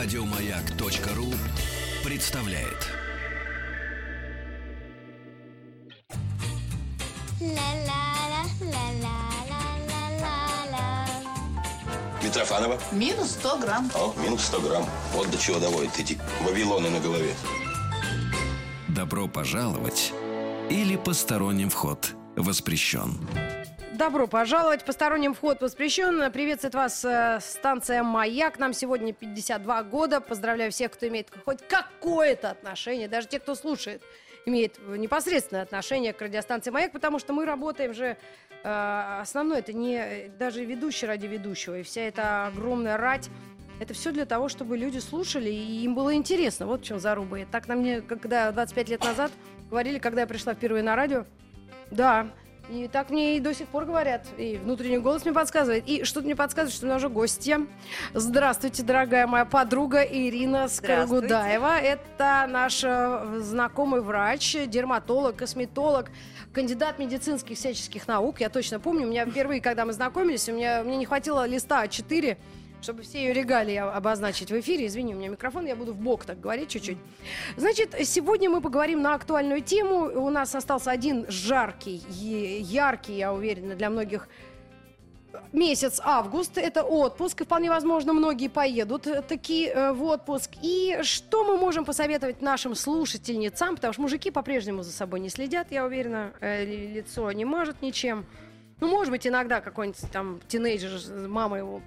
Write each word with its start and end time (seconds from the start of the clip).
Радиомаяк.ру 0.00 1.26
представляет. 2.04 2.86
Митрофанова? 12.22 12.78
Минус 12.92 13.30
100 13.30 13.58
грамм. 13.58 13.90
О, 13.96 14.14
минус 14.22 14.44
100 14.44 14.60
грамм. 14.60 14.86
Вот 15.14 15.28
до 15.32 15.36
чего 15.36 15.58
доводят 15.58 15.98
эти 15.98 16.16
вавилоны 16.44 16.90
на 16.90 17.00
голове. 17.00 17.34
Добро 18.86 19.26
пожаловать 19.26 20.12
или 20.70 20.94
посторонним 20.94 21.70
вход 21.70 22.14
воспрещен. 22.36 23.18
Добро 23.98 24.28
пожаловать. 24.28 24.84
Посторонним 24.84 25.34
вход 25.34 25.60
воспрещен. 25.60 26.30
Приветствует 26.30 26.72
вас 26.72 27.04
э, 27.04 27.40
станция 27.40 28.04
«Маяк». 28.04 28.60
Нам 28.60 28.72
сегодня 28.72 29.12
52 29.12 29.82
года. 29.82 30.20
Поздравляю 30.20 30.70
всех, 30.70 30.92
кто 30.92 31.08
имеет 31.08 31.26
хоть 31.44 31.66
какое-то 31.66 32.50
отношение, 32.50 33.08
даже 33.08 33.26
те, 33.26 33.40
кто 33.40 33.56
слушает, 33.56 34.00
имеет 34.46 34.78
непосредственное 34.86 35.64
отношение 35.64 36.12
к 36.12 36.22
радиостанции 36.22 36.70
«Маяк», 36.70 36.92
потому 36.92 37.18
что 37.18 37.32
мы 37.32 37.44
работаем 37.44 37.92
же... 37.92 38.16
э, 38.62 39.18
основное, 39.20 39.58
это 39.58 39.72
не 39.72 40.30
даже 40.38 40.64
ведущий 40.64 41.06
ради 41.06 41.26
ведущего. 41.26 41.80
И 41.80 41.82
вся 41.82 42.02
эта 42.02 42.46
огромная 42.46 42.98
рать 42.98 43.28
это 43.80 43.94
все 43.94 44.12
для 44.12 44.26
того, 44.26 44.48
чтобы 44.48 44.76
люди 44.76 44.98
слушали, 44.98 45.50
и 45.50 45.82
им 45.82 45.96
было 45.96 46.14
интересно. 46.14 46.66
Вот 46.66 46.82
в 46.82 46.84
чем 46.84 47.00
заруба. 47.00 47.40
И 47.40 47.44
так 47.46 47.66
на 47.66 47.74
мне, 47.74 48.00
когда 48.00 48.52
25 48.52 48.90
лет 48.90 49.02
назад 49.02 49.32
говорили, 49.68 49.98
когда 49.98 50.20
я 50.20 50.28
пришла 50.28 50.54
впервые 50.54 50.84
на 50.84 50.94
радио, 50.94 51.24
да, 51.90 52.28
и 52.70 52.88
так 52.88 53.10
мне 53.10 53.36
и 53.36 53.40
до 53.40 53.54
сих 53.54 53.68
пор 53.68 53.84
говорят. 53.84 54.26
И 54.36 54.60
внутренний 54.62 54.98
голос 54.98 55.24
мне 55.24 55.32
подсказывает. 55.32 55.84
И 55.86 56.04
что-то 56.04 56.26
мне 56.26 56.36
подсказывает, 56.36 56.74
что 56.74 56.86
у 56.86 56.88
нас 56.88 56.98
уже 56.98 57.08
гостья. 57.08 57.66
Здравствуйте, 58.14 58.82
дорогая 58.82 59.26
моя 59.26 59.44
подруга 59.44 60.02
Ирина 60.02 60.68
Скоргудаева. 60.68 61.78
Это 61.78 62.46
наш 62.48 62.82
э, 62.84 63.38
знакомый 63.40 64.00
врач, 64.00 64.56
дерматолог, 64.66 65.36
косметолог, 65.36 66.10
кандидат 66.52 66.98
медицинских 66.98 67.56
всяческих 67.56 68.06
наук. 68.06 68.40
Я 68.40 68.50
точно 68.50 68.80
помню, 68.80 69.06
у 69.06 69.10
меня 69.10 69.24
впервые, 69.24 69.60
когда 69.60 69.84
мы 69.84 69.92
знакомились, 69.92 70.48
у 70.48 70.52
меня, 70.52 70.82
мне 70.82 70.96
не 70.96 71.06
хватило 71.06 71.46
листа 71.46 71.84
А4, 71.84 72.36
чтобы 72.80 73.02
все 73.02 73.18
ее 73.18 73.32
регалии 73.32 73.76
обозначить 73.76 74.50
в 74.50 74.60
эфире. 74.60 74.86
Извини, 74.86 75.14
у 75.14 75.18
меня 75.18 75.28
микрофон, 75.28 75.66
я 75.66 75.76
буду 75.76 75.92
в 75.92 75.96
бок 75.96 76.24
так 76.24 76.40
говорить 76.40 76.68
чуть-чуть. 76.68 76.98
Значит, 77.56 77.94
сегодня 78.04 78.50
мы 78.50 78.60
поговорим 78.60 79.02
на 79.02 79.14
актуальную 79.14 79.62
тему. 79.62 80.10
У 80.20 80.30
нас 80.30 80.54
остался 80.54 80.90
один 80.90 81.26
жаркий, 81.28 82.02
яркий, 82.08 83.16
я 83.16 83.32
уверена, 83.32 83.74
для 83.74 83.90
многих 83.90 84.28
месяц 85.52 86.00
август. 86.02 86.58
Это 86.58 86.82
отпуск. 86.82 87.40
И 87.40 87.44
вполне 87.44 87.70
возможно, 87.70 88.12
многие 88.12 88.48
поедут 88.48 89.06
такие 89.28 89.68
э, 89.70 89.92
в 89.92 90.02
отпуск. 90.04 90.50
И 90.62 90.98
что 91.02 91.44
мы 91.44 91.56
можем 91.56 91.84
посоветовать 91.84 92.42
нашим 92.42 92.74
слушательницам? 92.74 93.76
Потому 93.76 93.92
что 93.92 94.02
мужики 94.02 94.30
по-прежнему 94.30 94.82
за 94.82 94.92
собой 94.92 95.20
не 95.20 95.28
следят, 95.28 95.68
я 95.70 95.84
уверена. 95.84 96.32
Э, 96.40 96.64
ли- 96.64 96.88
лицо 96.88 97.30
не 97.32 97.44
мажет 97.44 97.82
ничем. 97.82 98.26
Ну, 98.80 98.88
может 98.88 99.10
быть, 99.10 99.26
иногда 99.26 99.60
какой-нибудь 99.60 100.00
там 100.12 100.40
тинейджер, 100.46 101.28
мама 101.28 101.58
его 101.58 101.82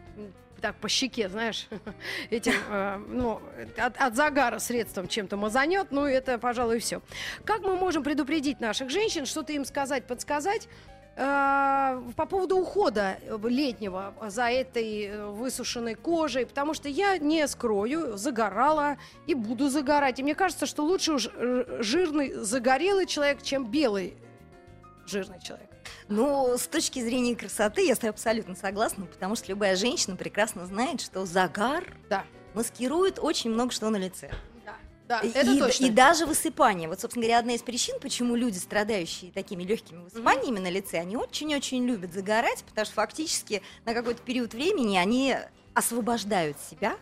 так 0.62 0.76
по 0.76 0.88
щеке, 0.88 1.30
знаешь, 1.30 1.68
этим, 2.30 2.54
э, 2.70 2.98
ну, 3.08 3.42
от, 3.78 3.98
от 3.98 4.16
загара 4.16 4.60
средством 4.60 5.08
чем-то 5.08 5.38
мазанет, 5.38 5.88
ну, 5.92 6.06
это, 6.06 6.38
пожалуй, 6.38 6.80
все. 6.80 7.02
Как 7.46 7.62
мы 7.62 7.76
можем 7.76 8.04
предупредить 8.04 8.60
наших 8.60 8.90
женщин, 8.90 9.26
что-то 9.26 9.54
им 9.54 9.66
сказать, 9.66 10.06
подсказать, 10.06 10.68
э, 11.16 12.02
по 12.16 12.26
поводу 12.26 12.58
ухода 12.58 13.18
летнего 13.44 14.14
за 14.28 14.50
этой 14.50 15.06
э, 15.06 15.26
высушенной 15.28 15.96
кожей, 15.96 16.46
потому 16.46 16.74
что 16.74 16.88
я 16.88 17.18
не 17.18 17.48
скрою, 17.48 18.18
загорала 18.18 18.98
и 19.28 19.34
буду 19.34 19.70
загорать. 19.70 20.20
И 20.20 20.24
мне 20.24 20.36
кажется, 20.36 20.66
что 20.66 20.84
лучше 20.84 21.14
уж 21.14 21.30
э, 21.34 21.80
жирный 21.82 22.34
загорелый 22.34 23.06
человек, 23.08 23.42
чем 23.42 23.66
белый 23.66 24.16
жирный 25.08 25.40
человек. 25.42 25.71
Ну, 26.12 26.58
с 26.58 26.68
точки 26.68 27.00
зрения 27.02 27.36
красоты 27.38 27.86
я 27.88 27.96
с 27.96 28.00
тобой 28.00 28.10
абсолютно 28.10 28.54
согласна, 28.56 29.06
потому 29.06 29.36
что 29.38 29.48
любая 29.48 29.78
женщина 29.78 30.18
прекрасно 30.18 30.66
знает, 30.66 31.00
что 31.00 31.26
загар 31.26 31.86
Да. 32.10 32.26
маскирует 32.54 33.18
очень 33.18 33.50
много 33.50 33.72
что 33.72 33.90
на 33.90 33.96
лице. 33.96 34.30
Да, 35.08 35.20
И- 35.20 35.30
это 35.30 35.52
и, 35.52 35.60
точно. 35.60 35.86
и 35.86 35.90
даже 35.90 36.26
высыпание. 36.26 36.88
Вот, 36.90 37.00
собственно 37.02 37.24
говоря, 37.26 37.40
одна 37.40 37.54
из 37.54 37.62
причин, 37.62 37.98
почему 38.02 38.36
люди, 38.36 38.58
страдающие 38.58 39.32
такими 39.32 39.64
легкими 39.64 40.04
высыпаниями 40.04 40.60
на 40.60 40.70
лице, 40.70 41.00
они 41.00 41.16
очень-очень 41.18 41.86
любят 41.86 42.14
загорать, 42.14 42.64
потому 42.66 42.86
что 42.86 42.94
фактически 42.96 43.62
на 43.86 43.94
какой-то 43.94 44.22
период 44.22 44.54
времени 44.54 44.96
они 44.98 45.36
освобождают 45.74 46.58
себя 46.62 46.96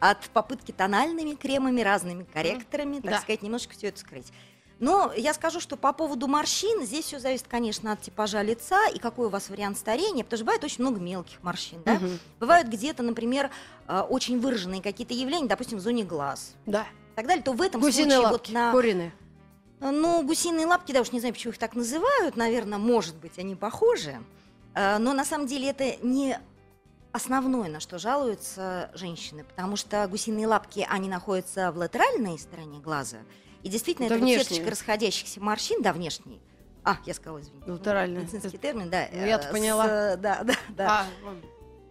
от 0.00 0.20
попытки 0.30 0.72
тональными 0.72 1.34
кремами, 1.36 1.80
разными 1.82 2.24
корректорами, 2.24 2.96
так 3.00 3.10
Да. 3.12 3.18
сказать, 3.20 3.40
немножко 3.42 3.72
все 3.74 3.88
это 3.88 3.98
скрыть. 4.00 4.30
Но 4.80 5.12
я 5.16 5.34
скажу, 5.34 5.60
что 5.60 5.76
по 5.76 5.92
поводу 5.92 6.26
морщин, 6.26 6.84
здесь 6.84 7.06
все 7.06 7.18
зависит, 7.18 7.46
конечно, 7.48 7.92
от 7.92 8.02
типажа 8.02 8.42
лица 8.42 8.88
и 8.88 8.98
какой 8.98 9.26
у 9.26 9.30
вас 9.30 9.48
вариант 9.48 9.78
старения, 9.78 10.24
потому 10.24 10.38
что 10.38 10.44
бывает 10.44 10.64
очень 10.64 10.82
много 10.82 11.00
мелких 11.00 11.42
морщин, 11.42 11.82
да? 11.84 11.94
Мгм. 11.94 12.18
Бывают 12.40 12.68
где-то, 12.68 13.02
например, 13.02 13.50
э, 13.86 14.00
очень 14.00 14.40
выраженные 14.40 14.82
какие-то 14.82 15.14
явления, 15.14 15.48
допустим, 15.48 15.78
в 15.78 15.80
зоне 15.80 16.04
глаз 16.04 16.54
Да. 16.66 16.86
и 17.12 17.16
так 17.16 17.26
далее, 17.26 17.42
то 17.42 17.52
в 17.52 17.62
этом 17.62 17.80
Гусиные 17.80 18.16
случае 18.16 18.32
лапки, 18.32 18.50
вот 18.50 18.54
на... 18.54 18.72
куриные. 18.72 19.12
Ну, 19.80 20.22
гусиные 20.22 20.66
лапки, 20.66 20.92
да 20.92 21.00
уж 21.02 21.12
не 21.12 21.20
знаю, 21.20 21.34
почему 21.34 21.52
их 21.52 21.58
так 21.58 21.74
называют, 21.74 22.36
наверное, 22.36 22.78
может 22.78 23.16
быть, 23.16 23.38
они 23.38 23.54
похожи, 23.54 24.18
Э, 24.74 24.98
но 24.98 25.12
на 25.12 25.24
самом 25.24 25.46
деле 25.46 25.70
это 25.70 25.96
не 26.04 26.38
основное, 27.12 27.68
на 27.68 27.80
что 27.80 27.98
жалуются 27.98 28.90
женщины, 28.94 29.44
потому 29.44 29.76
что 29.76 30.06
гусиные 30.08 30.46
лапки, 30.46 30.86
они 30.90 31.08
находятся 31.08 31.70
в 31.70 31.76
латеральной 31.76 32.38
стороне 32.38 32.80
глаза, 32.80 33.18
и 33.64 33.68
действительно 33.68 34.06
Это 34.06 34.14
это, 34.16 34.24
вот 34.24 34.30
сеточка 34.30 34.70
расходящихся 34.70 35.40
морщин, 35.40 35.82
да, 35.82 35.92
внешние. 35.92 36.38
А, 36.84 36.98
я 37.06 37.14
сказала, 37.14 37.40
извини. 37.40 37.62
Латеральные. 37.66 38.22
Медицинский 38.24 38.58
термин, 38.58 38.90
да. 38.90 39.08
Ну, 39.10 39.24
я-то 39.26 39.46
э, 39.46 39.48
с, 39.48 39.52
поняла. 39.52 39.86
э, 39.88 40.16
Да, 40.18 40.44
да, 40.44 40.54
да. 40.68 40.86
А, 41.00 41.06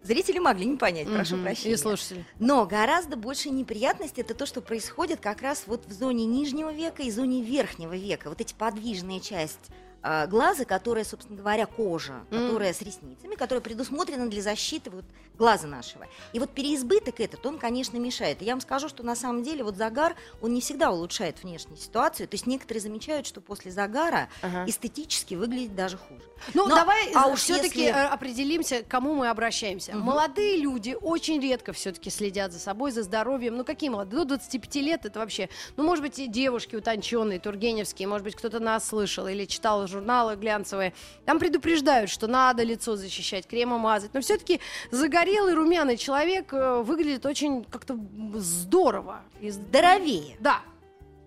Зрители 0.03 0.37
могли 0.37 0.65
не 0.65 0.75
понять, 0.77 1.07
прошу 1.07 1.35
мгм. 1.35 1.45
прощения. 1.45 1.73
И 1.73 1.77
слушатели. 1.77 2.25
Но 2.37 2.65
гораздо 2.65 3.15
больше 3.15 3.49
неприятности 3.49 4.19
это 4.19 4.35
то, 4.35 4.45
что 4.45 4.61
происходит 4.61 5.19
как 5.21 5.41
раз 5.41 5.63
вот 5.65 5.85
в 5.85 5.91
зоне 5.93 6.25
нижнего 6.25 6.71
века 6.73 7.03
и 7.03 7.09
зоне 7.09 7.41
верхнего 7.41 7.95
века. 7.95 8.29
Вот 8.29 8.39
эти 8.41 8.53
подвижные 8.53 9.19
части 9.21 9.71
а, 10.03 10.27
глаза, 10.27 10.65
которая, 10.65 11.05
собственно 11.05 11.37
говоря, 11.37 11.65
кожа, 11.65 12.25
Мгм. 12.29 12.47
которая 12.47 12.73
с 12.73 12.81
ресницами, 12.81 13.35
которая 13.35 13.61
предусмотрена 13.61 14.29
для 14.29 14.41
защиты 14.41 14.89
вот 14.89 15.05
глаза 15.37 15.65
нашего. 15.67 16.05
И 16.33 16.39
вот 16.39 16.51
переизбыток 16.51 17.19
этот, 17.19 17.43
он, 17.45 17.57
конечно, 17.57 17.97
мешает. 17.97 18.41
И 18.41 18.45
я 18.45 18.51
вам 18.53 18.61
скажу, 18.61 18.87
что 18.89 19.01
на 19.01 19.15
самом 19.15 19.41
деле 19.43 19.63
вот 19.63 19.77
загар, 19.77 20.15
он 20.41 20.53
не 20.53 20.61
всегда 20.61 20.91
улучшает 20.91 21.41
внешнюю 21.41 21.77
ситуацию. 21.77 22.27
То 22.27 22.35
есть 22.35 22.45
некоторые 22.45 22.81
замечают, 22.81 23.25
что 23.25 23.41
после 23.41 23.71
загара 23.71 24.29
Ага. 24.41 24.65
эстетически 24.69 25.35
выглядит 25.35 25.75
даже 25.75 25.97
хуже. 25.97 26.21
Ну, 26.53 26.67
Но- 26.67 26.75
давай 26.75 27.11
а 27.15 27.27
уж 27.27 27.39
все-таки 27.39 27.85
если- 27.85 27.91
определимся, 28.07 28.83
к 28.83 28.87
кому 28.89 29.13
мы 29.15 29.29
обращаемся. 29.29 29.93
Мгм. 29.93 30.01
Молодые 30.01 30.57
люди 30.57 30.95
очень 31.01 31.41
редко 31.41 31.73
все-таки 31.73 32.09
следят 32.09 32.51
за 32.51 32.59
собой, 32.59 32.91
за 32.91 33.03
здоровьем. 33.03 33.55
Ну, 33.57 33.63
какие 33.65 33.89
молодые? 33.89 34.19
До 34.19 34.25
25 34.25 34.81
лет 34.81 35.05
это 35.05 35.19
вообще... 35.19 35.49
Ну, 35.77 35.83
может 35.83 36.03
быть, 36.03 36.19
и 36.19 36.27
девушки 36.27 36.75
утонченные, 36.75 37.39
тургеневские, 37.39 38.07
может 38.07 38.25
быть, 38.25 38.35
кто-то 38.35 38.59
нас 38.59 38.87
слышал 38.87 39.27
или 39.27 39.45
читал 39.45 39.81
журналы 39.93 40.35
глянцевые. 40.35 40.93
Там 41.25 41.39
предупреждают, 41.39 42.09
что 42.09 42.27
надо 42.27 42.63
лицо 42.63 42.95
защищать, 42.95 43.47
кремом 43.47 43.81
мазать. 43.81 44.13
Но 44.13 44.21
все-таки 44.21 44.59
загорелый, 44.91 45.53
румяный 45.53 45.97
человек 45.97 46.53
э, 46.53 46.81
выглядит 46.81 47.25
очень 47.25 47.63
как-то 47.63 47.97
здорово. 48.35 49.21
И 49.39 49.49
Здоровее 49.49 50.35
Да, 50.39 50.61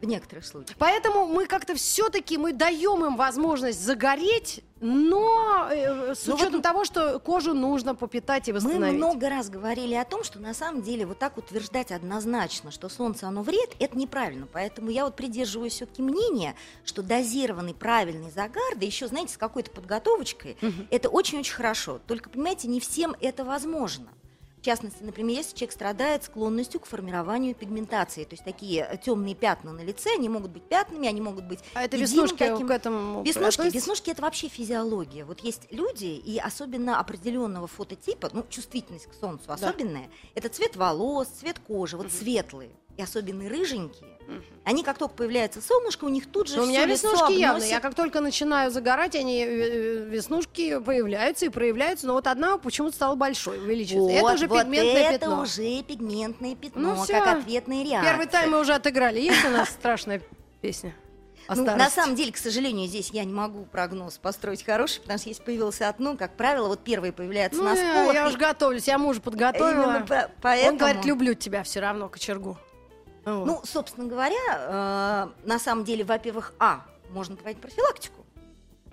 в 0.01 0.05
некоторых 0.05 0.45
случаях. 0.45 0.77
Поэтому 0.79 1.27
мы 1.27 1.47
как-то 1.47 1.75
все-таки 1.75 2.37
мы 2.37 2.53
даем 2.53 3.05
им 3.05 3.17
возможность 3.17 3.83
загореть, 3.83 4.63
но 4.81 5.69
э, 5.71 6.15
с 6.15 6.27
Ну 6.27 6.33
вот 6.33 6.43
учетом 6.43 6.61
того, 6.63 6.85
что 6.85 7.19
кожу 7.19 7.55
нужно 7.55 7.95
попитать 7.95 8.47
и 8.49 8.53
Мы 8.53 8.59
восстановить. 8.59 8.97
много 8.99 9.29
раз 9.31 9.49
говорили 9.49 9.95
о 9.95 10.05
том, 10.05 10.23
что 10.23 10.39
на 10.39 10.53
самом 10.53 10.83
деле 10.83 11.07
вот 11.07 11.19
так 11.19 11.39
утверждать 11.39 11.93
однозначно, 11.93 12.71
что 12.71 12.89
солнце 12.91 13.27
оно 13.27 13.43
вред, 13.43 13.75
это 13.79 13.97
неправильно. 13.97 14.47
Поэтому 14.53 14.91
я 14.91 15.05
вот 15.07 15.17
придерживаюсь 15.17 15.73
все-таки 15.73 16.03
мнения, 16.03 16.55
что 16.85 17.03
дозированный 17.03 17.75
правильный 17.75 18.31
загар, 18.31 18.77
да 18.77 18.85
еще, 18.85 19.09
знаете, 19.09 19.33
с 19.33 19.39
какой-то 19.39 19.71
подготовочкой, 19.71 20.59
Мгм. 20.61 20.89
это 20.91 21.09
очень-очень 21.09 21.55
хорошо. 21.55 22.01
Только, 22.07 22.29
понимаете, 22.29 22.69
не 22.69 22.81
всем 22.81 23.17
это 23.21 23.45
возможно. 23.45 24.09
В 24.67 24.69
частности, 24.69 25.01
например, 25.05 25.37
если 25.37 25.55
человек 25.55 25.73
страдает 25.75 26.25
склонностью 26.25 26.81
к 26.81 26.87
формированию 26.87 27.55
пигментации, 27.55 28.25
то 28.25 28.33
есть 28.33 28.43
такие 28.43 29.01
темные 29.05 29.37
пятна 29.37 29.73
на 29.73 29.81
лице, 29.83 30.11
они 30.13 30.29
могут 30.29 30.51
быть 30.51 30.65
пятнами, 30.65 31.07
они 31.07 31.21
могут 31.21 31.45
быть 31.45 31.61
А 31.75 31.85
это 31.85 31.97
веснушки 31.97 32.39
таким- 32.39 32.67
к 32.67 32.71
этому 32.73 33.23
Веснушки, 33.23 33.61
относятся? 33.61 33.79
веснушки 33.79 34.11
это 34.11 34.23
вообще 34.23 34.49
физиология. 34.49 35.25
Вот 35.25 35.39
есть 35.39 35.69
люди, 35.71 36.07
и 36.07 36.41
особенно 36.41 36.99
определенного 36.99 37.69
фототипа, 37.69 38.29
ну, 38.33 38.45
чувствительность 38.51 39.07
к 39.07 39.15
солнцу 39.15 39.53
особенная, 39.53 40.09
это 40.35 40.49
цвет 40.49 40.75
волос, 40.75 41.29
цвет 41.29 41.61
кожи, 41.61 41.97
вот 41.97 42.11
светлые. 42.11 42.71
И 42.97 43.03
особенно 43.03 43.49
рыженькие, 43.49 44.11
они 44.65 44.83
как 44.83 44.99
только 44.99 45.15
появляется 45.15 45.61
солнышко, 45.61 46.05
у 46.05 46.09
них 46.09 46.27
тут 46.31 46.49
же 46.49 46.61
у 46.61 46.67
меня 46.67 46.85
веснушки 46.87 47.33
явно. 47.35 47.51
обносит. 47.57 47.71
Я 47.71 47.81
как 47.81 47.95
только 47.95 48.21
начинаю 48.21 48.71
загорать, 48.73 49.15
они 49.15 49.41
э, 49.41 49.47
э, 49.47 50.05
веснушки 50.09 50.81
появляются 50.81 51.47
и 51.47 51.49
проявляются. 51.49 52.07
Но 52.09 52.15
вот 52.15 52.27
одна 52.27 52.59
почему-то 52.59 52.97
стала 52.97 53.15
большой, 53.15 53.59
увеличивается. 53.59 54.13
это 54.13 54.23
Вот, 54.23 54.35
уже 54.35 54.47
вот 54.49 54.59
пигментное 54.63 55.11
это 55.11 55.19
пятно. 55.21 55.43
уже 55.43 55.83
пигментное 55.83 56.57
пятно, 56.57 56.95
Ну 56.97 57.03
всё. 57.05 57.13
как 57.13 57.39
ответная 57.39 57.85
реакция. 57.85 58.11
Первый 58.11 58.27
тайм 58.27 58.51
мы 58.51 58.61
уже 58.61 58.73
отыграли. 58.75 59.21
Есть 59.21 59.45
у 59.45 59.51
нас 59.51 59.69
страшная 59.69 60.21
песня? 60.61 60.93
Ну, 61.49 61.63
на 61.65 61.89
самом 61.89 62.17
деле, 62.17 62.33
к 62.33 62.37
сожалению, 62.39 62.89
здесь 62.89 63.11
я 63.11 63.23
не 63.23 63.33
могу 63.33 63.67
прогноз 63.67 64.19
построить 64.19 64.65
хороший, 64.65 65.01
потому 65.03 65.21
что 65.21 65.29
если 65.29 65.45
появилось 65.45 65.81
одно, 65.81 66.17
как 66.17 66.37
правило, 66.37 66.67
вот 66.67 66.81
первые 66.83 67.13
появляются 67.13 67.61
Ну, 67.63 67.69
на 67.69 67.75
я, 67.75 67.93
сколах. 67.95 68.15
я 68.15 68.25
и 68.25 68.27
уже 68.29 68.37
готовлюсь, 68.37 68.89
я 68.89 68.99
мужа 68.99 69.21
подготовила. 69.21 69.85
именно 69.85 70.05
по- 70.05 70.29
поэтому... 70.43 70.73
Он 70.73 70.77
говорит, 70.79 71.05
люблю 71.05 71.35
тебя 71.35 71.63
все 71.63 71.79
равно, 71.79 72.09
кочергу. 72.09 72.59
Ну, 73.27 73.61
собственно 73.65 74.07
говоря, 74.07 74.37
э, 74.49 75.47
на 75.47 75.59
самом 75.59 75.85
деле, 75.85 76.05
во-первых, 76.05 76.55
а, 76.59 76.87
можно 77.11 77.37
проводить 77.37 77.61
профилактику. 77.61 78.26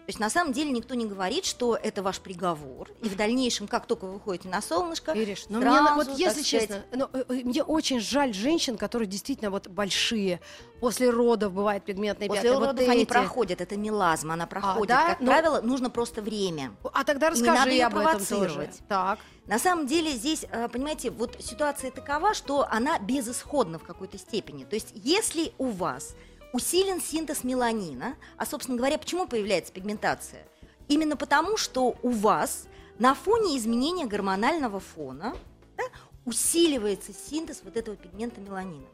То 0.06 0.10
есть, 0.10 0.20
на 0.20 0.30
самом 0.30 0.52
деле, 0.52 0.70
никто 0.72 0.96
не 0.96 1.06
говорит, 1.06 1.46
что 1.46 1.78
это 1.82 2.04
ваш 2.04 2.20
приговор, 2.20 2.90
и 3.02 3.08
в 3.08 3.16
дальнейшем, 3.16 3.70
как 3.70 3.86
только 3.86 4.04
вы 4.04 4.16
выходите 4.16 4.50
на 4.50 4.62
солнышко, 4.62 5.14
Ириш, 5.14 5.46
ну 5.48 5.60
мне, 5.60 5.70
на- 5.70 5.96
вот 5.96 6.08
сразу, 6.08 6.20
если 6.20 6.42
сказать, 6.44 6.46
честно, 6.46 6.84
ну, 6.94 7.10
э, 7.14 7.24
э, 7.30 7.34
мне 7.46 7.64
очень 7.64 8.02
жаль 8.02 8.34
женщин, 8.34 8.78
которые 8.78 9.08
действительно 9.08 9.50
вот 9.50 9.70
большие. 9.70 10.42
После 10.82 11.10
родов 11.10 11.54
бывает 11.54 11.86
пигментные 11.86 12.28
После 12.28 12.44
пятна. 12.50 12.60
вот 12.60 12.66
родов 12.72 12.90
они 12.90 13.04
эти. 13.04 13.08
проходят, 13.10 13.62
это 13.62 13.78
мелазма, 13.78 14.34
она 14.34 14.46
проходит. 14.46 14.90
да? 14.90 15.06
Как 15.08 15.22
Ну- 15.22 15.28
правило, 15.28 15.62
нужно 15.62 15.90
просто 15.90 16.22
время. 16.22 16.76
А 16.92 17.06
тогда 17.06 17.28
Не 17.28 17.32
расскажи 17.36 17.54
надо 17.60 17.70
её 17.72 17.88
об 17.88 17.96
этом 17.98 18.26
тоже. 18.26 18.70
Так. 18.90 19.20
На 19.48 19.58
самом 19.60 19.88
деле 19.88 20.12
здесь, 20.12 20.46
э, 20.52 20.68
понимаете, 20.68 21.12
вот 21.12 21.38
ситуация 21.40 21.92
такова, 21.92 22.34
что 22.34 22.68
она 22.70 23.00
безысходна 23.00 23.80
в 23.80 23.84
какой-то 23.84 24.18
степени. 24.18 24.66
То 24.66 24.76
есть 24.76 24.90
если 24.96 25.54
у 25.58 25.68
вас 25.68 26.16
усилен 26.54 27.02
синтез 27.02 27.44
меланина, 27.44 28.16
а, 28.38 28.46
собственно 28.46 28.78
говоря, 28.78 28.98
почему 28.98 29.28
появляется 29.28 29.74
пигментация? 29.74 30.48
Именно 30.88 31.18
потому, 31.18 31.58
что 31.58 31.96
у 32.02 32.10
вас 32.10 32.68
на 33.00 33.16
фоне 33.16 33.58
изменения 33.58 34.06
гормонального 34.06 34.80
фона 34.80 35.36
да, 35.76 35.84
усиливается 36.26 37.12
синтез 37.14 37.62
вот 37.64 37.76
этого 37.76 37.98
пигмента 37.98 38.40
меланина. 38.40 38.86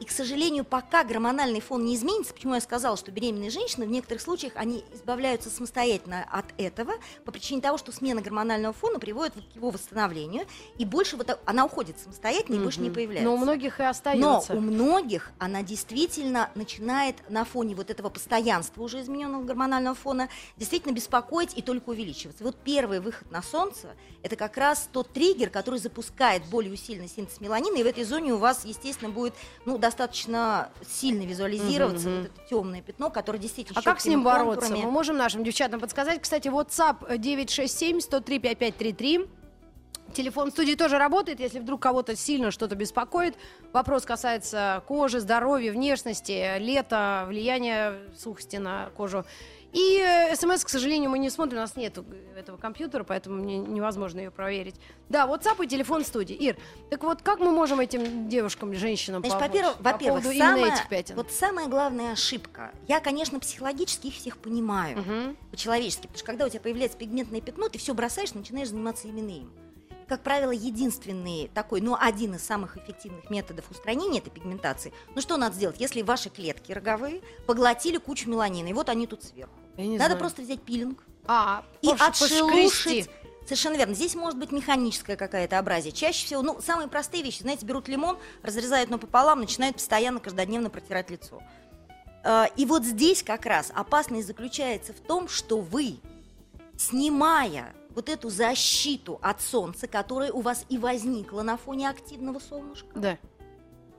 И, 0.00 0.04
к 0.04 0.10
сожалению, 0.10 0.64
пока 0.64 1.04
гормональный 1.04 1.60
фон 1.60 1.84
не 1.84 1.94
изменится, 1.94 2.32
почему 2.32 2.54
я 2.54 2.60
сказала, 2.60 2.96
что 2.96 3.10
беременные 3.10 3.50
женщины 3.50 3.86
в 3.86 3.90
некоторых 3.90 4.22
случаях 4.22 4.54
они 4.56 4.84
избавляются 4.94 5.50
самостоятельно 5.50 6.26
от 6.30 6.46
этого 6.56 6.94
по 7.24 7.32
причине 7.32 7.60
того, 7.60 7.76
что 7.78 7.92
смена 7.92 8.22
гормонального 8.22 8.72
фона 8.72 8.98
приводит 8.98 9.36
вот 9.36 9.44
к 9.52 9.56
его 9.56 9.70
восстановлению, 9.70 10.46
и 10.78 10.84
больше 10.84 11.16
вот 11.16 11.38
она 11.44 11.66
уходит 11.66 11.98
самостоятельно 11.98 12.56
и 12.56 12.58
больше 12.60 12.80
не 12.80 12.90
появляется. 12.90 13.28
Но 13.28 13.34
у 13.34 13.38
многих 13.38 13.80
и 13.80 13.82
Но 13.82 13.88
остается. 13.88 14.54
у 14.54 14.60
многих 14.60 15.32
она 15.38 15.62
действительно 15.62 16.50
начинает 16.54 17.16
на 17.28 17.44
фоне 17.44 17.74
вот 17.74 17.90
этого 17.90 18.08
постоянства 18.08 18.82
уже 18.82 19.02
измененного 19.02 19.44
гормонального 19.44 19.94
фона 19.94 20.28
действительно 20.56 20.92
беспокоить 20.92 21.56
и 21.56 21.62
только 21.62 21.90
увеличиваться. 21.90 22.44
Вот 22.44 22.56
первый 22.56 23.00
выход 23.00 23.30
на 23.30 23.42
солнце– 23.42 23.88
это 24.22 24.36
как 24.36 24.56
раз 24.56 24.88
тот 24.90 25.12
триггер, 25.12 25.50
который 25.50 25.80
запускает 25.80 26.44
более 26.46 26.77
усиленный 26.78 27.08
синтез 27.08 27.40
меланина, 27.40 27.76
и 27.76 27.82
в 27.82 27.86
этой 27.86 28.04
зоне 28.04 28.34
у 28.34 28.38
вас, 28.38 28.64
естественно, 28.64 29.10
будет 29.10 29.34
ну, 29.64 29.78
достаточно 29.78 30.70
сильно 30.88 31.22
визуализироваться 31.22 32.08
Мгм, 32.08 32.20
вот 32.20 32.30
это 32.30 32.48
темное 32.48 32.82
пятно, 32.82 33.10
которое 33.10 33.38
действительно 33.38 33.80
А 33.80 33.82
как 33.82 34.00
с 34.00 34.06
ним 34.06 34.20
чёткими 34.20 34.24
бороться? 34.24 34.60
контурами. 34.60 34.84
Мы 34.84 34.90
можем 34.90 35.16
нашим 35.16 35.44
девчатам 35.44 35.80
подсказать. 35.80 36.22
Кстати, 36.22 36.48
WhatsApp 36.48 37.18
967-103-5533. 37.18 39.28
Телефон 40.14 40.48
в 40.48 40.52
студии 40.52 40.74
тоже 40.74 40.96
работает, 40.96 41.38
если 41.38 41.58
вдруг 41.58 41.82
кого-то 41.82 42.16
сильно 42.16 42.50
что-то 42.50 42.74
беспокоит. 42.74 43.34
Вопрос 43.74 44.04
касается 44.04 44.82
кожи, 44.86 45.20
здоровья, 45.20 45.70
внешности, 45.70 46.58
лета, 46.58 47.26
влияния 47.28 47.98
сухости 48.16 48.56
на 48.56 48.88
кожу. 48.96 49.26
И 49.72 49.98
э, 49.98 50.34
смс, 50.34 50.64
к 50.64 50.68
сожалению, 50.68 51.10
мы 51.10 51.18
не 51.18 51.28
смотрим, 51.28 51.58
у 51.58 51.60
нас 51.60 51.76
нет 51.76 51.98
этого 52.36 52.56
компьютера, 52.56 53.04
поэтому 53.04 53.36
мне 53.36 53.58
невозможно 53.58 54.20
ее 54.20 54.30
проверить. 54.30 54.76
Да, 55.08 55.26
WhatsApp 55.26 55.64
и 55.64 55.68
телефон 55.68 56.04
студии. 56.04 56.34
Ир, 56.34 56.56
так 56.90 57.02
вот 57.02 57.22
как 57.22 57.38
мы 57.40 57.50
можем 57.50 57.80
этим 57.80 58.28
девушкам, 58.28 58.74
женщинам 58.74 59.20
Значит, 59.20 59.38
помочь 59.38 59.50
во-первых, 59.50 59.76
по 59.76 59.82
во-первых, 59.92 60.22
поводу 60.22 60.38
именно 60.38 60.72
этих 60.72 60.88
пятен? 60.88 61.16
вот 61.16 61.30
самая 61.30 61.66
главная 61.66 62.12
ошибка. 62.12 62.72
Я, 62.86 63.00
конечно, 63.00 63.40
психологически 63.40 64.06
их 64.08 64.14
всех 64.14 64.38
понимаю. 64.38 64.98
Мгм. 64.98 65.36
по-человечески. 65.50 66.02
Потому 66.02 66.18
что 66.18 66.26
когда 66.26 66.46
у 66.46 66.48
тебя 66.48 66.60
появляется 66.60 66.96
пигментное 66.96 67.40
пятно, 67.40 67.68
ты 67.68 67.78
все 67.78 67.94
бросаешь, 67.94 68.32
начинаешь 68.34 68.68
заниматься 68.68 69.08
именно 69.08 69.30
им. 69.30 69.50
Как 70.08 70.22
правило, 70.22 70.50
единственный 70.50 71.50
такой, 71.52 71.82
ну, 71.82 71.96
один 71.98 72.34
из 72.34 72.42
самых 72.42 72.78
эффективных 72.78 73.28
методов 73.28 73.70
устранения 73.70 74.20
этой 74.20 74.30
пигментации. 74.30 74.92
Ну, 75.14 75.20
что 75.20 75.36
надо 75.36 75.54
сделать, 75.54 75.78
если 75.78 76.00
ваши 76.00 76.30
клетки 76.30 76.72
роговые 76.72 77.20
поглотили 77.46 77.98
кучу 77.98 78.28
меланина, 78.30 78.68
и 78.68 78.72
вот 78.72 78.88
они 78.88 79.06
тут 79.06 79.22
сверху. 79.22 79.52
Надо 79.76 79.96
знаю. 79.96 80.18
просто 80.18 80.42
взять 80.42 80.62
пилинг 80.62 81.04
а, 81.26 81.62
и 81.82 81.90
отшелушить. 81.90 83.10
Совершенно 83.44 83.76
верно. 83.76 83.94
Здесь 83.94 84.14
может 84.14 84.38
быть 84.38 84.50
механическое 84.50 85.16
какое-то 85.16 85.58
образие. 85.58 85.92
Чаще 85.92 86.26
всего, 86.26 86.42
ну, 86.42 86.60
самые 86.60 86.88
простые 86.88 87.22
вещи. 87.22 87.42
Знаете, 87.42 87.64
берут 87.64 87.88
лимон, 87.88 88.18
разрезают 88.42 88.90
напополам, 88.90 89.40
начинают 89.40 89.76
постоянно, 89.76 90.20
каждодневно 90.20 90.68
протирать 90.68 91.10
лицо. 91.10 91.42
А, 92.24 92.46
И 92.56 92.66
вот 92.66 92.84
здесь 92.84 93.22
как 93.22 93.46
раз 93.46 93.70
опасность 93.74 94.26
заключается 94.26 94.92
в 94.92 95.00
том, 95.00 95.28
что 95.28 95.60
вы, 95.60 95.98
снимая 96.76 97.74
вот 97.98 98.08
эту 98.08 98.30
защиту 98.30 99.18
от 99.22 99.40
солнца, 99.42 99.88
которая 99.88 100.30
у 100.30 100.40
вас 100.40 100.64
и 100.68 100.78
возникла 100.78 101.42
на 101.42 101.56
фоне 101.56 101.90
активного 101.90 102.38
солнышка, 102.38 102.86
Да. 102.94 103.18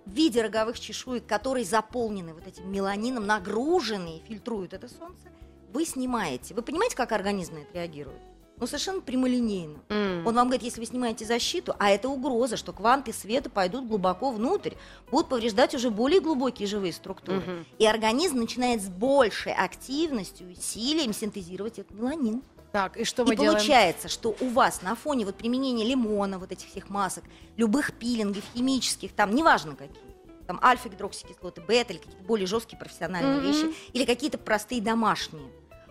в 0.05 0.11
виде 0.13 0.41
роговых 0.41 0.79
чешуек, 0.79 1.25
которые 1.25 1.65
заполнены 1.65 2.33
вот 2.33 2.47
этим 2.47 2.71
меланином, 2.71 3.27
нагруженные, 3.27 4.21
фильтруют 4.21 4.71
это 4.73 4.87
солнце, 4.87 5.27
вы 5.73 5.83
снимаете. 5.83 6.53
Вы 6.53 6.61
понимаете, 6.61 6.95
как 6.95 7.11
организм 7.11 7.55
на 7.55 7.59
это 7.59 7.73
реагирует? 7.73 8.21
Ну, 8.55 8.67
совершенно 8.67 9.01
прямолинейно. 9.01 9.79
М. 9.89 10.25
Он 10.25 10.33
вам 10.33 10.47
говорит, 10.47 10.63
если 10.63 10.79
вы 10.79 10.85
снимаете 10.85 11.25
защиту, 11.25 11.75
а 11.77 11.89
это 11.91 12.07
угроза, 12.07 12.55
что 12.55 12.71
кванты 12.71 13.11
света 13.11 13.49
пойдут 13.49 13.85
глубоко 13.85 14.31
внутрь, 14.31 14.75
будут 15.11 15.27
повреждать 15.27 15.75
уже 15.75 15.89
более 15.89 16.21
глубокие 16.21 16.69
живые 16.69 16.93
структуры. 16.93 17.39
Мгм. 17.39 17.65
И 17.79 17.85
организм 17.85 18.37
начинает 18.37 18.81
с 18.81 18.87
большей 18.87 19.53
активностью 19.53 20.49
и 20.49 20.53
усилием 20.53 21.11
синтезировать 21.13 21.79
этот 21.79 21.91
меланин. 21.97 22.41
Так, 22.71 22.97
и 22.97 23.03
что 23.03 23.25
мы 23.25 23.33
и 23.33 23.37
делаем? 23.37 23.57
получается, 23.57 24.07
что 24.09 24.35
у 24.39 24.49
вас 24.49 24.81
на 24.81 24.95
фоне 24.95 25.25
вот 25.25 25.35
применения 25.35 25.83
лимона, 25.85 26.37
вот 26.37 26.51
этих 26.51 26.67
всех 26.67 26.89
масок, 26.89 27.23
любых 27.57 27.93
пилингов, 27.93 28.43
химических, 28.53 29.13
там, 29.13 29.33
неважно 29.33 29.75
какие, 29.75 30.03
там 30.45 30.59
альфа-гидроксикислоты, 30.63 31.61
бета 31.61 31.93
или 31.93 31.99
какие-то 31.99 32.23
более 32.23 32.47
жесткие 32.47 32.77
профессиональные 32.79 33.35
Мгм. 33.37 33.43
вещи, 33.43 33.73
или 33.93 34.05
какие-то 34.05 34.37
простые 34.37 34.81
домашние, 34.81 35.49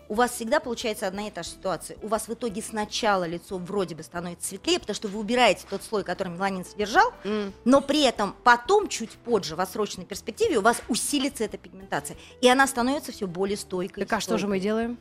у 0.08 0.14
вас 0.14 0.32
всегда 0.32 0.58
получается 0.58 1.06
одна 1.06 1.28
и 1.28 1.30
та 1.30 1.42
же 1.42 1.50
ситуация. 1.50 1.98
У 2.00 2.08
вас 2.08 2.28
в 2.28 2.32
итоге 2.32 2.62
сначала 2.62 3.24
лицо 3.24 3.58
вроде 3.58 3.94
бы 3.94 4.02
становится 4.02 4.48
светлее, 4.48 4.78
потому 4.80 4.94
что 4.94 5.08
вы 5.08 5.18
убираете 5.18 5.66
тот 5.68 5.82
слой, 5.82 6.02
который 6.02 6.28
меланин 6.30 6.64
содержал, 6.64 7.12
М. 7.24 7.52
но 7.64 7.80
при 7.82 8.04
этом 8.04 8.34
потом, 8.42 8.88
чуть 8.88 9.10
позже, 9.10 9.54
в 9.54 9.60
отсроченной 9.60 10.06
перспективе, 10.06 10.58
у 10.58 10.62
вас 10.62 10.80
усилится 10.88 11.44
эта 11.44 11.58
пигментация, 11.58 12.16
и 12.40 12.48
она 12.48 12.66
становится 12.66 13.12
все 13.12 13.26
более 13.26 13.56
стойкой. 13.58 14.04
Так 14.06 14.16
а 14.16 14.20
что 14.20 14.38
же 14.38 14.46
мы 14.46 14.60
делаем? 14.60 14.96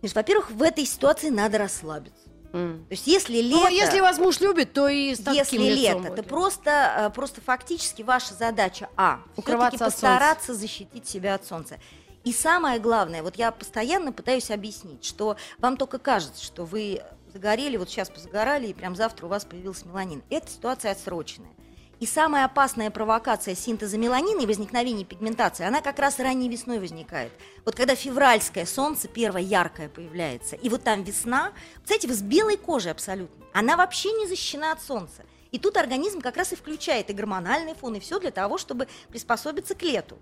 Значит, 0.00 0.16
во-первых, 0.16 0.50
в 0.50 0.62
этой 0.62 0.84
ситуации 0.84 1.30
надо 1.30 1.58
расслабиться. 1.58 2.28
М. 2.52 2.84
То 2.88 2.92
есть, 2.92 3.06
если 3.06 3.40
лето, 3.40 3.64
Ну, 3.64 3.68
если 3.68 4.00
вас 4.00 4.18
муж 4.18 4.40
любит, 4.40 4.72
то 4.72 4.88
и 4.88 5.14
с 5.14 5.20
если 5.26 5.58
лето, 5.58 6.04
то 6.04 6.10
будет. 6.10 6.26
просто, 6.28 6.94
э, 6.98 7.10
просто 7.10 7.40
фактически 7.40 8.02
ваша 8.02 8.34
задача 8.34 8.88
а 8.96 9.20
все-таки 9.36 9.78
постараться 9.78 10.54
защитить 10.54 11.08
себя 11.08 11.34
от 11.34 11.44
солнца. 11.44 11.78
И 12.24 12.32
самое 12.32 12.80
главное, 12.80 13.22
вот 13.22 13.36
я 13.36 13.52
постоянно 13.52 14.12
пытаюсь 14.12 14.50
объяснить, 14.50 15.04
что 15.04 15.36
вам 15.58 15.76
только 15.76 15.98
кажется, 15.98 16.42
что 16.44 16.64
вы 16.64 17.02
загорели, 17.32 17.76
вот 17.76 17.88
сейчас 17.90 18.08
позагорали, 18.10 18.68
и 18.68 18.74
прям 18.74 18.96
завтра 18.96 19.26
у 19.26 19.28
вас 19.28 19.44
появился 19.44 19.86
меланин. 19.86 20.22
Эта 20.30 20.50
ситуация 20.50 20.92
отсроченная. 20.92 21.52
И 21.98 22.04
самая 22.04 22.44
опасная 22.44 22.90
провокация 22.90 23.54
синтеза 23.54 23.96
меланина 23.96 24.42
и 24.42 24.46
возникновения 24.46 25.04
пигментации, 25.04 25.64
она 25.64 25.80
как 25.80 25.98
раз 25.98 26.18
ранней 26.18 26.50
весной 26.50 26.78
возникает. 26.78 27.32
Вот 27.64 27.74
когда 27.74 27.94
февральское 27.94 28.66
солнце 28.66 29.08
первое 29.08 29.40
яркое 29.40 29.88
появляется, 29.88 30.56
и 30.56 30.68
вот 30.68 30.82
там 30.82 31.04
весна, 31.04 31.52
кстати, 31.82 32.06
с 32.06 32.20
белой 32.20 32.58
кожей 32.58 32.92
абсолютно, 32.92 33.46
она 33.54 33.78
вообще 33.78 34.12
не 34.12 34.26
защищена 34.26 34.72
от 34.72 34.82
солнца. 34.82 35.24
И 35.52 35.58
тут 35.58 35.78
организм 35.78 36.20
как 36.20 36.36
раз 36.36 36.52
и 36.52 36.56
включает 36.56 37.08
и 37.08 37.14
гормональный 37.14 37.74
фон, 37.74 37.94
и 37.94 38.00
все 38.00 38.18
для 38.18 38.30
того, 38.30 38.58
чтобы 38.58 38.88
приспособиться 39.08 39.74
к 39.74 39.82
лету. 39.82 40.18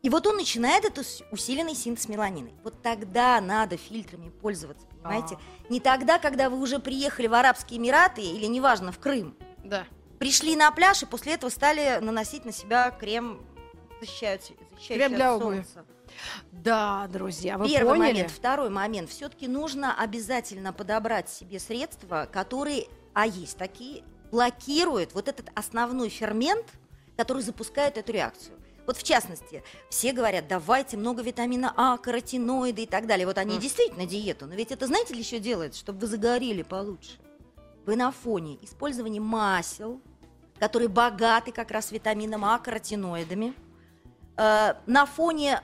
И 0.00 0.08
вот 0.08 0.26
он 0.26 0.36
начинает 0.36 0.86
этот 0.86 1.00
ус- 1.00 1.22
усиленный 1.30 1.74
синтез 1.74 2.08
меланина. 2.08 2.50
Вот 2.64 2.80
тогда 2.80 3.38
надо 3.42 3.76
фильтрами 3.76 4.30
пользоваться, 4.30 4.86
понимаете? 4.86 5.36
Не 5.68 5.78
тогда, 5.78 6.18
когда 6.18 6.48
вы 6.48 6.58
уже 6.58 6.78
приехали 6.78 7.26
в 7.26 7.34
Арабские 7.34 7.78
Эмираты 7.78 8.22
или, 8.22 8.46
неважно, 8.46 8.92
в 8.92 8.98
Крым. 8.98 9.36
Да. 9.62 9.84
Пришли 10.22 10.54
на 10.54 10.70
пляж 10.70 11.02
и 11.02 11.06
после 11.06 11.34
этого 11.34 11.50
стали 11.50 11.98
наносить 12.00 12.44
на 12.44 12.52
себя 12.52 12.90
крем, 12.92 13.40
защищающий, 14.00 14.56
защищающий 14.70 14.94
Крем 14.94 15.14
для 15.16 15.34
от 15.34 15.42
обуви. 15.42 15.56
солнца. 15.56 15.84
Да, 16.52 17.08
друзья, 17.12 17.58
вы 17.58 17.68
Первый 17.68 17.88
поняли? 17.98 18.12
момент. 18.12 18.30
Второй 18.30 18.70
момент. 18.70 19.10
Все-таки 19.10 19.48
нужно 19.48 20.00
обязательно 20.00 20.72
подобрать 20.72 21.28
себе 21.28 21.58
средства, 21.58 22.28
которые, 22.30 22.86
а 23.14 23.26
есть 23.26 23.56
такие, 23.58 24.04
блокируют 24.30 25.12
вот 25.14 25.26
этот 25.26 25.50
основной 25.56 26.08
фермент, 26.08 26.66
которые 27.16 27.42
запускают 27.42 27.96
эту 27.98 28.12
реакцию. 28.12 28.56
Вот 28.86 28.96
в 28.96 29.02
частности, 29.02 29.64
все 29.90 30.12
говорят, 30.12 30.46
давайте 30.46 30.96
много 30.96 31.22
витамина 31.22 31.72
А, 31.76 31.96
каротиноиды 31.98 32.82
и 32.82 32.86
так 32.86 33.06
далее. 33.06 33.26
Вот 33.26 33.38
они 33.38 33.54
Мгм. 33.54 33.60
действительно 33.60 34.06
диету. 34.06 34.46
Но 34.46 34.54
ведь 34.54 34.70
это 34.70 34.86
знаете 34.86 35.14
ли, 35.14 35.24
что 35.24 35.40
делает? 35.40 35.74
Чтобы 35.74 35.98
вы 36.00 36.06
загорели 36.06 36.62
получше. 36.62 37.18
Вы 37.86 37.96
на 37.96 38.12
фоне 38.12 38.58
использования 38.62 39.20
масел, 39.20 40.00
которые 40.62 40.88
богаты 40.88 41.50
как 41.50 41.72
раз 41.72 41.90
витамином 41.90 42.44
А, 42.44 42.56
каротиноидами, 42.60 43.52
э, 44.36 44.74
на 44.86 45.06
фоне 45.06 45.60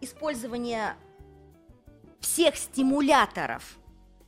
использования 0.00 0.96
всех 2.18 2.56
стимуляторов 2.56 3.78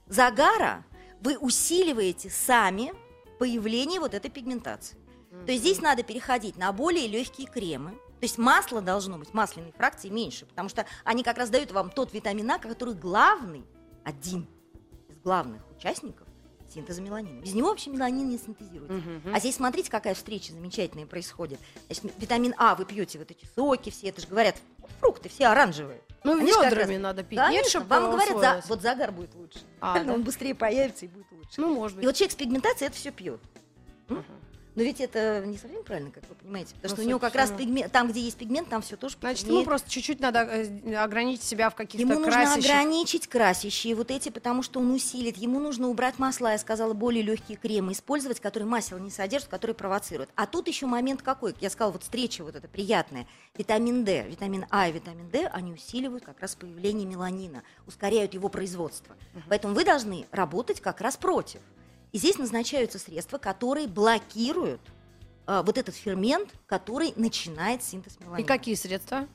загара 0.07 0.85
вы 1.21 1.37
усиливаете 1.37 2.31
сами 2.31 2.93
появление 3.41 3.99
вот 3.99 4.15
этой 4.15 4.31
пигментации. 4.31 4.97
То 5.45 5.51
есть 5.51 5.65
здесь 5.65 5.81
надо 5.81 6.05
переходить 6.05 6.57
на 6.57 6.73
более 6.73 7.09
легкие 7.09 7.49
кремы. 7.49 7.91
То 7.91 8.23
есть 8.23 8.39
масло 8.39 8.81
должно 8.81 9.19
быть, 9.19 9.35
масляной 9.35 9.73
фракции 9.73 10.11
меньше, 10.11 10.47
потому 10.47 10.69
что 10.69 10.87
они 11.03 11.25
как 11.25 11.39
раз 11.39 11.51
дают 11.51 11.73
вам 11.73 11.91
тот 11.91 12.13
витамин 12.13 12.49
А, 12.53 12.61
который 12.61 12.95
главный, 12.95 13.65
один 14.05 14.47
из 15.09 15.19
главных 15.19 15.69
участников 15.77 16.28
синтеза 16.73 17.01
меланина. 17.03 17.41
Без 17.41 17.55
него 17.55 17.69
вообще 17.69 17.91
меланин 17.91 18.29
не 18.29 18.39
синтезируется. 18.39 18.97
Мгм. 18.97 19.35
А 19.35 19.39
здесь 19.41 19.57
смотрите, 19.57 19.91
какая 19.91 20.15
встреча 20.15 20.53
замечательная 20.53 21.07
происходит. 21.07 21.59
Значит, 21.87 22.05
витамин 22.19 22.55
А 22.59 22.75
вы 22.75 22.85
пьете 22.85 23.19
вот 23.19 23.31
эти 23.31 23.47
соки 23.55 23.91
все, 23.91 24.09
это 24.09 24.21
же 24.21 24.27
говорят, 24.27 24.57
фрукты 25.01 25.29
все 25.29 25.47
оранжевые. 25.47 26.01
Ну, 26.25 26.39
Они 26.39 26.51
ведрами 26.51 26.95
раз- 26.95 27.03
надо 27.03 27.23
пить. 27.23 27.39
Нет, 27.39 27.47
Конечно, 27.49 27.71
чтоб 27.71 27.85
вам 27.89 28.11
говорят, 28.11 28.39
за- 28.39 28.63
вот 28.69 28.83
загар 28.83 29.13
будет 29.13 29.35
лучше. 29.35 29.61
А, 29.81 30.03
да? 30.03 30.13
Он 30.13 30.23
быстрее 30.25 30.55
появится 30.55 31.05
и 31.07 31.09
будет 31.09 31.31
лучше. 31.31 31.51
Ну, 31.61 31.75
может 31.75 31.97
И 31.97 32.01
быть. 32.01 32.07
вот 32.07 32.15
человек 32.17 32.33
с 32.33 32.37
пигментацией 32.37 32.89
это 32.89 32.97
все 32.97 33.11
пьет. 33.13 33.41
М? 34.09 34.25
Но 34.79 34.85
ведь 34.85 35.01
это 35.01 35.43
не 35.45 35.59
совсем 35.59 35.83
правильно, 35.83 36.13
как 36.13 36.23
вы 36.29 36.37
понимаете. 36.37 36.75
Потому 36.77 36.91
Ну, 36.91 36.97
что 36.97 37.05
у 37.05 37.09
него 37.09 37.19
как 37.19 37.35
раз 37.35 37.51
пигмент, 37.51 37.91
там, 37.91 38.09
где 38.09 38.21
есть 38.21 38.37
пигмент, 38.37 38.69
там 38.69 38.81
все 38.81 38.97
тоже 38.97 39.17
Значит, 39.19 39.49
ему 39.49 39.65
просто 39.65 39.91
чуть-чуть 39.91 40.21
надо 40.21 40.39
э, 40.41 40.95
ограничить 40.95 41.43
себя 41.43 41.69
в 41.69 41.75
каких-то 41.75 42.07
Ему 42.07 42.21
нужно 42.21 42.31
красящих. 42.31 42.71
ограничить 42.71 43.27
красящие 43.27 43.97
вот 43.97 44.13
эти, 44.13 44.29
потому 44.29 44.63
что 44.63 44.79
он 44.79 44.93
усилит. 44.93 45.37
Ему 45.37 45.59
нужно 45.59 45.89
убрать 45.89 46.21
масла, 46.21 46.53
я 46.53 46.59
сказала, 46.59 46.93
более 46.95 47.25
легкие 47.25 47.59
кремы 47.59 47.91
использовать, 47.93 48.39
которые 48.39 48.69
масел 48.69 48.99
не 48.99 49.11
содержат, 49.11 49.49
которые 49.49 49.75
провоцируют. 49.75 50.31
А 50.37 50.47
тут 50.47 50.69
еще 50.69 50.87
момент 50.87 51.23
какой? 51.23 51.57
Я 51.61 51.71
сказала, 51.71 51.91
вот 51.91 52.05
встреча 52.05 52.45
вот 52.45 52.55
эта 52.55 52.69
приятная. 52.69 53.27
Витамин 53.57 54.05
D, 54.05 54.29
витамин 54.29 54.67
А 54.71 54.89
и 54.89 54.93
витамин 54.93 55.29
D, 55.29 55.49
они 55.49 55.73
усиливают 55.73 56.25
как 56.25 56.39
раз 56.41 56.55
появление 56.55 57.05
меланина, 57.07 57.65
ускоряют 57.89 58.33
его 58.35 58.49
производство. 58.49 59.17
Поэтому 59.49 59.75
вы 59.75 59.85
должны 59.85 60.27
работать 60.31 60.81
как 60.81 61.01
раз 61.01 61.17
против. 61.17 61.61
И 62.13 62.19
здесь 62.19 62.39
назначаются 62.39 62.99
средства, 62.99 63.39
которые 63.39 63.87
блокируют 63.87 64.81
э, 65.47 65.63
вот 65.65 65.77
этот 65.77 65.95
фермент, 65.95 66.51
который 66.67 67.13
начинает 67.17 67.83
синтез 67.83 68.19
меланина. 68.21 68.45
И 68.45 68.47
какие 68.47 68.75
средства? 68.75 69.27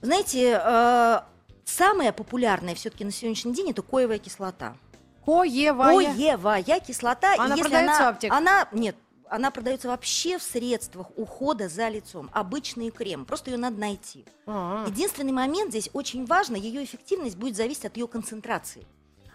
Знаете, 0.00 0.60
э, 0.62 1.20
самая 1.64 2.12
популярная 2.12 2.74
все-таки 2.74 3.04
на 3.04 3.10
сегодняшний 3.10 3.54
день 3.54 3.70
это 3.70 3.82
коевая 3.82 4.18
кислота. 4.18 4.76
Коевая. 5.24 6.14
Коевая 6.14 6.80
кислота. 6.80 7.34
Она 7.34 7.54
если 7.54 7.62
продается 7.62 7.96
она, 7.96 8.10
в 8.10 8.14
аптеках? 8.14 8.38
Она, 8.38 8.68
нет, 8.72 8.96
она 9.28 9.50
продается 9.50 9.88
вообще 9.88 10.38
в 10.38 10.42
средствах 10.42 11.08
ухода 11.16 11.68
за 11.68 11.88
лицом. 11.88 12.30
Обычный 12.32 12.90
крем. 12.90 13.24
Просто 13.24 13.50
ее 13.50 13.56
надо 13.56 13.78
найти. 13.78 14.24
А, 14.46 14.84
Единственный 14.86 15.32
момент 15.32 15.70
здесь 15.70 15.90
очень 15.92 16.26
важно, 16.26 16.56
ее 16.56 16.84
эффективность 16.84 17.36
будет 17.36 17.56
зависеть 17.56 17.86
от 17.86 17.96
ее 17.96 18.06
концентрации. 18.06 18.86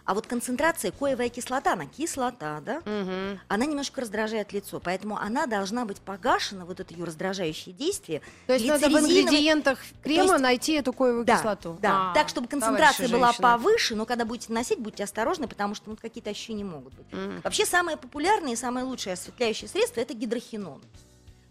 А 0.04 0.14
вот 0.14 0.26
концентрация 0.26 0.90
коевая 0.92 1.28
кислота, 1.28 1.74
она 1.74 1.86
кислота, 1.86 2.60
да? 2.60 2.82
мгм. 2.84 3.38
Она 3.48 3.66
немножко 3.66 4.00
раздражает 4.00 4.52
лицо, 4.52 4.80
поэтому 4.80 5.16
она 5.18 5.46
должна 5.46 5.84
быть 5.84 6.00
погашена, 6.00 6.64
вот 6.64 6.80
это 6.80 6.92
ее 6.94 7.04
раздражающее 7.04 7.74
действие. 7.74 8.22
То 8.46 8.54
есть 8.54 8.66
надо 8.66 8.88
в 8.88 8.92
ингредиентах 8.98 9.78
крема 10.02 10.32
есть- 10.32 10.40
найти 10.42 10.72
эту 10.74 10.92
коевую 10.92 11.24
Да, 11.24 11.36
кислоту. 11.36 11.78
Да, 11.80 12.10
А, 12.10 12.14
так, 12.14 12.28
чтобы 12.28 12.48
концентрация 12.48 13.08
была 13.08 13.32
повыше, 13.32 13.94
но 13.94 14.06
когда 14.06 14.24
будете 14.24 14.52
носить, 14.52 14.78
будьте 14.78 15.04
осторожны, 15.04 15.46
потому 15.46 15.74
что 15.74 15.90
ну, 15.90 15.96
какие-то 15.96 16.30
ощущения 16.30 16.64
могут 16.64 16.94
быть. 16.94 17.12
Мгм. 17.12 17.40
Вообще 17.42 17.66
самое 17.66 17.96
популярное 17.96 18.52
и 18.52 18.56
самое 18.56 18.84
лучшее 18.86 19.12
осветляющее 19.14 19.68
средство 19.68 20.00
это 20.00 20.14
гидрохинон. 20.14 20.82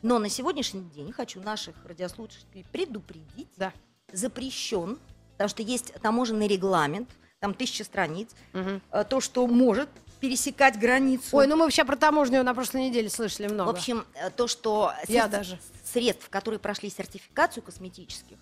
Но 0.02 0.18
на 0.18 0.30
сегодняшний 0.30 0.82
день 0.96 1.12
хочу 1.12 1.42
наших 1.42 1.76
радиослушателей 1.86 2.66
предупредить, 2.72 3.50
Да. 3.58 3.74
запрещен, 4.14 4.98
потому 5.34 5.50
что 5.50 5.62
есть 5.62 5.94
таможенный 6.02 6.48
регламент, 6.48 7.10
там 7.40 7.54
тысяча 7.54 7.84
страниц, 7.84 8.30
э, 8.54 8.80
то, 9.10 9.22
что 9.22 9.48
может 9.48 9.90
пересекать 10.20 10.78
границу. 10.78 11.38
Ой, 11.38 11.48
ну 11.48 11.56
мы 11.56 11.64
вообще 11.64 11.86
про 11.86 11.96
таможню 11.96 12.44
на 12.44 12.54
прошлой 12.54 12.90
неделе 12.90 13.10
слышали 13.10 13.48
много. 13.48 13.68
В 13.68 13.72
общем, 13.72 14.06
э, 14.16 14.30
то, 14.30 14.48
что 14.48 14.92
Я 15.08 15.26
средств- 15.28 15.32
даже. 15.32 15.60
средств, 15.86 16.30
которые 16.30 16.60
прошли 16.60 16.90
сертификацию 16.90 17.64
косметических 17.64 18.38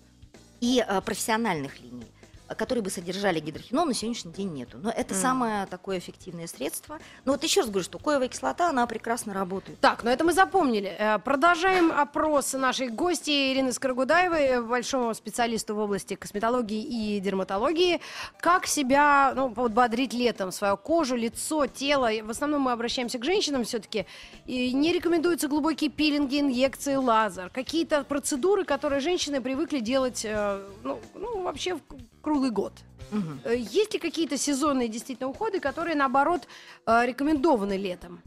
и 0.60 0.84
э, 0.86 1.00
профессиональных 1.02 1.78
линий, 1.80 2.06
которые 2.56 2.82
бы 2.82 2.90
содержали 2.90 3.40
гидрохинон, 3.40 3.88
на 3.88 3.94
сегодняшний 3.94 4.32
день 4.32 4.52
нету. 4.52 4.78
Но 4.82 4.90
это 4.90 5.14
Мгм. 5.14 5.22
самое 5.22 5.66
такое 5.66 5.98
эффективное 5.98 6.46
средство. 6.46 6.98
Но 7.24 7.32
вот 7.32 7.42
еще 7.42 7.60
раз 7.60 7.68
говорю, 7.70 7.84
что 7.84 7.98
коевая 7.98 8.28
кислота, 8.28 8.68
она 8.70 8.86
прекрасно 8.86 9.34
работает. 9.34 9.78
Так, 9.80 10.04
ну 10.04 10.10
это 10.10 10.24
мы 10.24 10.32
запомнили. 10.32 10.94
Э, 10.98 11.18
Продолжаем 11.18 11.92
опрос 11.92 12.52
нашей 12.54 12.88
гости 12.88 13.52
Ирины 13.52 13.72
Скорогудаевой, 13.72 14.42
э, 14.42 14.62
большому 14.62 15.14
специалисту 15.14 15.74
в 15.74 15.78
области 15.78 16.14
косметологии 16.14 16.82
и 17.16 17.20
дерматологии. 17.20 18.00
Как 18.40 18.66
себя 18.66 19.32
ну, 19.36 19.50
подбодрить 19.50 20.12
летом 20.14 20.52
свою 20.52 20.76
кожу, 20.76 21.16
лицо, 21.16 21.66
тело? 21.66 22.08
В 22.22 22.30
основном 22.30 22.62
мы 22.62 22.72
обращаемся 22.72 23.18
к 23.18 23.24
женщинам 23.24 23.64
все-таки. 23.64 24.06
И 24.46 24.72
не 24.72 24.92
рекомендуются 24.92 25.48
глубокие 25.48 25.90
пилинги, 25.90 26.40
инъекции, 26.40 26.94
лазер. 26.96 27.50
Какие-то 27.50 28.04
процедуры, 28.04 28.64
которые 28.64 29.00
женщины 29.00 29.40
привыкли 29.40 29.80
делать 29.80 30.24
э, 30.24 30.62
ну, 30.82 30.98
ну, 31.14 31.42
вообще 31.42 31.74
в 31.74 31.80
круглый 32.22 32.50
год. 32.50 32.72
Э, 33.44 33.54
Есть 33.56 33.94
ли 33.94 33.98
какие-то 33.98 34.36
сезонные 34.36 34.88
действительно 34.88 35.28
уходы, 35.28 35.60
которые, 35.60 35.96
наоборот, 35.96 36.46
э, 36.86 37.06
рекомендованы 37.06 37.76
летом? 37.76 38.20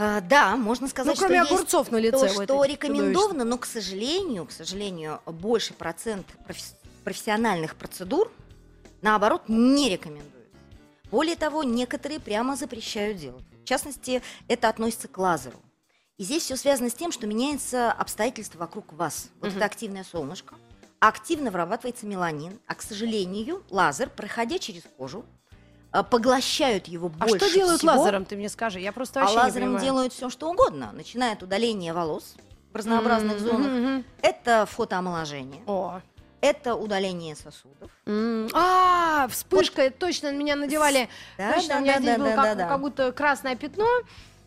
А, 0.00 0.20
да, 0.20 0.56
можно 0.56 0.86
сказать, 0.86 1.16
ну, 1.16 1.18
кроме 1.26 1.42
что 1.42 1.42
есть 1.42 1.52
огурцов 1.74 1.90
на 1.90 1.96
лице. 1.96 2.28
то, 2.28 2.28
что 2.44 2.64
рекомендовано, 2.64 3.44
но, 3.44 3.58
к 3.58 3.66
сожалению, 3.66 4.46
к 4.46 4.52
сожалению, 4.52 5.20
больше 5.26 5.74
процент 5.74 6.24
профес- 6.46 6.76
профессиональных 7.02 7.74
процедур, 7.74 8.30
наоборот, 9.02 9.42
не 9.48 9.88
рекомендуют. 9.90 10.34
Более 11.10 11.34
того, 11.34 11.64
некоторые 11.64 12.20
прямо 12.20 12.54
запрещают 12.54 13.18
делать. 13.18 13.42
В 13.62 13.64
частности, 13.64 14.22
это 14.46 14.68
относится 14.68 15.08
к 15.08 15.18
лазеру. 15.18 15.58
И 16.16 16.22
здесь 16.22 16.44
все 16.44 16.56
связано 16.56 16.90
с 16.90 16.94
тем, 16.94 17.10
что 17.10 17.26
меняются 17.26 17.90
обстоятельства 17.90 18.58
вокруг 18.60 18.92
вас. 18.92 19.30
Вот 19.40 19.48
Мгм. 19.48 19.56
это 19.56 19.66
активное 19.66 20.04
солнышко, 20.04 20.54
активно 21.00 21.50
вырабатывается 21.50 22.06
меланин, 22.06 22.58
а, 22.66 22.74
к 22.74 22.82
сожалению, 22.82 23.62
лазер, 23.70 24.10
проходя 24.10 24.58
через 24.58 24.82
кожу, 24.96 25.24
а, 25.90 26.02
поглощают 26.02 26.86
его 26.88 27.10
А 27.18 27.26
больше 27.26 27.46
что 27.46 27.54
делают 27.54 27.80
всего. 27.80 27.92
лазером, 27.92 28.24
ты 28.24 28.36
мне 28.36 28.48
скажи? 28.48 28.80
Я 28.80 28.92
просто 28.92 29.20
А 29.20 29.22
вообще 29.22 29.36
не 29.36 29.42
лазером 29.42 29.64
понимаю. 29.66 29.84
делают 29.84 30.12
все, 30.12 30.28
что 30.30 30.50
угодно, 30.50 30.90
начиная 30.92 31.32
от 31.34 31.42
удаления 31.42 31.94
волос 31.94 32.34
в 32.72 32.76
разнообразных 32.76 33.36
Мгм, 33.38 33.44
зонах. 33.46 33.72
мгм. 33.72 34.04
Это 34.22 34.66
фотоомоложение, 34.66 35.62
О. 35.66 36.00
это 36.40 36.74
удаление 36.74 37.36
сосудов. 37.36 37.90
А, 38.52 39.28
вспышка, 39.28 39.90
точно 39.90 40.32
на 40.32 40.36
меня 40.36 40.56
надевали. 40.56 41.08
Да, 41.38 41.54
точно, 41.54 41.68
да, 41.74 41.78
у 41.78 41.80
меня 41.82 41.94
да, 41.94 41.98
здесь 42.00 42.12
да, 42.12 42.18
было 42.18 42.28
да, 42.28 42.34
как, 42.36 42.44
да, 42.44 42.54
да. 42.54 42.68
как 42.68 42.80
будто 42.80 43.12
красное 43.12 43.56
пятно. 43.56 43.86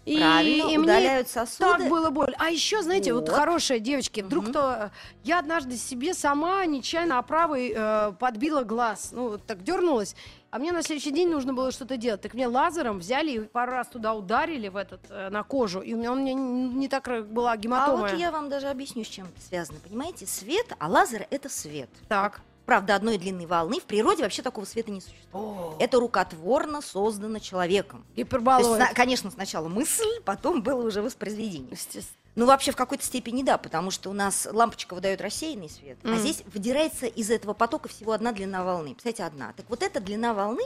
И, 0.04 0.18
Правильно, 0.18 0.64
и 0.64 0.66
мне 0.66 0.80
удаляют 0.80 1.30
сосуды. 1.30 1.78
так 1.78 1.88
было 1.88 2.10
больно. 2.10 2.36
А 2.40 2.50
еще, 2.50 2.82
знаете, 2.82 3.14
вот, 3.14 3.30
Вот. 3.30 3.38
хорошие 3.38 3.80
девочки, 3.80 4.22
вдруг 4.22 4.46
Мгм. 4.46 4.52
кто... 4.52 4.90
Я 5.24 5.38
однажды 5.38 5.78
себе 5.78 6.16
сама 6.16 6.66
нечаянно 6.66 7.20
оправой 7.20 7.72
э, 7.76 8.12
подбила 8.20 8.64
глаз. 8.64 9.10
Ну, 9.12 9.30
вот 9.30 9.46
так 9.46 9.64
дернулась. 9.64 10.16
А 10.50 10.58
мне 10.58 10.72
на 10.72 10.82
следующий 10.82 11.12
день 11.12 11.30
нужно 11.30 11.54
было 11.54 11.72
что-то 11.72 11.98
делать. 11.98 12.20
Так 12.22 12.34
мне 12.34 12.48
лазером 12.48 12.98
взяли 13.00 13.32
и 13.32 13.40
пару 13.42 13.74
раз 13.74 13.88
туда 13.90 14.16
ударили 14.16 14.70
в 14.70 14.76
этот, 14.76 15.02
э, 15.10 15.30
на 15.30 15.44
кожу. 15.44 15.82
И 15.82 15.94
у 15.94 15.98
меня, 15.98 16.12
он 16.12 16.22
мне 16.22 16.34
не, 16.34 16.68
не 16.70 16.88
так 16.88 17.08
р- 17.08 17.24
была 17.24 17.52
А 17.52 17.58
гематома. 17.58 17.98
вот 18.10 18.14
я 18.14 18.32
вам 18.32 18.50
даже 18.50 18.70
объясню, 18.70 19.04
с 19.04 19.08
чем 19.08 19.28
связано. 19.48 19.80
Понимаете, 19.88 20.26
свет, 20.26 20.66
а 20.80 20.88
лазер 20.88 21.28
это 21.30 21.48
свет. 21.48 21.90
Так. 22.10 22.42
Правда, 22.66 22.96
одной 22.96 23.18
длины 23.18 23.48
волны. 23.48 23.80
В 23.80 23.84
природе 23.84 24.24
вообще 24.24 24.42
такого 24.42 24.66
света 24.66 24.92
не 24.92 25.02
существует. 25.02 25.76
Это 25.80 26.00
рукотворно 26.00 26.82
создано 26.82 27.40
человеком. 27.40 28.02
То 28.02 28.08
есть, 28.22 28.30
Гиперболоид. 28.30 28.94
конечно, 28.94 29.32
сначала 29.32 29.68
мысль, 29.68 30.08
потом 30.26 30.62
было 30.62 30.86
уже 30.86 31.02
воспроизведение. 31.02 31.72
Естественно. 31.72 32.18
Ну, 32.36 32.46
вообще, 32.46 32.72
в 32.72 32.78
какой-то 32.78 33.04
степени 33.04 33.44
да, 33.44 33.58
потому 33.58 33.92
что 33.92 34.10
у 34.10 34.14
нас 34.14 34.48
лампочка 34.50 34.94
выдает 34.94 35.20
рассеянный 35.20 35.70
свет, 35.70 35.98
а 36.04 36.08
Мгм. 36.10 36.18
здесь 36.20 36.44
выдирается 36.54 37.06
из 37.06 37.30
этого 37.30 37.54
потока 37.54 37.90
всего 37.90 38.14
одна 38.14 38.32
длина 38.32 38.64
волны. 38.64 38.94
Представляете, 38.94 39.24
одна. 39.26 39.52
Так 39.58 39.66
вот 39.70 39.84
эта 39.84 40.00
длина 40.00 40.34
волны, 40.34 40.64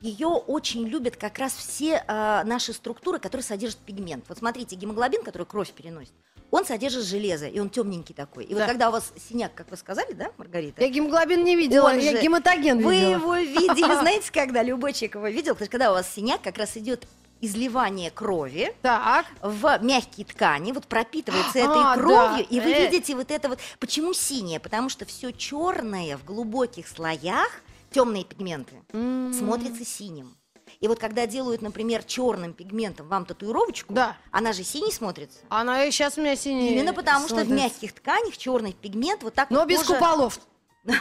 ее 0.00 0.28
очень 0.28 0.86
любят 0.86 1.16
как 1.16 1.38
раз 1.38 1.52
все 1.54 2.04
а, 2.06 2.44
наши 2.44 2.72
структуры, 2.72 3.18
которые 3.18 3.44
содержат 3.44 3.78
пигмент. 3.80 4.24
Вот 4.28 4.38
смотрите, 4.38 4.76
гемоглобин, 4.76 5.22
который 5.22 5.46
кровь 5.46 5.72
переносит, 5.72 6.12
он 6.50 6.64
содержит 6.64 7.04
железо, 7.04 7.46
и 7.48 7.58
он 7.58 7.70
темненький 7.70 8.14
такой. 8.14 8.44
И 8.44 8.54
Да. 8.54 8.60
вот 8.60 8.68
когда 8.68 8.88
у 8.88 8.92
вас 8.92 9.12
синяк, 9.28 9.54
как 9.54 9.70
вы 9.70 9.76
сказали, 9.76 10.12
да, 10.12 10.30
Маргарита? 10.36 10.80
Я 10.82 10.88
гемоглобин 10.90 11.42
не 11.42 11.56
видела, 11.56 11.86
Он 11.88 11.98
я 11.98 12.12
же- 12.12 12.22
гематоген 12.22 12.82
Вы 12.82 12.94
видела. 12.94 13.10
его 13.10 13.34
видели, 13.36 13.94
знаете, 14.00 14.30
когда 14.32 14.62
любой 14.62 14.92
человек 14.92 15.16
его 15.16 15.28
видел, 15.28 15.54
потому 15.54 15.66
что 15.66 15.72
когда 15.72 15.90
у 15.90 15.94
вас 15.94 16.12
синяк, 16.14 16.40
как 16.42 16.58
раз 16.58 16.76
идет 16.76 17.06
изливание 17.40 18.10
крови 18.10 18.74
Так. 18.82 19.26
в 19.42 19.78
мягкие 19.82 20.24
ткани, 20.24 20.72
вот 20.72 20.86
пропитывается 20.86 21.52
А, 21.58 21.60
этой 21.60 21.82
да. 21.82 21.94
кровью, 21.96 22.46
и 22.48 22.60
вы 22.60 22.70
Э. 22.70 22.86
видите 22.90 23.14
вот 23.14 23.30
это 23.30 23.48
вот. 23.48 23.58
Почему 23.78 24.14
синее? 24.14 24.58
Потому 24.60 24.88
что 24.88 25.04
все 25.04 25.32
черное 25.32 26.16
в 26.16 26.24
глубоких 26.24 26.88
слоях, 26.88 27.50
темные 27.96 28.24
пигменты, 28.24 28.74
М. 28.92 29.32
смотрится 29.32 29.82
синим. 29.86 30.36
И 30.80 30.86
вот 30.88 30.98
когда 30.98 31.26
делают, 31.26 31.62
например, 31.62 32.02
черным 32.04 32.52
пигментом 32.52 33.08
вам 33.08 33.24
татуировочку, 33.24 33.94
Да. 33.94 34.18
она 34.30 34.52
же 34.52 34.64
синий 34.64 34.92
смотрится. 34.92 35.38
Она 35.48 35.84
и 35.84 35.90
сейчас 35.90 36.18
у 36.18 36.20
меня 36.20 36.36
синяя. 36.36 36.72
Именно 36.74 36.92
потому, 36.92 37.24
что 37.26 37.36
в 37.36 37.46
смотрится. 37.46 37.54
мягких 37.64 37.92
тканях 37.94 38.36
черный 38.36 38.74
пигмент 38.74 39.22
вот 39.22 39.32
так 39.32 39.48
Но 39.48 39.60
вот 39.60 39.68
без 39.68 39.78
кожа- 39.78 39.94
куполов. 39.94 40.38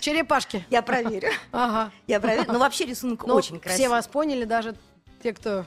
Черепашки. 0.00 0.64
Я 0.70 0.82
проверю. 0.82 1.30
Ага. 1.50 1.90
Я 2.06 2.20
проверю. 2.20 2.52
Но 2.52 2.60
вообще 2.60 2.84
рисунок 2.84 3.26
Ну, 3.26 3.34
очень 3.34 3.56
Все 3.56 3.62
красивый. 3.64 3.88
вас 3.88 4.06
поняли, 4.06 4.44
даже 4.44 4.76
те, 5.20 5.32
кто... 5.32 5.66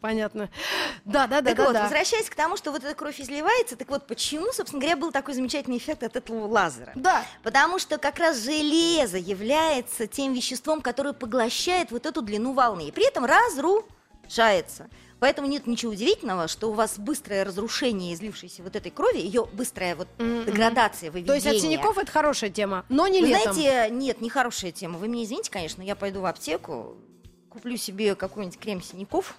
Понятно. 0.00 0.48
Да, 1.04 1.26
да, 1.26 1.40
да, 1.40 1.48
Так 1.50 1.56
да, 1.56 1.64
вот, 1.64 1.72
да. 1.72 1.82
возвращаясь 1.82 2.30
к 2.30 2.34
тому, 2.34 2.56
что 2.56 2.70
вот 2.70 2.84
эта 2.84 2.94
кровь 2.94 3.20
изливается, 3.20 3.76
так 3.76 3.88
вот 3.88 4.06
почему, 4.06 4.52
собственно 4.52 4.80
говоря, 4.80 4.96
был 4.96 5.10
такой 5.10 5.34
замечательный 5.34 5.78
эффект 5.78 6.02
от 6.04 6.14
этого 6.14 6.46
лазера? 6.46 6.92
Да. 6.94 7.24
Потому 7.42 7.78
что 7.78 7.98
как 7.98 8.18
раз 8.18 8.38
железо 8.38 9.18
является 9.18 10.06
тем 10.06 10.34
веществом, 10.34 10.80
которое 10.82 11.14
поглощает 11.14 11.90
вот 11.90 12.06
эту 12.06 12.22
длину 12.22 12.52
волны, 12.52 12.88
и 12.88 12.92
при 12.92 13.08
этом 13.08 13.24
разрушается. 13.24 14.88
Поэтому 15.20 15.48
нет 15.48 15.66
ничего 15.66 15.90
удивительного, 15.92 16.46
что 16.46 16.70
у 16.70 16.74
вас 16.74 16.96
быстрое 16.96 17.44
разрушение 17.44 18.14
излившейся 18.14 18.62
вот 18.62 18.76
этой 18.76 18.92
крови, 18.92 19.18
ее 19.18 19.46
быстрая 19.52 19.96
вот 19.96 20.06
М-м. 20.18 20.44
деградация, 20.44 21.08
То 21.08 21.14
выведение. 21.14 21.42
есть 21.42 21.56
от 21.56 21.60
синяков 21.60 21.98
это 21.98 22.12
хорошая 22.12 22.50
тема, 22.50 22.84
но 22.88 23.08
не 23.08 23.20
Вы 23.22 23.28
летом. 23.28 23.52
знаете, 23.52 23.92
нет, 23.92 24.20
не 24.20 24.30
хорошая 24.30 24.70
тема. 24.70 24.96
Вы 24.96 25.08
меня 25.08 25.24
извините, 25.24 25.50
конечно, 25.50 25.82
но 25.82 25.88
я 25.88 25.96
пойду 25.96 26.20
в 26.20 26.26
аптеку, 26.26 26.98
куплю 27.50 27.76
себе 27.76 28.14
какой-нибудь 28.14 28.60
крем 28.60 28.80
синяков. 28.80 29.34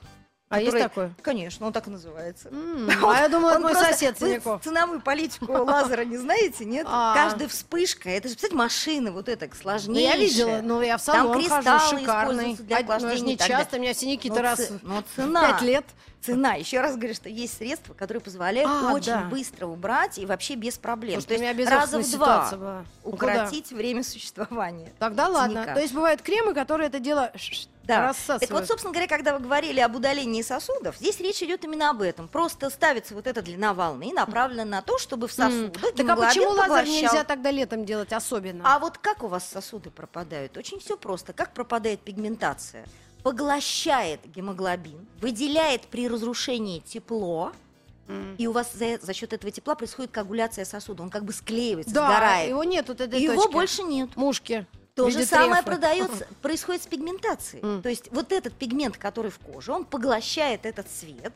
А 0.50 0.60
есть 0.60 0.78
такой? 0.78 1.12
Конечно, 1.22 1.68
он 1.68 1.74
так 1.74 1.88
и 1.88 1.92
называется. 1.92 2.50
А 3.06 3.22
я 3.22 3.30
думала, 3.30 3.52
это 3.52 3.60
мой 3.60 3.76
сосед 3.76 4.18
Синяков. 4.18 4.64
ценовую 4.64 5.02
политику 5.02 5.52
лазера 5.64 6.04
не 6.04 6.18
знаете, 6.18 6.66
нет? 6.66 6.88
А. 6.90 7.14
Каждая 7.14 7.48
вспышка, 7.48 8.10
это 8.10 8.28
же, 8.28 8.34
представляете, 8.34 8.58
машина 8.58 9.12
вот 9.12 9.30
эта 9.30 9.46
Ну, 9.48 9.52
сложнейшая. 9.62 10.14
я 10.14 10.18
видела, 10.18 10.62
но 10.64 10.82
я 10.82 10.98
в 10.98 11.02
салон 11.02 11.44
хожу, 11.48 11.98
шикарный. 11.98 12.56
для 12.56 12.78
А, 12.78 12.80
ну, 12.82 12.94
охлаждения 12.94 13.38
часто, 13.38 13.78
у 13.78 13.80
меня 13.80 13.94
синяки-то 13.94 14.42
раз 14.42 14.72
пять 15.16 15.62
лет. 15.62 15.86
Цена. 16.22 16.54
Еще 16.56 16.82
раз 16.82 16.96
говорю, 16.96 17.14
что 17.14 17.30
есть 17.30 17.58
средства, 17.58 17.94
которые 17.94 18.22
позволяют 18.22 18.70
А, 18.70 18.94
очень 18.94 19.12
да. 19.14 19.22
быстро 19.26 19.68
убрать 19.68 20.18
и 20.18 20.26
вообще 20.26 20.56
без 20.56 20.78
проблем. 20.78 21.22
Слушай, 21.22 21.38
То 21.40 21.44
есть 21.46 21.70
раза 21.70 22.00
в 22.00 22.12
два 22.12 22.52
была. 22.52 22.86
Ну, 23.04 23.12
куда? 23.12 23.16
укоротить 23.34 23.72
время 23.72 24.04
существования. 24.04 24.92
Тогда 25.00 25.28
ладно. 25.28 25.62
синяка. 25.64 25.74
То 25.76 25.82
есть 25.82 25.94
бывают 25.94 26.22
кремы, 26.22 26.54
которые 26.54 26.88
это 26.88 27.00
дело 27.00 27.32
Да. 27.84 28.14
Так 28.28 28.52
вот, 28.52 28.68
собственно 28.68 28.94
говоря, 28.94 29.08
когда 29.08 29.34
вы 29.34 29.40
говорили 29.40 29.80
об 29.80 29.96
удалении 29.96 30.44
сосудов, 30.44 30.96
здесь 30.98 31.20
речь 31.20 31.42
идет 31.42 31.64
именно 31.64 31.90
об 31.90 32.02
этом. 32.04 32.28
Просто 32.28 32.70
ставится 32.70 33.16
вот 33.16 33.26
эта 33.26 33.42
длина 33.42 33.74
волны, 33.74 34.12
направлена 34.14 34.66
на 34.66 34.82
то, 34.84 35.00
чтобы 35.00 35.28
в 35.28 35.40
М. 35.40 35.52
сосудах 35.72 35.96
Так 35.96 36.08
а 36.10 36.16
почему 36.16 36.50
лазер 36.50 36.62
поглощал. 36.68 36.86
нельзя 36.94 37.24
тогда 37.24 37.50
летом 37.50 37.86
делать 37.86 38.14
особенно? 38.14 38.62
А 38.64 38.78
вот 38.78 39.00
как 39.00 39.24
у 39.24 39.28
вас 39.28 39.44
сосуды 39.48 39.90
пропадают? 39.90 40.56
Очень 40.58 40.80
все 40.80 40.98
просто. 40.98 41.34
Как 41.34 41.54
пропадает 41.54 42.02
пигментация? 42.02 42.86
Поглощает 43.24 44.22
гемоглобин, 44.34 45.06
выделяет 45.22 45.84
при 45.88 46.08
разрушении 46.08 46.80
тепло, 46.80 47.52
и 48.40 48.48
у 48.48 48.52
вас 48.54 48.72
за, 48.74 48.98
за 49.00 49.14
счет 49.14 49.34
этого 49.34 49.52
тепла 49.52 49.76
происходит 49.76 50.10
коагуляция 50.12 50.66
сосуда. 50.66 51.04
Он 51.04 51.12
как 51.12 51.26
бы 51.26 51.32
склеивается, 51.34 51.94
Да, 51.94 52.08
сгорает. 52.10 52.50
его 52.50 52.64
нет 52.64 52.88
вот 52.88 53.02
этой 53.02 53.20
И 53.20 53.24
его 53.24 53.36
точки. 53.36 53.52
больше 53.52 53.84
нет. 53.84 54.10
Мушки. 54.16 54.66
То 54.96 55.10
же 55.12 55.24
самое 55.26 55.62
продается, 55.64 56.28
происходит 56.42 56.82
с 56.84 56.88
пигментацией. 56.88 57.82
То 57.84 57.88
есть 57.90 58.10
вот 58.12 58.32
этот 58.32 58.54
пигмент, 58.54 58.98
который 58.98 59.30
в 59.32 59.38
коже, 59.40 59.72
он 59.74 59.86
поглощает 59.86 60.66
этот 60.66 60.90
свет, 60.90 61.34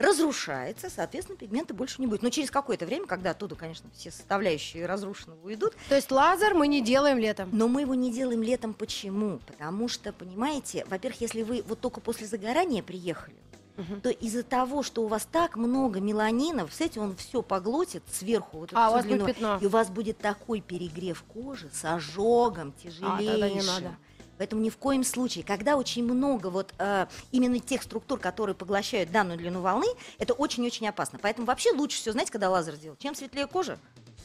разрушается, 0.00 0.88
соответственно, 0.90 1.38
пигмента 1.38 1.74
больше 1.74 2.00
не 2.00 2.06
будет. 2.06 2.22
Но 2.22 2.30
через 2.30 2.50
какое-то 2.50 2.86
время, 2.86 3.06
когда 3.06 3.30
оттуда, 3.30 3.54
конечно, 3.54 3.88
все 3.94 4.10
составляющие 4.10 4.86
разрушенного 4.86 5.38
уйдут, 5.44 5.74
То 5.88 5.94
есть 5.94 6.10
лазер 6.10 6.54
мы 6.54 6.66
не 6.66 6.80
делаем 6.82 7.18
летом. 7.18 7.50
но 7.52 7.68
мы 7.68 7.82
его 7.82 7.94
не 7.94 8.10
делаем 8.10 8.42
летом. 8.42 8.74
Почему? 8.74 9.38
Потому 9.46 9.88
что, 9.88 10.12
понимаете, 10.12 10.84
во-первых, 10.88 11.20
если 11.20 11.42
вы 11.42 11.62
вот 11.68 11.80
только 11.80 12.00
после 12.00 12.26
загорания 12.26 12.82
приехали, 12.82 13.36
Мгм. 13.76 14.00
то 14.00 14.10
из-за 14.10 14.42
того, 14.42 14.82
что 14.82 15.02
у 15.02 15.06
вас 15.06 15.26
так 15.30 15.56
много 15.56 16.00
меланинов, 16.00 16.70
кстати, 16.70 16.98
он 16.98 17.14
все 17.16 17.40
поглотит 17.42 18.02
сверху 18.10 18.58
вот 18.58 18.70
эту 18.72 18.78
А, 18.78 18.90
у 18.90 18.92
вас 18.92 19.04
будет 19.04 19.14
длину, 19.18 19.26
пятно. 19.26 19.58
и 19.60 19.66
у 19.66 19.68
вас 19.70 19.88
будет 19.88 20.18
такой 20.18 20.60
перегрев 20.60 21.22
кожи 21.32 21.70
с 21.72 21.84
ожогом 21.84 22.72
тяжелейшим. 22.72 23.14
А, 23.14 23.16
тогда 23.32 23.48
не 23.48 23.62
надо. 23.62 23.96
Поэтому 24.40 24.62
ни 24.62 24.70
в 24.70 24.78
коем 24.78 25.04
случае, 25.04 25.44
когда 25.44 25.76
очень 25.76 26.02
много 26.02 26.46
вот 26.46 26.72
э, 26.78 27.08
именно 27.30 27.58
тех 27.58 27.82
структур, 27.82 28.18
которые 28.18 28.56
поглощают 28.56 29.10
данную 29.10 29.36
длину 29.36 29.60
волны, 29.60 29.84
это 30.16 30.32
очень-очень 30.32 30.88
опасно. 30.88 31.18
Поэтому 31.20 31.46
вообще 31.46 31.72
лучше 31.72 31.98
все, 31.98 32.12
знаете, 32.12 32.32
когда 32.32 32.48
лазер 32.48 32.74
делать, 32.78 32.98
чем 32.98 33.14
светлее 33.14 33.46
кожа, 33.46 33.78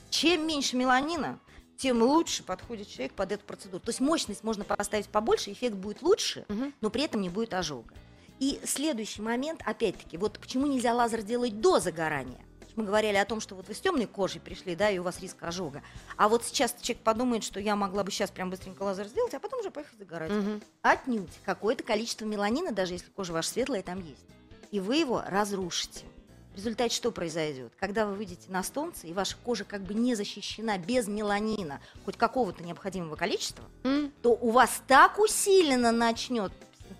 чем 0.09 0.47
меньше 0.47 0.77
меланина, 0.77 1.37
тем 1.75 2.01
лучше 2.01 2.43
подходит 2.43 2.87
человек 2.87 3.11
под 3.11 3.33
эту 3.33 3.43
процедуру. 3.43 3.81
То 3.83 3.89
есть 3.89 3.99
мощность 3.99 4.41
можно 4.41 4.63
поставить 4.63 5.09
побольше, 5.09 5.51
эффект 5.51 5.75
будет 5.75 6.01
лучше, 6.01 6.45
Мгм. 6.47 6.73
но 6.79 6.89
при 6.89 7.03
этом 7.03 7.19
не 7.19 7.27
будет 7.27 7.53
ожога. 7.53 7.93
И 8.39 8.61
следующий 8.63 9.21
момент, 9.21 9.63
опять-таки, 9.65 10.15
вот 10.15 10.39
почему 10.39 10.65
нельзя 10.65 10.93
лазер 10.93 11.23
делать 11.23 11.59
до 11.59 11.81
загорания? 11.81 12.44
Мы 12.75 12.83
говорили 12.83 13.15
о 13.15 13.25
том, 13.25 13.39
что 13.39 13.55
вот 13.55 13.67
вы 13.67 13.73
с 13.73 13.79
темной 13.79 14.05
кожей 14.05 14.41
пришли, 14.41 14.75
да, 14.75 14.89
и 14.89 14.97
у 14.97 15.03
вас 15.03 15.19
риск 15.21 15.37
ожога. 15.41 15.81
А 16.17 16.27
вот 16.27 16.43
сейчас 16.43 16.75
человек 16.81 17.03
подумает, 17.03 17.43
что 17.43 17.59
я 17.59 17.75
могла 17.75 18.03
бы 18.03 18.11
сейчас 18.11 18.31
прям 18.31 18.49
быстренько 18.49 18.83
лазер 18.83 19.07
сделать, 19.07 19.33
а 19.33 19.39
потом 19.39 19.59
уже 19.61 19.71
поехать 19.71 19.97
загорать. 19.97 20.31
Мгм. 20.31 20.61
Отнюдь. 20.81 21.31
Какое-то 21.45 21.83
количество 21.83 22.25
меланина, 22.25 22.71
даже 22.71 22.93
если 22.93 23.09
кожа 23.15 23.31
ваша 23.33 23.49
светлая, 23.49 23.81
там 23.81 23.99
есть. 24.03 24.25
И 24.71 24.79
вы 24.79 24.97
его 24.97 25.23
разрушите. 25.25 26.05
В 26.53 26.57
результате 26.57 26.95
что 26.95 27.11
произойдет? 27.11 27.73
Когда 27.79 28.05
вы 28.05 28.15
выйдете 28.15 28.49
на 28.49 28.63
солнце, 28.63 29.07
и 29.07 29.13
ваша 29.13 29.35
кожа 29.43 29.65
как 29.65 29.81
бы 29.83 29.93
не 29.93 30.15
защищена 30.15 30.77
без 30.77 31.07
меланина, 31.07 31.81
хоть 32.05 32.17
какого-то 32.17 32.63
необходимого 32.63 33.15
количества, 33.17 33.65
М. 33.83 34.11
то 34.21 34.29
у 34.31 34.51
вас 34.51 34.81
так 34.87 35.19
усиленно 35.19 35.91
начнет 35.91 36.53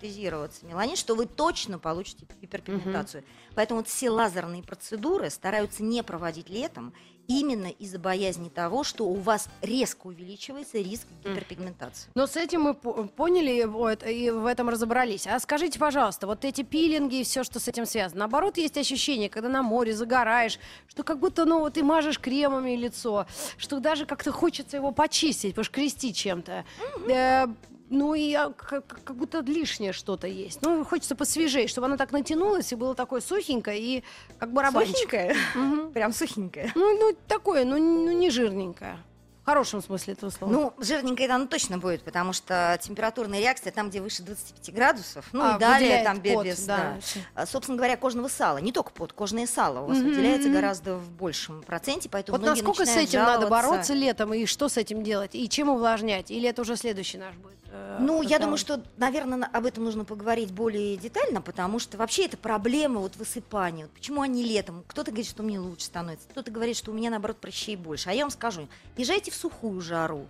синтезироваться 0.06 0.64
меланин, 0.66 0.96
что 0.96 1.14
вы 1.14 1.26
точно 1.26 1.78
получите 1.78 2.26
гиперпигментацию. 2.40 3.24
Поэтому 3.54 3.80
вот 3.80 3.88
все 3.88 4.10
лазерные 4.10 4.62
процедуры 4.62 5.30
стараются 5.30 5.82
не 5.82 6.02
проводить 6.02 6.48
летом, 6.48 6.92
именно 7.28 7.66
из-за 7.66 7.98
боязни 7.98 8.48
того, 8.48 8.84
что 8.84 9.04
у 9.04 9.14
вас 9.14 9.48
резко 9.60 10.06
увеличивается 10.06 10.78
риск 10.78 11.08
гиперпигментации. 11.24 12.08
Но 12.14 12.28
с 12.28 12.36
этим 12.36 12.60
мы 12.62 12.74
по- 12.74 12.92
поняли 13.08 13.64
вот, 13.64 14.06
и 14.06 14.30
в 14.30 14.46
этом 14.46 14.68
разобрались. 14.68 15.26
А 15.26 15.40
скажите, 15.40 15.76
пожалуйста, 15.76 16.28
вот 16.28 16.44
эти 16.44 16.62
пилинги 16.62 17.16
и 17.16 17.24
все, 17.24 17.42
что 17.42 17.58
с 17.58 17.66
этим 17.66 17.84
связано. 17.84 18.20
Наоборот, 18.20 18.58
есть 18.58 18.78
ощущение, 18.78 19.28
когда 19.28 19.48
на 19.48 19.64
море 19.64 19.92
загораешь, 19.92 20.60
что 20.86 21.02
как 21.02 21.18
будто, 21.18 21.46
ну, 21.46 21.58
вот 21.58 21.74
ты 21.74 21.82
мажешь 21.82 22.20
кремами 22.20 22.76
лицо, 22.76 23.26
что 23.58 23.80
даже 23.80 24.06
как-то 24.06 24.30
хочется 24.30 24.76
его 24.76 24.92
почистить, 24.92 25.56
пошкрести 25.56 26.14
чем-то. 26.14 26.64
Э, 27.10 27.46
ну 27.90 28.14
и 28.14 28.32
как, 28.56 28.86
как 28.86 29.16
будто 29.16 29.40
лишнее 29.40 29.92
что-то 29.92 30.26
есть. 30.26 30.60
Ну, 30.62 30.84
хочется 30.84 31.14
посвежее, 31.14 31.68
чтобы 31.68 31.86
оно 31.86 31.96
так 31.96 32.12
натянулось 32.12 32.72
и 32.72 32.76
было 32.76 32.94
такое 32.94 33.20
сухенькое 33.20 33.78
и 33.78 34.04
как 34.38 34.52
барабанчик. 34.52 34.96
Сухенькая? 34.96 35.36
Мгм. 35.54 35.92
Прям 35.92 36.12
сухенькая. 36.12 36.72
Ну, 36.74 36.98
ну, 36.98 37.16
такое, 37.28 37.64
ну, 37.64 37.78
ну, 37.78 38.12
не 38.12 38.30
жирненькое. 38.30 38.98
В 39.46 39.48
хорошем 39.48 39.80
смысле 39.80 40.14
этого 40.14 40.30
слова. 40.30 40.50
Ну, 40.50 40.74
жирненькое 40.80 41.30
оно 41.30 41.46
точно 41.46 41.78
будет, 41.78 42.02
потому 42.02 42.32
что 42.32 42.76
температурная 42.82 43.38
реакция 43.38 43.70
там, 43.70 43.90
где 43.90 44.00
выше 44.00 44.24
25 44.24 44.74
градусов, 44.74 45.24
ну 45.30 45.40
А, 45.40 45.54
и 45.54 45.60
далее 45.60 46.02
там 46.02 46.20
пот, 46.20 46.44
без, 46.44 46.64
да. 46.66 46.98
да. 47.14 47.20
А, 47.42 47.46
Собственно 47.46 47.76
говоря, 47.78 47.96
кожного 47.96 48.26
сала, 48.26 48.58
не 48.58 48.72
только 48.72 48.90
пот, 48.90 49.12
кожное 49.12 49.46
сало 49.46 49.82
у 49.82 49.86
вас 49.86 49.98
Мгм. 49.98 50.08
выделяется 50.08 50.48
гораздо 50.48 50.96
в 50.96 51.08
большем 51.12 51.62
проценте, 51.62 52.08
поэтому 52.08 52.38
Вот 52.38 52.44
насколько 52.44 52.84
с 52.86 52.96
этим 52.96 53.20
надо 53.20 53.42
жаловаться. 53.42 53.68
бороться 53.70 53.94
летом, 53.94 54.34
и 54.34 54.46
что 54.46 54.68
с 54.68 54.76
этим 54.78 55.04
делать, 55.04 55.36
и 55.36 55.48
чем 55.48 55.68
увлажнять? 55.68 56.32
Или 56.32 56.48
это 56.48 56.62
уже 56.62 56.74
следующий 56.76 57.18
наш 57.18 57.36
будет? 57.36 57.52
э, 57.70 57.98
Ну, 58.00 58.22
я 58.22 58.40
думаю, 58.40 58.56
что, 58.58 58.82
наверное, 58.96 59.48
об 59.52 59.64
этом 59.64 59.84
нужно 59.84 60.04
поговорить 60.04 60.50
более 60.50 60.96
детально, 60.96 61.40
потому 61.40 61.78
что 61.78 61.96
вообще 61.98 62.24
это 62.24 62.36
проблема 62.36 62.98
вот 62.98 63.14
высыпания. 63.14 63.84
Вот 63.84 63.92
почему 63.92 64.22
они 64.22 64.42
летом? 64.42 64.82
Кто-то 64.88 65.12
говорит, 65.12 65.28
что 65.30 65.44
мне 65.44 65.60
лучше 65.60 65.84
становится, 65.86 66.26
кто-то 66.30 66.50
говорит, 66.50 66.76
что 66.76 66.90
у 66.90 66.94
меня, 66.94 67.10
наоборот, 67.10 67.36
прыщей 67.38 67.76
больше. 67.76 68.10
А 68.10 68.12
я 68.12 68.22
вам 68.24 68.30
скажу, 68.32 68.66
езжайте 68.96 69.30
в 69.30 69.35
сухую 69.36 69.80
жару, 69.80 70.26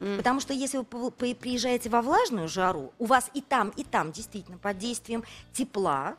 М. 0.00 0.16
Потому 0.16 0.40
что 0.40 0.52
если 0.52 0.78
вы 0.78 1.10
приезжаете 1.34 1.88
во 1.90 2.02
влажную 2.02 2.48
жару, 2.48 2.92
у 2.98 3.06
вас 3.06 3.30
и 3.34 3.40
там, 3.40 3.70
и 3.70 3.82
там 3.82 4.12
действительно 4.12 4.56
под 4.58 4.78
действием 4.78 5.24
тепла 5.52 6.14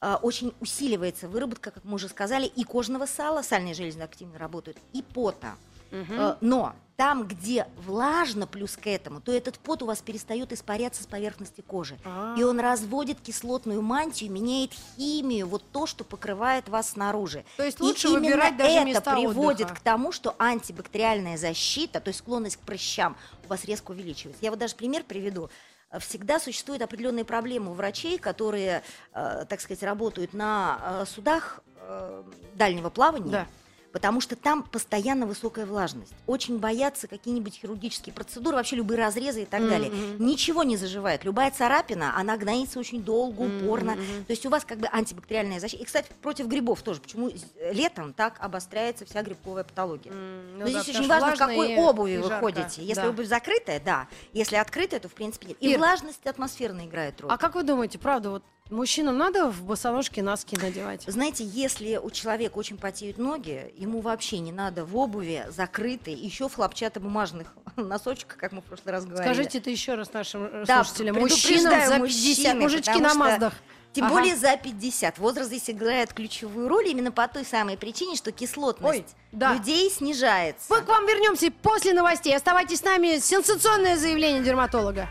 а, 0.00 0.16
очень 0.16 0.52
усиливается 0.60 1.28
выработка, 1.28 1.70
как 1.70 1.84
мы 1.84 1.94
уже 1.94 2.08
сказали, 2.08 2.46
и 2.46 2.64
кожного 2.64 3.06
сала, 3.06 3.40
сальные 3.40 3.72
железы 3.72 4.00
активно 4.00 4.38
работают, 4.38 4.76
и 4.92 5.02
пота. 5.02 5.54
Мгм. 5.90 6.12
Э, 6.20 6.36
Но 6.42 6.74
там, 6.96 7.26
где 7.26 7.66
влажно 7.76 8.46
плюс 8.46 8.76
к 8.76 8.86
этому, 8.86 9.20
то 9.20 9.32
этот 9.32 9.58
пот 9.58 9.82
у 9.82 9.86
вас 9.86 10.00
перестает 10.00 10.52
испаряться 10.52 11.02
с 11.02 11.06
поверхности 11.06 11.60
кожи. 11.60 11.98
А. 12.04 12.36
И 12.38 12.42
он 12.42 12.60
разводит 12.60 13.20
кислотную 13.20 13.82
мантию, 13.82 14.30
меняет 14.30 14.72
химию, 14.72 15.48
вот 15.48 15.64
то, 15.72 15.86
что 15.86 16.04
покрывает 16.04 16.68
вас 16.68 16.90
снаружи. 16.90 17.44
То 17.56 17.64
есть 17.64 17.80
И 17.80 17.82
лучше 17.82 18.08
именно 18.08 18.20
выбирать 18.20 18.56
даже 18.56 18.70
это 18.70 18.84
места 18.84 19.14
приводит 19.14 19.66
отдыха. 19.66 19.80
к 19.80 19.80
тому, 19.80 20.12
что 20.12 20.34
антибактериальная 20.38 21.36
защита, 21.36 22.00
то 22.00 22.08
есть 22.08 22.20
склонность 22.20 22.56
к 22.56 22.60
прыщам, 22.60 23.16
у 23.44 23.48
вас 23.48 23.64
резко 23.64 23.90
увеличивается. 23.90 24.44
Я 24.44 24.50
вот 24.50 24.60
даже 24.60 24.76
пример 24.76 25.02
приведу. 25.02 25.50
всегда 25.98 26.38
существуют 26.38 26.82
определенные 26.82 27.24
проблемы 27.24 27.70
у 27.70 27.74
врачей, 27.74 28.18
которые, 28.18 28.82
э, 29.12 29.44
так 29.48 29.60
сказать, 29.60 29.82
работают 29.82 30.32
на 30.32 30.78
э, 30.82 31.04
судах 31.06 31.60
э, 31.76 32.22
дальнего 32.54 32.90
плавания. 32.90 33.30
Да. 33.30 33.46
Потому 33.94 34.20
что 34.20 34.34
там 34.34 34.64
постоянно 34.64 35.24
высокая 35.24 35.66
влажность. 35.66 36.12
Очень 36.26 36.58
боятся 36.58 37.06
какие-нибудь 37.06 37.54
хирургические 37.54 38.12
процедуры, 38.12 38.56
вообще 38.56 38.74
любые 38.74 38.98
разрезы 38.98 39.42
и 39.42 39.44
так 39.44 39.60
Мгм, 39.60 39.70
далее. 39.70 39.92
Ничего 40.18 40.64
не 40.64 40.76
заживает. 40.76 41.22
Любая 41.22 41.52
царапина, 41.52 42.18
она 42.18 42.36
гноится 42.36 42.80
очень 42.80 43.04
долго, 43.04 43.42
упорно. 43.42 43.92
мгм. 43.92 44.24
То 44.24 44.32
есть 44.32 44.44
у 44.46 44.50
вас 44.50 44.64
как 44.64 44.78
бы 44.78 44.88
антибактериальная 44.90 45.60
защита. 45.60 45.80
И, 45.80 45.86
кстати, 45.86 46.08
против 46.22 46.48
грибов 46.48 46.82
тоже. 46.82 47.00
Почему 47.00 47.30
летом 47.70 48.12
так 48.14 48.34
обостряется 48.40 49.06
вся 49.06 49.22
грибковая 49.22 49.62
патология? 49.62 50.10
Ну 50.10 50.58
Но 50.58 50.64
да, 50.64 50.70
здесь 50.70 50.86
потому 50.86 50.98
очень 50.98 51.08
важно, 51.08 51.36
в 51.36 51.38
какой 51.38 51.76
обуви 51.76 52.16
вы 52.16 52.28
жарко. 52.28 52.46
ходите. 52.46 52.82
Если 52.82 53.00
Да. 53.02 53.10
обувь 53.10 53.28
закрытая, 53.28 53.78
да. 53.78 54.08
Если 54.32 54.56
открытая, 54.56 54.98
то 54.98 55.08
в 55.08 55.14
принципе 55.14 55.46
нет. 55.46 55.56
И 55.60 55.70
Ир, 55.70 55.78
влажность 55.78 56.26
атмосферная 56.26 56.86
играет 56.86 57.20
роль. 57.20 57.30
А 57.30 57.38
как 57.38 57.54
вы 57.54 57.62
думаете, 57.62 58.00
правда, 58.00 58.30
вот 58.30 58.42
мужчинам 58.70 59.18
надо 59.18 59.50
в 59.50 59.62
босоножки 59.62 60.20
носки 60.20 60.56
надевать? 60.56 61.02
Знаете, 61.06 61.44
если 61.44 61.96
у 61.96 62.10
человека 62.10 62.56
очень 62.58 62.78
потеют 62.78 63.18
ноги, 63.18 63.72
ему 63.76 64.00
вообще 64.00 64.38
не 64.38 64.52
надо 64.52 64.84
в 64.84 64.96
обуви 64.96 65.46
закрытой, 65.50 66.14
еще 66.14 66.48
в 66.48 66.54
хлопчатобумажных 66.54 67.54
носочках, 67.76 68.36
как 68.38 68.52
мы 68.52 68.60
в 68.60 68.64
прошлый 68.64 68.92
раз 68.92 69.04
говорили. 69.04 69.32
Скажите 69.32 69.58
это 69.58 69.70
еще 69.70 69.94
раз 69.94 70.12
нашим 70.12 70.44
э, 70.44 70.64
Да, 70.66 70.82
слушателям. 70.84 71.16
Мужчинам 71.16 71.62
за 71.86 71.98
50, 71.98 71.98
мужчины, 71.98 72.54
мужички 72.60 73.00
на 73.00 73.14
Маздах. 73.14 73.54
Тем 73.92 74.06
Ага. 74.06 74.14
более 74.14 74.34
за 74.34 74.56
50. 74.56 75.18
Возраст 75.18 75.46
здесь 75.48 75.70
играет 75.70 76.12
ключевую 76.12 76.66
роль 76.68 76.88
именно 76.88 77.12
по 77.12 77.28
той 77.28 77.44
самой 77.44 77.76
причине, 77.76 78.16
что 78.16 78.32
кислотность 78.32 78.98
Ой, 78.98 79.06
да. 79.30 79.54
людей 79.54 79.88
снижается. 79.88 80.66
Мы 80.68 80.80
к 80.80 80.88
вам 80.88 81.06
вернемся 81.06 81.52
после 81.62 81.92
новостей. 81.92 82.34
Оставайтесь 82.34 82.80
с 82.80 82.82
нами. 82.82 83.20
Сенсационное 83.20 83.96
заявление 83.96 84.42
дерматолога. 84.42 85.06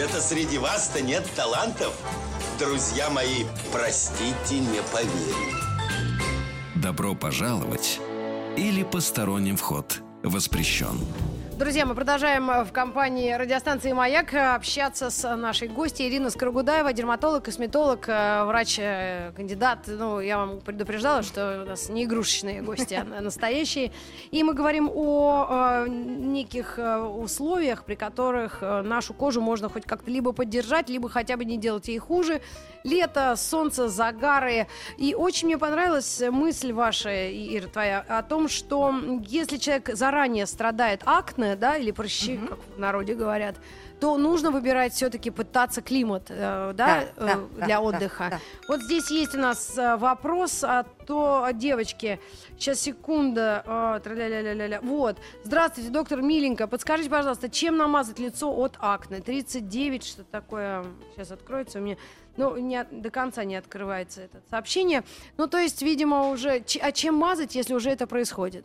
Это 0.00 0.18
среди 0.22 0.56
вас-то 0.56 1.02
нет 1.02 1.28
талантов? 1.36 1.92
Друзья 2.58 3.10
мои, 3.10 3.44
простите, 3.70 4.58
не 4.58 4.80
поверю. 4.94 5.58
Добро 6.74 7.14
пожаловать 7.14 8.00
или 8.56 8.82
посторонним 8.82 9.58
вход 9.58 10.00
воспрещен. 10.22 10.98
Друзья, 11.60 11.84
мы 11.84 11.94
продолжаем 11.94 12.50
э, 12.50 12.64
в 12.64 12.72
компании 12.72 13.34
радиостанции 13.34 13.92
«Маяк» 13.92 14.32
общаться 14.32 15.10
с 15.10 15.36
нашей 15.36 15.68
гостьей 15.68 16.08
Ириной 16.08 16.30
Скорогудаева, 16.30 16.90
дерматолог, 16.94 17.44
косметолог, 17.44 18.08
э, 18.08 18.44
врач, 18.44 18.78
э, 18.78 19.30
кандидат. 19.36 19.80
Ну, 19.86 20.20
я 20.20 20.38
вам 20.38 20.62
предупреждала, 20.62 21.22
что 21.22 21.64
у 21.66 21.68
нас 21.68 21.90
не 21.90 22.04
игрушечные 22.04 22.62
гости, 22.62 22.94
а 22.94 23.20
настоящие. 23.20 23.92
И 24.30 24.42
мы 24.42 24.54
говорим 24.54 24.90
о 24.90 25.84
неких 25.86 26.78
условиях, 26.78 27.84
при 27.84 27.94
которых 27.94 28.62
нашу 28.62 29.12
кожу 29.12 29.42
можно 29.42 29.68
хоть 29.68 29.84
как-то 29.84 30.10
либо 30.10 30.32
поддержать, 30.32 30.88
либо 30.88 31.10
хотя 31.10 31.36
бы 31.36 31.44
не 31.44 31.58
делать 31.58 31.88
ей 31.88 31.98
хуже. 31.98 32.40
Лето, 32.84 33.34
солнце, 33.36 33.88
загары. 33.88 34.66
И 34.96 35.14
очень 35.14 35.48
мне 35.48 35.58
понравилась 35.58 36.22
мысль 36.30 36.72
ваша, 36.72 37.10
Ира, 37.30 37.68
твоя, 37.68 38.04
о 38.08 38.22
том, 38.22 38.48
что 38.48 38.94
если 39.26 39.56
человек 39.56 39.90
заранее 39.94 40.46
страдает 40.46 41.02
акне, 41.04 41.56
да, 41.56 41.76
или 41.76 41.90
прыщи, 41.90 42.38
как 42.38 42.58
в 42.76 42.78
народе 42.78 43.14
говорят, 43.14 43.56
то 44.00 44.16
нужно 44.16 44.50
выбирать 44.50 44.94
все-таки 44.94 45.30
пытаться 45.30 45.82
климат, 45.82 46.24
э, 46.30 46.72
да, 46.74 46.74
Да, 46.74 47.02
э, 47.02 47.46
да, 47.56 47.66
для 47.66 47.76
да, 47.76 47.80
отдыха. 47.80 48.24
да, 48.24 48.36
да. 48.36 48.40
Вот 48.68 48.80
здесь 48.82 49.10
есть 49.10 49.34
у 49.34 49.38
нас 49.38 49.76
э, 49.76 49.96
вопрос 49.96 50.64
о 50.64 50.84
то, 51.06 51.44
о 51.44 51.52
девочке. 51.52 52.18
Сейчас, 52.58 52.80
секунда. 52.80 53.62
э, 53.66 54.00
тра-ля-ля-ля-ля-ля. 54.02 54.80
Вот. 54.80 55.18
Здравствуйте, 55.44 55.90
доктор 55.90 56.22
Миленько. 56.22 56.66
Подскажите, 56.66 57.10
пожалуйста, 57.10 57.48
чем 57.50 57.76
намазать 57.76 58.18
лицо 58.18 58.50
от 58.50 58.76
акне? 58.78 59.20
39, 59.20 60.04
что 60.04 60.24
такое? 60.24 60.84
Сейчас 61.14 61.30
откроется 61.32 61.78
у 61.78 61.82
меня. 61.82 61.96
Ну, 62.36 62.56
не, 62.56 62.76
от- 62.78 63.02
до 63.02 63.10
конца 63.10 63.44
не 63.44 63.56
открывается 63.56 64.22
это 64.22 64.40
сообщение. 64.48 65.04
Ну, 65.36 65.46
то 65.46 65.58
есть, 65.58 65.82
видимо, 65.82 66.30
уже... 66.30 66.64
а 66.80 66.92
чем 66.92 67.16
мазать, 67.16 67.54
если 67.54 67.74
уже 67.74 67.90
это 67.90 68.06
происходит? 68.06 68.64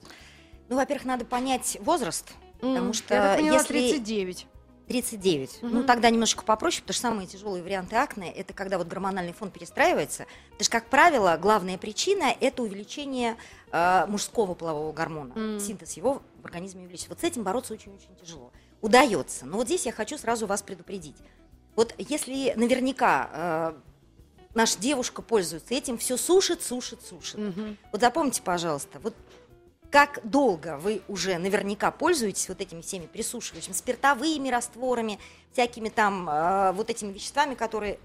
Ну, 0.70 0.78
во-первых, 0.78 1.06
надо 1.06 1.26
понять 1.26 1.78
возраст, 1.82 2.32
потому 2.62 2.88
М, 2.88 2.94
что 2.94 3.14
Я 3.14 3.22
так 3.22 3.38
поняла, 3.38 3.58
если 3.58 3.74
39. 3.74 4.48
39, 4.88 5.60
Мгм. 5.64 5.74
ну 5.74 5.84
тогда 5.84 6.10
немножко 6.10 6.44
попроще, 6.44 6.82
потому 6.84 6.94
что 6.94 7.02
самые 7.02 7.28
тяжелые 7.28 7.64
варианты 7.64 7.96
акне 7.96 8.32
это 8.32 8.54
когда 8.54 8.78
вот 8.78 8.88
гормональный 8.88 9.34
фон 9.34 9.50
перестраивается. 9.50 10.26
Потому 10.52 10.64
что, 10.64 10.72
как 10.72 10.86
правило, 10.90 11.38
главная 11.42 11.78
причина 11.78 12.26
это 12.40 12.62
увеличение 12.62 13.36
э, 13.72 14.06
мужского 14.08 14.54
полового 14.54 14.92
гормона, 14.94 15.34
М. 15.36 15.60
синтез 15.60 15.94
его 15.98 16.22
в 16.42 16.46
организме 16.46 16.84
увеличится. 16.84 17.10
Вот 17.10 17.20
с 17.20 17.24
этим 17.24 17.44
бороться 17.44 17.74
очень-очень 17.74 18.16
тяжело. 18.22 18.52
Удается, 18.82 19.46
но 19.46 19.58
вот 19.58 19.66
здесь 19.68 19.86
я 19.88 19.92
хочу 19.92 20.18
сразу 20.18 20.46
вас 20.46 20.62
предупредить. 20.62 21.16
Вот 21.76 21.94
если 21.98 22.54
наверняка 22.56 23.30
э, 23.34 23.74
наша 24.54 24.80
девушка 24.80 25.22
пользуется 25.24 25.74
этим, 25.74 25.98
все 25.98 26.16
сушит, 26.16 26.62
сушит, 26.62 27.02
сушит. 27.04 27.38
Мгм. 27.40 27.78
Вот 27.92 28.02
запомните, 28.02 28.42
пожалуйста, 28.44 29.00
вот 29.00 29.16
как 29.96 30.20
долго 30.26 30.76
вы 30.78 31.02
уже 31.08 31.38
наверняка 31.38 31.90
пользуетесь 31.90 32.50
вот 32.50 32.60
этими 32.60 32.82
всеми 32.82 33.06
присушивающими 33.06 33.72
спиртовыми 33.72 34.50
растворами, 34.50 35.20
всякими 35.54 35.88
там 35.88 36.30
э, 36.30 36.74
вот 36.74 36.90
этими 36.90 37.14
веществами, 37.14 37.56
которые, 37.56 37.98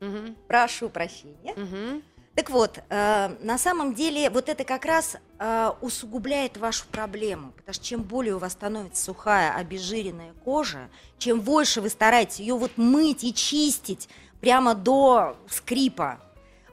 Мгм. 0.00 0.34
прошу 0.48 0.88
прощения. 0.88 1.52
Мгм. 1.54 2.02
Так 2.34 2.48
вот, 2.48 2.78
э, 2.88 3.36
на 3.42 3.58
самом 3.58 3.92
деле 3.92 4.30
вот 4.30 4.48
это 4.48 4.64
как 4.64 4.86
раз 4.86 5.18
э, 5.38 5.70
усугубляет 5.82 6.56
вашу 6.56 6.86
проблему, 6.86 7.52
потому 7.58 7.74
что 7.74 7.84
чем 7.84 8.02
более 8.04 8.36
у 8.36 8.38
вас 8.38 8.52
становится 8.52 9.04
сухая, 9.04 9.54
обезжиренная 9.54 10.32
кожа, 10.46 10.88
чем 11.18 11.42
больше 11.42 11.82
вы 11.82 11.90
стараетесь 11.90 12.40
ее 12.40 12.54
вот 12.54 12.78
мыть 12.78 13.22
и 13.22 13.34
чистить 13.34 14.08
прямо 14.40 14.74
до 14.74 15.36
скрипа, 15.50 16.20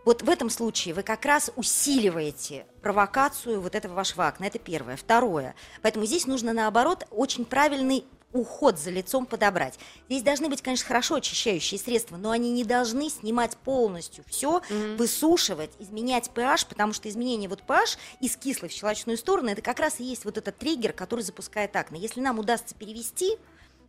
вот 0.09 0.23
в 0.23 0.29
этом 0.31 0.49
случае 0.49 0.95
вы 0.95 1.03
как 1.03 1.23
раз 1.23 1.51
усиливаете 1.55 2.65
провокацию 2.81 3.61
вот 3.61 3.75
этого 3.75 3.93
вашего 3.93 4.25
акне. 4.25 4.47
Это 4.47 4.57
первое. 4.57 4.95
Второе. 4.95 5.53
Поэтому 5.83 6.07
здесь 6.07 6.25
нужно, 6.25 6.51
наоборот, 6.51 7.05
очень 7.11 7.45
правильный 7.45 8.03
уход 8.33 8.79
за 8.79 8.89
лицом 8.89 9.27
подобрать. 9.27 9.77
Здесь 10.07 10.23
должны 10.23 10.49
быть, 10.49 10.63
конечно, 10.63 10.87
хорошо 10.87 11.13
очищающие 11.15 11.79
средства, 11.79 12.17
но 12.17 12.31
они 12.31 12.51
не 12.51 12.63
должны 12.63 13.11
снимать 13.11 13.55
полностью 13.57 14.23
все, 14.27 14.63
Мгм. 14.71 14.97
высушивать, 14.97 15.69
изменять 15.77 16.31
pH, 16.33 16.65
потому 16.67 16.91
что 16.93 17.07
изменение 17.07 17.47
вот 17.47 17.61
pH 17.67 17.99
из 18.19 18.35
кислой 18.35 18.69
в 18.69 18.71
щелочную 18.71 19.15
сторону, 19.15 19.49
это 19.49 19.61
как 19.61 19.79
раз 19.79 19.99
и 19.99 20.03
есть 20.03 20.25
вот 20.25 20.39
этот 20.39 20.57
триггер, 20.57 20.91
который 20.91 21.21
запускает 21.21 21.75
акне. 21.75 21.99
Если 21.99 22.19
нам 22.19 22.39
удастся 22.39 22.73
перевести, 22.73 23.37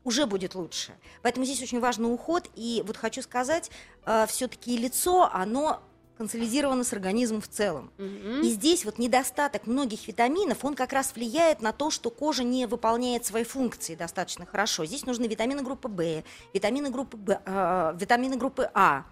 уже 0.04 0.26
будет 0.26 0.54
лучше. 0.54 0.92
Поэтому 1.22 1.46
здесь 1.46 1.62
очень 1.62 1.80
важный 1.80 2.12
уход. 2.12 2.46
И 2.56 2.82
вот 2.86 2.98
хочу 2.98 3.22
сказать, 3.22 3.70
все-таки 4.28 4.76
лицо, 4.76 5.30
оно 5.32 5.82
консолидировано 6.20 6.84
с 6.84 6.92
организмом 6.92 7.40
в 7.40 7.48
целом. 7.48 7.90
Мгм. 7.96 8.42
И 8.42 8.50
здесь 8.50 8.84
вот 8.84 8.98
недостаток 8.98 9.66
многих 9.66 10.06
витаминов, 10.06 10.66
он 10.66 10.74
как 10.74 10.92
раз 10.92 11.14
влияет 11.14 11.62
на 11.62 11.72
то, 11.72 11.90
что 11.90 12.10
кожа 12.10 12.44
не 12.44 12.66
выполняет 12.66 13.24
свои 13.24 13.42
функции 13.42 13.94
достаточно 13.94 14.44
хорошо. 14.44 14.84
Здесь 14.84 15.06
нужны 15.06 15.24
витамины 15.24 15.62
группы 15.62 15.88
В, 15.88 16.22
витамины 16.52 16.90
группы, 16.90 17.16
Б, 17.16 17.40
э, 17.42 17.96
витамины 17.98 18.36
группы 18.36 18.70
А. 18.74 19.04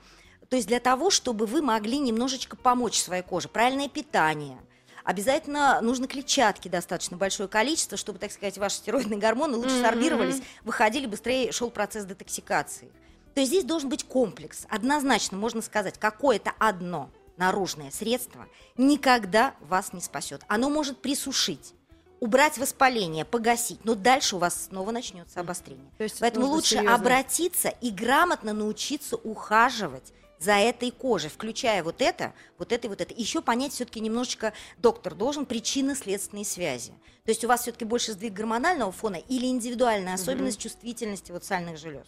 То 0.51 0.57
есть 0.57 0.69
для 0.69 0.81
того, 0.81 1.09
чтобы 1.09 1.47
вы 1.47 1.63
могли 1.63 1.99
немножечко 1.99 2.59
помочь 2.59 3.01
своей 3.01 3.23
коже. 3.23 3.49
Правильное 3.49 3.89
питание. 3.89 4.59
Обязательно 5.03 5.81
нужно 5.81 6.09
клетчатки 6.09 6.69
достаточно 6.69 7.17
большое 7.17 7.49
количество, 7.49 7.97
чтобы, 7.97 8.19
так 8.19 8.33
сказать, 8.33 8.59
ваши 8.59 8.77
стероидные 8.77 9.19
гормоны 9.19 9.57
лучше 9.57 9.77
Мгм. 9.77 9.83
сорбировались, 9.83 10.43
выходили 10.63 11.07
быстрее, 11.07 11.53
шел 11.53 11.71
процесс 11.71 12.05
детоксикации. 12.05 12.91
То 13.39 13.43
есть 13.43 13.53
здесь 13.53 13.65
должен 13.65 13.89
быть 13.89 14.03
комплекс. 14.03 14.67
Однозначно 14.69 15.39
можно 15.39 15.63
сказать, 15.63 15.97
какое-то 15.97 16.53
одно 16.59 17.09
наружное 17.37 17.93
средство 17.93 18.49
никогда 18.77 19.55
вас 19.61 19.93
не 19.93 20.01
спасет. 20.01 20.43
Оно 20.49 20.69
может 20.69 21.01
присушить, 21.01 21.73
убрать 22.19 22.59
воспаление, 22.59 23.25
погасить, 23.25 23.85
но 23.85 23.95
дальше 23.95 24.35
у 24.35 24.41
вас 24.41 24.65
снова 24.65 24.91
начнется 24.91 25.39
обострение. 25.39 25.89
То 25.99 26.03
есть 26.03 26.19
Поэтому 26.19 26.47
лучше 26.47 26.71
серьезно. 26.71 26.97
обратиться 26.97 27.69
и 27.69 27.93
грамотно 27.93 28.53
научиться 28.53 29.15
ухаживать 29.15 30.13
за 30.41 30.55
этой 30.55 30.91
кожей, 30.91 31.31
включая 31.31 31.85
вот 31.85 32.03
это, 32.03 32.33
вот 32.59 32.73
это 32.73 32.89
и 32.89 32.91
вот 32.91 33.01
это. 33.01 33.15
Еще 33.15 33.41
понять 33.41 33.73
все-таки 33.73 34.01
немножечко 34.01 34.53
доктор 34.79 35.15
должен 35.15 35.47
причинно-следственные 35.47 36.45
связи. 36.45 36.93
То 37.25 37.31
есть 37.31 37.45
у 37.45 37.47
вас 37.47 37.63
все-таки 37.63 37.85
больше 37.85 38.15
сдвиг 38.15 38.33
гормонального 38.33 38.91
фона 38.91 39.17
или 39.29 39.47
индивидуальная 39.47 40.15
особенность 40.15 40.59
чувствительности 40.59 41.31
вот 41.31 41.45
сальных 41.45 41.77
желез. 41.77 42.07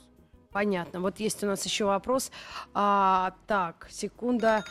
Понятно. 0.61 1.01
Вот 1.01 1.21
есть 1.21 1.43
у 1.45 1.47
нас 1.47 1.65
еще 1.65 1.85
вопрос. 1.85 2.33
А, 2.75 3.35
так, 3.47 3.87
секунда. 3.91 4.65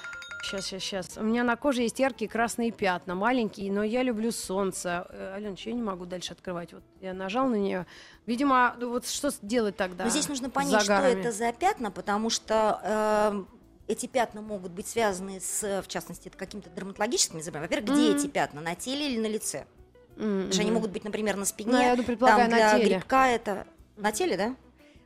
Сейчас, 0.44 0.66
сейчас, 0.66 0.84
сейчас. 0.84 1.18
У 1.18 1.24
меня 1.24 1.44
на 1.44 1.56
коже 1.56 1.84
есть 1.84 2.00
яркие 2.00 2.30
красные 2.30 2.72
пятна, 2.72 3.16
маленькие, 3.16 3.72
но 3.72 3.84
я 3.84 4.04
люблю 4.04 4.32
солнце. 4.32 5.06
Э, 5.10 5.34
Ален, 5.36 5.56
я 5.58 5.74
не 5.74 5.82
могу 5.82 6.06
дальше 6.06 6.34
открывать. 6.34 6.74
Вот 6.74 6.84
я 7.02 7.14
нажал 7.14 7.48
на 7.48 7.56
нее. 7.56 7.86
Видимо, 8.26 8.76
ну 8.80 8.90
вот 8.90 9.08
что 9.08 9.32
делать 9.42 9.76
тогда? 9.78 10.06
Но 10.06 10.10
здесь 10.10 10.28
нужно 10.28 10.50
понять, 10.50 10.82
что 10.82 10.94
это 10.94 11.32
за 11.32 11.52
пятна, 11.54 11.92
потому 11.92 12.30
что 12.30 12.80
эм, 12.84 13.48
эти 13.88 14.06
пятна 14.06 14.42
могут 14.42 14.72
быть 14.72 14.88
связаны 14.88 15.40
с, 15.42 15.82
в 15.82 15.88
частности, 15.88 16.28
это 16.30 16.38
какими-то 16.38 16.70
дерматологическими 16.70 17.42
заболеваниями. 17.42 17.82
Во-первых, 17.82 18.00
где 18.00 18.12
Мгм. 18.12 18.20
эти 18.20 18.28
пятна? 18.28 18.62
На 18.62 18.76
теле 18.76 19.12
или 19.12 19.20
на 19.20 19.28
лице? 19.28 19.66
Потому 20.16 20.52
что 20.52 20.62
они 20.62 20.72
могут 20.72 20.92
быть, 20.92 21.04
например, 21.04 21.36
на 21.38 21.46
спине. 21.46 21.72
Ну, 21.72 21.82
я 21.82 21.96
предполагаю, 22.04 22.50
там 22.50 22.58
для 22.58 22.72
на 22.74 22.78
теле. 22.80 22.96
грибка 22.96 23.28
это... 23.28 23.68
На 23.98 24.12
теле, 24.14 24.38
да? 24.38 24.56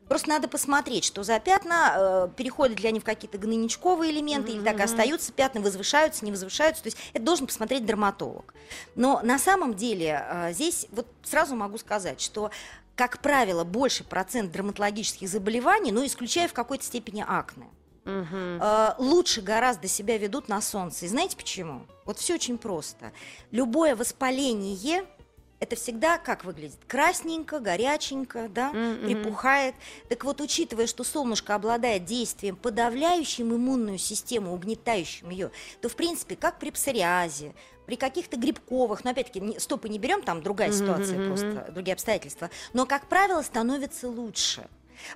Просто 0.08 0.30
надо 0.30 0.48
посмотреть, 0.48 1.06
что 1.06 1.24
за 1.24 1.40
пятна, 1.40 1.94
э, 1.96 2.30
переходят 2.36 2.80
ли 2.80 2.90
они 2.90 3.00
в 3.00 3.04
какие-то 3.04 3.38
гнойничковые 3.38 4.12
элементы, 4.12 4.52
или 4.52 4.64
так 4.64 4.80
и 4.80 4.84
остаются 4.84 5.32
пятна, 5.32 5.62
возвышаются, 5.62 6.26
не 6.26 6.32
возвышаются. 6.32 6.84
То 6.84 6.88
есть 6.88 6.98
это 7.14 7.24
должен 7.24 7.48
посмотреть 7.48 7.86
дерматолог. 7.86 8.54
Но 8.96 9.22
на 9.24 9.40
самом 9.40 9.74
деле 9.74 10.26
э, 10.30 10.54
здесь 10.54 10.88
вот 10.92 11.08
сразу 11.24 11.56
могу 11.56 11.78
сказать, 11.78 12.22
что 12.22 12.52
как 12.96 13.20
правило, 13.20 13.64
больше 13.64 14.04
процент 14.04 14.52
дерматологических 14.52 15.28
заболеваний, 15.28 15.92
но 15.92 16.06
исключая 16.06 16.48
в 16.48 16.54
какой-то 16.54 16.84
степени 16.84 17.26
акне. 17.28 17.68
Э, 18.06 18.94
лучше 18.98 19.42
гораздо 19.42 19.88
себя 19.88 20.18
ведут 20.18 20.48
на 20.48 20.62
солнце. 20.62 21.06
И 21.06 21.08
знаете 21.08 21.38
почему? 21.38 21.86
Вот 22.06 22.18
все 22.18 22.36
очень 22.36 22.58
просто. 22.58 23.12
Любое 23.52 23.96
воспаление 23.96 25.06
это 25.64 25.76
всегда 25.76 26.18
как 26.18 26.44
выглядит? 26.46 26.78
Красненько, 26.88 27.60
горяченько, 27.60 28.50
да, 28.50 28.72
мгм. 28.72 29.06
припухает. 29.06 29.76
Так 30.10 30.24
вот, 30.24 30.42
учитывая, 30.42 30.88
что 30.88 31.04
солнышко 31.04 31.56
обладает 31.56 32.06
действием, 32.06 32.56
подавляющим 32.56 33.56
иммунную 33.56 33.98
систему, 33.98 34.54
угнетающим 34.54 35.30
ее, 35.30 35.52
то, 35.82 35.90
в 35.90 35.96
принципе, 35.96 36.36
как 36.36 36.60
при 36.60 36.70
псориазе, 36.72 37.54
при 37.86 37.96
каких-то 37.96 38.38
грибковых, 38.38 39.04
но 39.04 39.12
опять-таки 39.12 39.60
стопы 39.60 39.90
не 39.90 40.00
берем, 40.00 40.22
там 40.22 40.42
другая 40.42 40.70
Мгм, 40.70 40.78
ситуация, 40.80 41.20
просто 41.28 41.72
другие 41.72 41.94
обстоятельства, 41.94 42.50
но, 42.74 42.86
как 42.86 43.08
правило, 43.08 43.42
становится 43.42 44.08
лучше. 44.10 44.68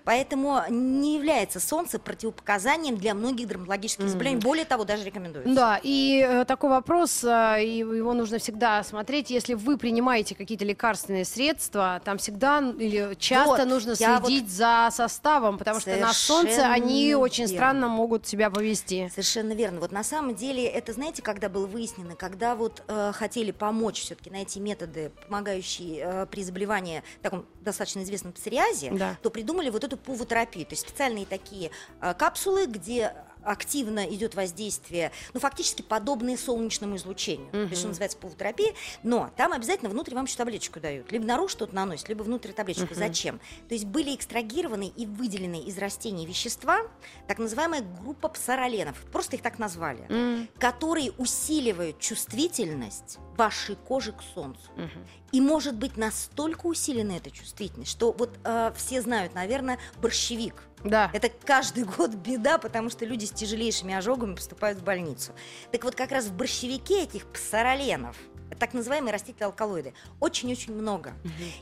Поэтому 0.03 0.61
не 0.69 1.15
является 1.15 1.59
солнце 1.59 1.99
противопоказанием 1.99 2.97
для 2.97 3.13
многих 3.13 3.47
дерматологических 3.47 4.07
заболеваний. 4.09 4.41
Более 4.41 4.65
того, 4.65 4.83
даже 4.83 5.03
рекомендуется. 5.03 5.53
Да, 5.53 5.79
и 5.81 6.25
э, 6.27 6.45
такой 6.45 6.69
вопрос, 6.69 7.23
э, 7.23 7.63
и 7.63 7.77
его 7.77 8.13
нужно 8.13 8.39
всегда 8.39 8.83
смотреть, 8.83 9.29
если 9.29 9.53
вы 9.53 9.77
принимаете 9.77 10.35
какие-то 10.35 10.65
лекарственные 10.65 11.25
средства, 11.25 12.01
там 12.03 12.17
всегда 12.17 12.59
или 12.79 13.15
часто 13.19 13.49
Вот, 13.49 13.65
нужно 13.65 13.95
следить 13.95 14.49
за 14.49 14.89
составом, 14.91 15.57
потому 15.57 15.79
что 15.79 15.95
на 15.97 16.13
солнце 16.13 16.67
они 16.67 16.87
Совершенно 17.11 17.17
очень 17.19 17.43
верно. 17.45 17.55
странно 17.57 17.87
могут 17.87 18.27
себя 18.27 18.49
повести. 18.49 19.09
Совершенно 19.09 19.53
верно. 19.53 19.79
Вот 19.79 19.91
на 19.91 20.03
самом 20.03 20.35
деле 20.35 20.65
это, 20.65 20.93
знаете, 20.93 21.21
когда 21.21 21.49
было 21.49 21.65
выяснено, 21.65 22.15
когда 22.15 22.55
вот 22.55 22.83
э, 22.87 23.11
хотели 23.13 23.51
помочь 23.51 24.01
все-таки 24.01 24.29
найти 24.29 24.59
методы, 24.59 25.11
помогающие 25.27 25.99
э, 26.03 26.25
при 26.27 26.43
заболевании 26.43 27.03
таком 27.21 27.45
достаточно 27.61 28.01
известном 28.03 28.33
псориазе, 28.33 28.91
Да. 28.91 29.17
то 29.21 29.29
придумали 29.29 29.66
вот 29.71 29.83
эту 29.83 29.97
пувотерапию, 29.97 30.65
то 30.65 30.73
есть 30.73 30.87
специальные 30.87 31.25
такие 31.25 31.71
э, 32.01 32.13
капсулы, 32.13 32.65
где 32.67 33.13
активно 33.47 34.05
идет 34.05 34.35
воздействие, 34.35 35.11
ну, 35.33 35.39
фактически 35.39 35.81
подобные 35.81 36.37
солнечному 36.37 36.95
излучению. 36.97 37.49
Есть, 37.67 37.77
что 37.79 37.87
называется 37.87 38.17
пувотерапия. 38.17 38.73
Но 39.03 39.31
там 39.37 39.53
обязательно 39.53 39.89
внутрь 39.89 40.13
вам 40.15 40.25
еще 40.25 40.35
таблеточку 40.37 40.79
дают. 40.79 41.11
Либо 41.11 41.25
наружу 41.25 41.49
что-то 41.49 41.73
наносят, 41.75 42.09
либо 42.09 42.23
внутрь 42.23 42.51
таблеточку. 42.51 42.93
Зачем? 42.93 43.39
То 43.67 43.73
есть 43.73 43.85
были 43.85 44.15
экстрагированы 44.15 44.91
и 44.95 45.05
выделены 45.05 45.61
из 45.61 45.77
растений 45.77 46.25
вещества, 46.25 46.79
так 47.27 47.39
называемая 47.39 47.81
группа 48.01 48.29
псороленов. 48.29 48.97
Просто 49.11 49.35
их 49.37 49.41
так 49.41 49.59
назвали. 49.59 50.05
М, 50.09 50.47
Которые 50.57 51.11
усиливают 51.13 51.99
чувствительность 51.99 53.17
вашей 53.37 53.75
кожи 53.75 54.11
к 54.11 54.21
солнцу. 54.33 54.59
мгм. 54.75 55.07
И 55.31 55.41
может 55.41 55.75
быть 55.75 55.97
настолько 55.97 56.67
усилена 56.67 57.13
эта 57.17 57.29
чувствительность, 57.31 57.91
что 57.91 58.11
вот 58.13 58.37
э, 58.43 58.71
все 58.77 59.01
знают, 59.01 59.35
наверное, 59.35 59.77
борщевик. 60.01 60.55
Да. 60.89 61.09
Это 61.13 61.29
каждый 61.29 61.83
год 61.83 62.11
беда, 62.11 62.57
потому 62.57 62.89
что 62.89 63.05
люди 63.05 63.25
с 63.25 63.31
тяжелейшими 63.31 63.93
ожогами 63.93 64.35
поступают 64.35 64.79
в 64.79 64.83
больницу. 64.83 65.33
Так 65.71 65.83
вот, 65.83 65.95
как 65.95 66.11
раз 66.11 66.25
в 66.25 66.33
борщевике 66.33 67.03
этих 67.03 67.25
псороленов, 67.27 68.15
так 68.59 68.73
называемые 68.73 69.13
растительные 69.13 69.47
алкалоиды, 69.47 69.93
очень-очень 70.19 70.73
много. 70.73 71.13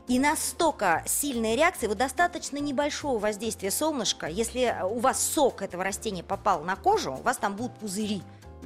И 0.08 0.20
настолько 0.20 1.04
сильная 1.08 1.56
реакция, 1.56 1.90
вот 1.90 1.98
достаточно 1.98 2.58
небольшого 2.58 3.18
воздействия 3.20 3.72
солнышка, 3.72 4.28
если 4.28 4.76
у 4.84 5.00
вас 5.00 5.22
сок 5.22 5.62
этого 5.62 5.84
растения 5.84 6.24
попал 6.24 6.64
на 6.64 6.76
кожу, 6.76 7.14
у 7.14 7.22
вас 7.22 7.38
там 7.38 7.56
будут 7.56 7.76
пузыри, 7.78 8.22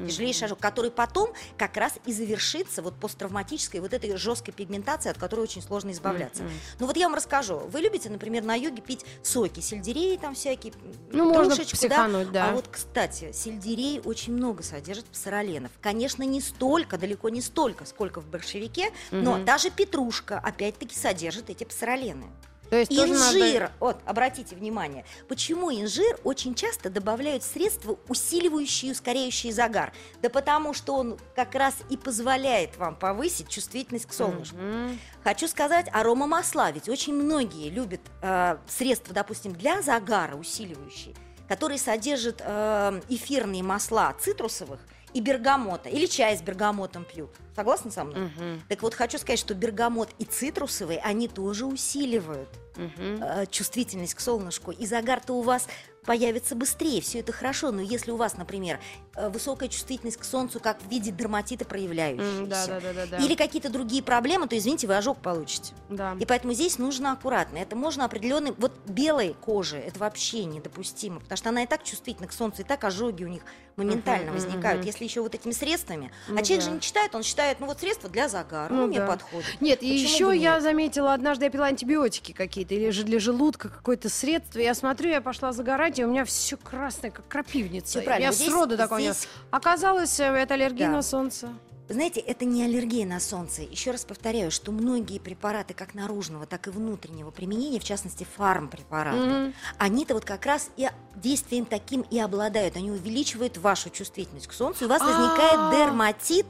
тяжелейший 0.08 0.46
ожог, 0.46 0.60
который 0.60 0.92
потом 0.92 1.34
как 1.58 1.78
раз 1.78 1.94
и 2.06 2.14
завершится 2.14 2.82
вот 2.82 2.96
посттравматической 2.96 3.80
вот 3.80 3.94
этой 3.94 4.16
жесткой 4.16 4.54
пигментацией, 4.54 5.12
от 5.12 5.20
которой 5.20 5.42
очень 5.42 5.62
сложно 5.62 5.92
избавляться. 5.92 6.44
Ну 6.80 6.86
вот 6.86 6.98
я 6.98 7.08
вам 7.08 7.16
расскажу. 7.16 7.58
Вы 7.58 7.82
любите, 7.82 8.10
например, 8.10 8.44
на 8.44 8.56
йоге 8.56 8.82
пить 8.82 9.06
соки, 9.24 9.60
сельдерей 9.60 10.18
там 10.18 10.36
всякие, 10.36 10.74
Ну, 11.12 11.32
можно 11.32 11.56
психануть, 11.56 12.32
да. 12.32 12.50
А 12.50 12.54
вот, 12.54 12.68
кстати, 12.70 13.32
сельдерей 13.32 14.02
очень 14.04 14.34
много 14.34 14.64
содержит 14.64 15.06
псороленов. 15.06 15.72
Конечно, 15.82 16.24
не 16.24 16.42
столько, 16.42 16.98
далеко 16.98 17.30
не 17.30 17.42
столько, 17.42 17.86
сколько 17.86 18.22
в 18.22 18.28
борщевике, 18.28 18.92
но 19.12 19.38
даже 19.44 19.70
петрушка, 19.70 20.40
опять-таки, 20.40 20.96
содержит 20.96 21.50
эти 21.50 21.64
псоролены. 21.64 22.28
То 22.70 22.78
есть 22.78 22.96
тоже 22.96 23.14
надо- 23.14 23.40
Инжир, 23.40 23.72
вот, 23.80 23.98
обратите 24.06 24.56
внимание, 24.56 25.04
почему 25.28 25.72
инжир 25.72 26.20
очень 26.24 26.54
часто 26.56 26.90
добавляют 26.90 27.44
средства, 27.44 27.98
усиливающие 28.08 28.90
и 28.90 28.92
ускоряющие 28.92 29.52
загар? 29.52 29.92
Да 30.22 30.30
потому 30.30 30.74
что 30.74 30.96
он 30.96 31.18
как 31.36 31.56
раз 31.56 31.76
и 31.90 31.98
позволяет 31.98 32.78
вам 32.78 32.96
повысить 32.96 33.50
чувствительность 33.50 34.06
к 34.06 34.14
солнышку. 34.14 34.58
Мгм. 34.58 35.00
Хочу 35.24 35.48
сказать, 35.48 35.88
арома 35.92 36.28
масла, 36.28 36.72
ведь 36.72 36.90
очень 36.90 37.14
многие 37.14 37.70
любят 37.70 38.02
э, 38.22 38.58
средства, 38.68 39.14
допустим, 39.14 39.54
для 39.54 39.82
загара 39.82 40.36
усиливающие, 40.36 41.16
которые 41.48 41.80
содержат 41.80 42.42
э, 42.46 43.02
эфирные 43.10 43.64
масла 43.64 44.14
цитрусовых 44.20 44.80
и 45.14 45.22
бергамота, 45.22 45.90
или 45.90 46.06
чай 46.06 46.38
с 46.38 46.42
бергамотом 46.44 47.04
пьют. 47.04 47.32
Согласны 47.60 47.92
со 47.92 48.06
мной? 48.06 48.32
Мгм. 48.38 48.62
Так 48.70 48.82
вот, 48.82 48.94
хочу 48.94 49.18
сказать, 49.18 49.38
что 49.38 49.54
бергамот 49.54 50.10
и 50.18 50.24
цитрусовые, 50.24 51.00
они 51.00 51.28
тоже 51.28 51.66
усиливают 51.66 52.48
э, 52.78 53.46
чувствительность 53.52 54.14
к 54.14 54.22
солнышку, 54.22 54.72
и 54.72 54.86
загар-то 54.86 55.34
у 55.34 55.42
вас 55.42 55.68
появится 56.06 56.56
быстрее, 56.56 57.02
все 57.02 57.20
это 57.20 57.34
хорошо, 57.34 57.72
но 57.72 57.82
если 57.82 58.12
у 58.12 58.16
вас, 58.16 58.38
например, 58.38 58.80
э, 59.16 59.28
высокая 59.30 59.68
чувствительность 59.68 60.16
к 60.18 60.24
солнцу, 60.24 60.62
как 60.62 60.82
в 60.82 60.90
виде 60.90 61.12
дерматита 61.12 61.66
проявляющаяся, 61.66 62.40
М, 62.44 62.48
Да, 62.50 62.66
да, 62.68 62.80
да, 62.80 62.94
да, 62.94 63.06
да. 63.06 63.18
или 63.18 63.36
какие-то 63.36 63.70
другие 63.70 64.02
проблемы, 64.02 64.48
то, 64.48 64.58
извините, 64.58 64.88
вы 64.88 64.96
ожог 64.96 65.18
получите. 65.22 65.74
Да. 65.90 66.16
И 66.18 66.26
поэтому 66.26 66.54
здесь 66.54 66.78
нужно 66.78 67.12
аккуратно. 67.12 67.58
Это 67.58 67.76
можно 67.76 68.06
определенный... 68.06 68.54
Вот 68.58 68.72
белой 68.86 69.36
кожи 69.42 69.78
это 69.78 70.00
вообще 70.00 70.46
недопустимо, 70.46 71.20
потому 71.20 71.38
что 71.38 71.50
она 71.50 71.64
и 71.64 71.68
так 71.68 71.84
чувствительна 71.84 72.28
к 72.30 72.32
солнцу, 72.32 72.62
и 72.62 72.66
так 72.66 72.82
ожоги 72.86 73.26
у 73.26 73.28
них 73.28 73.44
моментально 73.76 74.32
мгм, 74.32 74.36
возникают. 74.36 74.80
мгм. 74.80 74.88
Если 74.88 75.04
еще 75.04 75.22
вот 75.22 75.36
этими 75.36 75.52
средствами. 75.52 76.12
Ну 76.30 76.36
а 76.40 76.44
человек 76.44 76.60
да. 76.60 76.70
же 76.70 76.72
не 76.76 76.82
читает, 76.82 77.14
он 77.16 77.24
считает, 77.24 77.49
ну 77.60 77.66
вот 77.66 77.80
средства 77.80 78.10
для 78.10 78.30
загара, 78.30 78.72
Ну 78.72 78.82
ну, 78.82 78.88
мне 78.88 79.00
да. 79.00 79.08
подходит. 79.08 79.60
Нет, 79.62 79.82
и 79.82 79.92
Почему 79.92 80.10
еще 80.14 80.26
бы 80.28 80.36
я 80.36 80.54
нет? 80.56 80.64
заметила, 80.64 81.14
однажды 81.14 81.46
я 81.46 81.52
пила 81.52 81.66
антибиотики 81.68 82.32
какие-то, 82.32 82.76
или 82.76 82.90
же 82.92 83.04
для 83.04 83.20
желудка 83.20 83.70
какое-то 83.70 84.10
средство. 84.10 84.60
Я 84.60 84.74
смотрю, 84.76 85.10
я 85.10 85.22
пошла 85.22 85.52
загорать, 85.52 85.98
и 86.00 86.06
у 86.06 86.08
меня 86.10 86.26
все 86.26 86.58
красное, 86.58 87.12
как 87.12 87.28
крапивница. 87.28 87.88
Всё 87.88 88.02
И 88.02 88.06
правильно. 88.06 88.26
Я 88.28 88.32
здесь- 88.34 88.50
сроду 88.50 88.78
такой. 88.78 89.02
здесь 89.02 89.28
Оказалось, 89.50 90.20
э, 90.20 90.26
это 90.26 90.54
аллергия 90.54 90.88
Да. 90.88 90.94
на 90.94 91.02
солнце. 91.02 91.50
Знаете, 91.92 92.20
это 92.20 92.46
не 92.46 92.64
аллергия 92.64 93.04
на 93.04 93.20
солнце. 93.20 93.64
Еще 93.64 93.90
раз 93.90 94.06
повторяю, 94.06 94.52
что 94.52 94.72
многие 94.72 95.18
препараты 95.18 95.74
как 95.74 95.96
наружного, 95.96 96.46
так 96.46 96.68
и 96.68 96.70
внутреннего 96.70 97.32
применения, 97.32 97.80
в 97.80 97.84
частности 97.84 98.28
фармпрепараты, 98.38 99.18
Мгм. 99.18 99.54
они-то 99.80 100.14
вот 100.14 100.24
как 100.24 100.46
раз 100.46 100.70
и 100.78 100.88
действием 101.16 101.66
таким 101.66 102.02
и 102.02 102.20
обладают. 102.20 102.76
Они 102.78 102.92
увеличивают 102.92 103.58
вашу 103.58 103.90
чувствительность 103.90 104.46
к 104.46 104.54
солнцу, 104.54 104.84
и 104.84 104.86
у 104.86 104.90
вас 104.90 105.02
возникает 105.02 105.76
дерматит. 105.80 106.46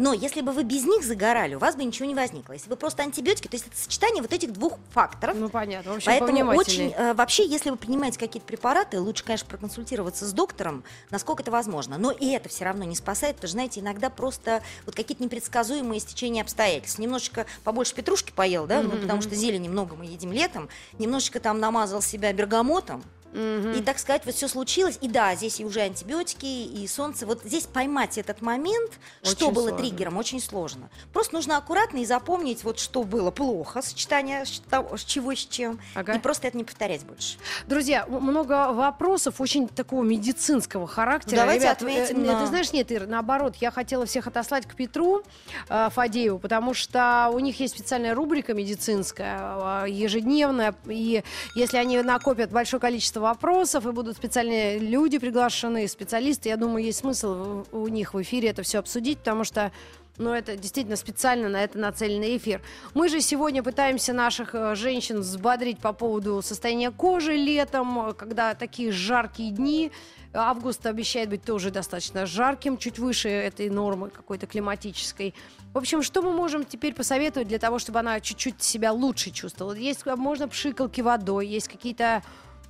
Но 0.00 0.14
если 0.14 0.40
бы 0.40 0.52
вы 0.52 0.64
без 0.64 0.86
них 0.86 1.04
загорали, 1.04 1.56
у 1.56 1.58
вас 1.58 1.76
бы 1.76 1.84
ничего 1.84 2.08
не 2.08 2.14
возникло. 2.14 2.54
Если 2.54 2.70
бы 2.70 2.76
просто 2.76 3.02
антибиотики, 3.02 3.48
то 3.48 3.56
есть 3.56 3.66
это 3.66 3.76
сочетание 3.76 4.22
вот 4.22 4.32
этих 4.32 4.50
двух 4.50 4.78
факторов. 4.92 5.36
Ну, 5.36 5.50
понятно. 5.50 5.92
В 5.92 5.96
общем, 5.96 6.10
Поэтому 6.10 6.52
очень, 6.54 6.94
э, 6.96 7.12
вообще, 7.12 7.46
если 7.46 7.68
вы 7.68 7.76
принимаете 7.76 8.18
какие-то 8.18 8.46
препараты, 8.46 8.98
лучше, 8.98 9.24
конечно, 9.24 9.46
проконсультироваться 9.46 10.24
с 10.26 10.32
доктором, 10.32 10.84
насколько 11.10 11.42
это 11.42 11.50
возможно. 11.50 11.98
Но 11.98 12.12
и 12.12 12.30
это 12.30 12.48
все 12.48 12.64
равно 12.64 12.84
не 12.84 12.96
спасает, 12.96 13.36
потому 13.36 13.48
что, 13.48 13.56
знаете, 13.56 13.80
иногда 13.80 14.08
просто 14.08 14.62
вот 14.86 14.94
какие-то 14.94 15.22
непредсказуемые 15.22 16.00
стечения 16.00 16.40
обстоятельств. 16.40 16.98
Немножечко 16.98 17.44
побольше 17.62 17.94
петрушки 17.94 18.32
поел, 18.34 18.66
да, 18.66 18.80
ну, 18.80 18.88
Мгм, 18.88 19.02
потому 19.02 19.20
что 19.20 19.34
зелени 19.34 19.68
много 19.68 19.96
мы 19.96 20.06
едим 20.06 20.32
летом, 20.32 20.70
немножечко 20.98 21.40
там 21.40 21.60
намазал 21.60 22.00
себя 22.00 22.32
бергамотом, 22.32 23.04
Мгм. 23.32 23.72
и, 23.72 23.80
так 23.82 23.98
сказать, 23.98 24.22
вот 24.26 24.34
все 24.34 24.48
случилось. 24.48 24.98
И 25.00 25.08
да, 25.08 25.34
здесь 25.34 25.60
и 25.60 25.64
уже 25.64 25.80
антибиотики, 25.80 26.46
и 26.46 26.86
солнце. 26.86 27.26
Вот 27.26 27.42
здесь 27.44 27.64
поймать 27.66 28.18
этот 28.18 28.42
момент, 28.42 28.92
что 29.22 29.46
Очень 29.46 29.54
было 29.54 29.68
сложно. 29.68 29.78
триггером, 29.78 30.16
очень 30.18 30.40
сложно. 30.40 30.90
Просто 31.12 31.34
нужно 31.34 31.56
аккуратно 31.56 31.98
и 31.98 32.04
запомнить, 32.06 32.64
вот 32.64 32.78
что 32.78 33.02
было 33.04 33.30
плохо, 33.30 33.82
сочетание 33.82 34.44
того- 34.68 34.96
с 34.96 35.04
чего 35.04 35.34
с 35.34 35.38
чем. 35.38 35.78
Ага. 35.94 36.14
И 36.14 36.18
просто 36.18 36.48
это 36.48 36.56
не 36.56 36.64
повторять 36.64 37.04
больше. 37.04 37.38
Друзья, 37.66 38.06
много 38.06 38.72
вопросов 38.72 39.40
очень 39.40 39.68
такого 39.68 40.02
медицинского 40.02 40.86
характера. 40.86 41.36
Давайте 41.36 41.64
Ребят, 41.64 41.76
ответим 41.82 42.24
э, 42.24 42.26
на- 42.32 42.40
Ты 42.40 42.46
знаешь, 42.46 42.72
нет, 42.72 42.90
Ир, 42.90 43.06
наоборот, 43.06 43.56
я 43.56 43.70
хотела 43.70 44.06
всех 44.06 44.26
отослать 44.26 44.66
к 44.66 44.74
Петру 44.74 45.22
э, 45.68 45.88
Фадееву, 45.92 46.38
потому 46.38 46.74
что 46.74 47.30
у 47.32 47.38
них 47.38 47.60
есть 47.60 47.74
специальная 47.74 48.14
рубрика 48.14 48.54
медицинская, 48.54 49.84
э, 49.84 49.90
ежедневная, 49.90 50.74
и 50.86 51.22
если 51.54 51.76
они 51.76 52.00
накопят 52.02 52.50
большое 52.50 52.80
количество 52.80 53.19
вопросов, 53.20 53.86
и 53.86 53.92
будут 53.92 54.16
специальные 54.16 54.78
люди 54.78 55.18
приглашены, 55.18 55.86
специалисты, 55.86 56.48
я 56.48 56.56
думаю, 56.56 56.84
есть 56.84 56.98
смысл 56.98 57.64
у 57.70 57.88
них 57.88 58.14
в 58.14 58.22
эфире 58.22 58.48
это 58.48 58.62
все 58.62 58.78
обсудить, 58.78 59.18
потому 59.18 59.44
что 59.44 59.70
Но 60.18 60.34
это 60.36 60.54
действительно 60.54 60.96
специально 60.96 61.48
на 61.48 61.64
это 61.64 61.78
нацеленный 61.78 62.36
эфир. 62.36 62.60
Мы 62.92 63.08
же 63.08 63.22
сегодня 63.22 63.62
пытаемся 63.62 64.12
наших 64.12 64.54
э, 64.54 64.74
женщин 64.74 65.20
взбодрить 65.20 65.78
по 65.78 65.94
поводу 65.94 66.42
состояния 66.42 66.90
кожи 66.90 67.32
летом, 67.32 68.14
когда 68.14 68.54
такие 68.54 68.92
жаркие 68.92 69.50
дни. 69.50 69.90
Август 70.34 70.84
обещает 70.86 71.30
быть 71.30 71.42
тоже 71.42 71.70
достаточно 71.70 72.26
жарким, 72.26 72.76
чуть 72.76 72.98
выше 72.98 73.28
этой 73.28 73.70
нормы 73.70 74.10
какой-то 74.10 74.46
климатической. 74.46 75.34
В 75.72 75.78
общем, 75.78 76.02
что 76.02 76.22
мы 76.22 76.32
можем 76.32 76.64
теперь 76.64 76.94
посоветовать 76.94 77.48
для 77.48 77.58
того, 77.58 77.78
чтобы 77.78 78.00
она 78.00 78.20
чуть-чуть 78.20 78.62
себя 78.62 78.92
лучше 78.92 79.30
чувствовала? 79.30 79.72
Есть, 79.72 80.06
а, 80.06 80.16
можно 80.16 80.48
пшикалки 80.48 81.00
водой, 81.00 81.46
есть 81.46 81.68
какие-то 81.68 82.22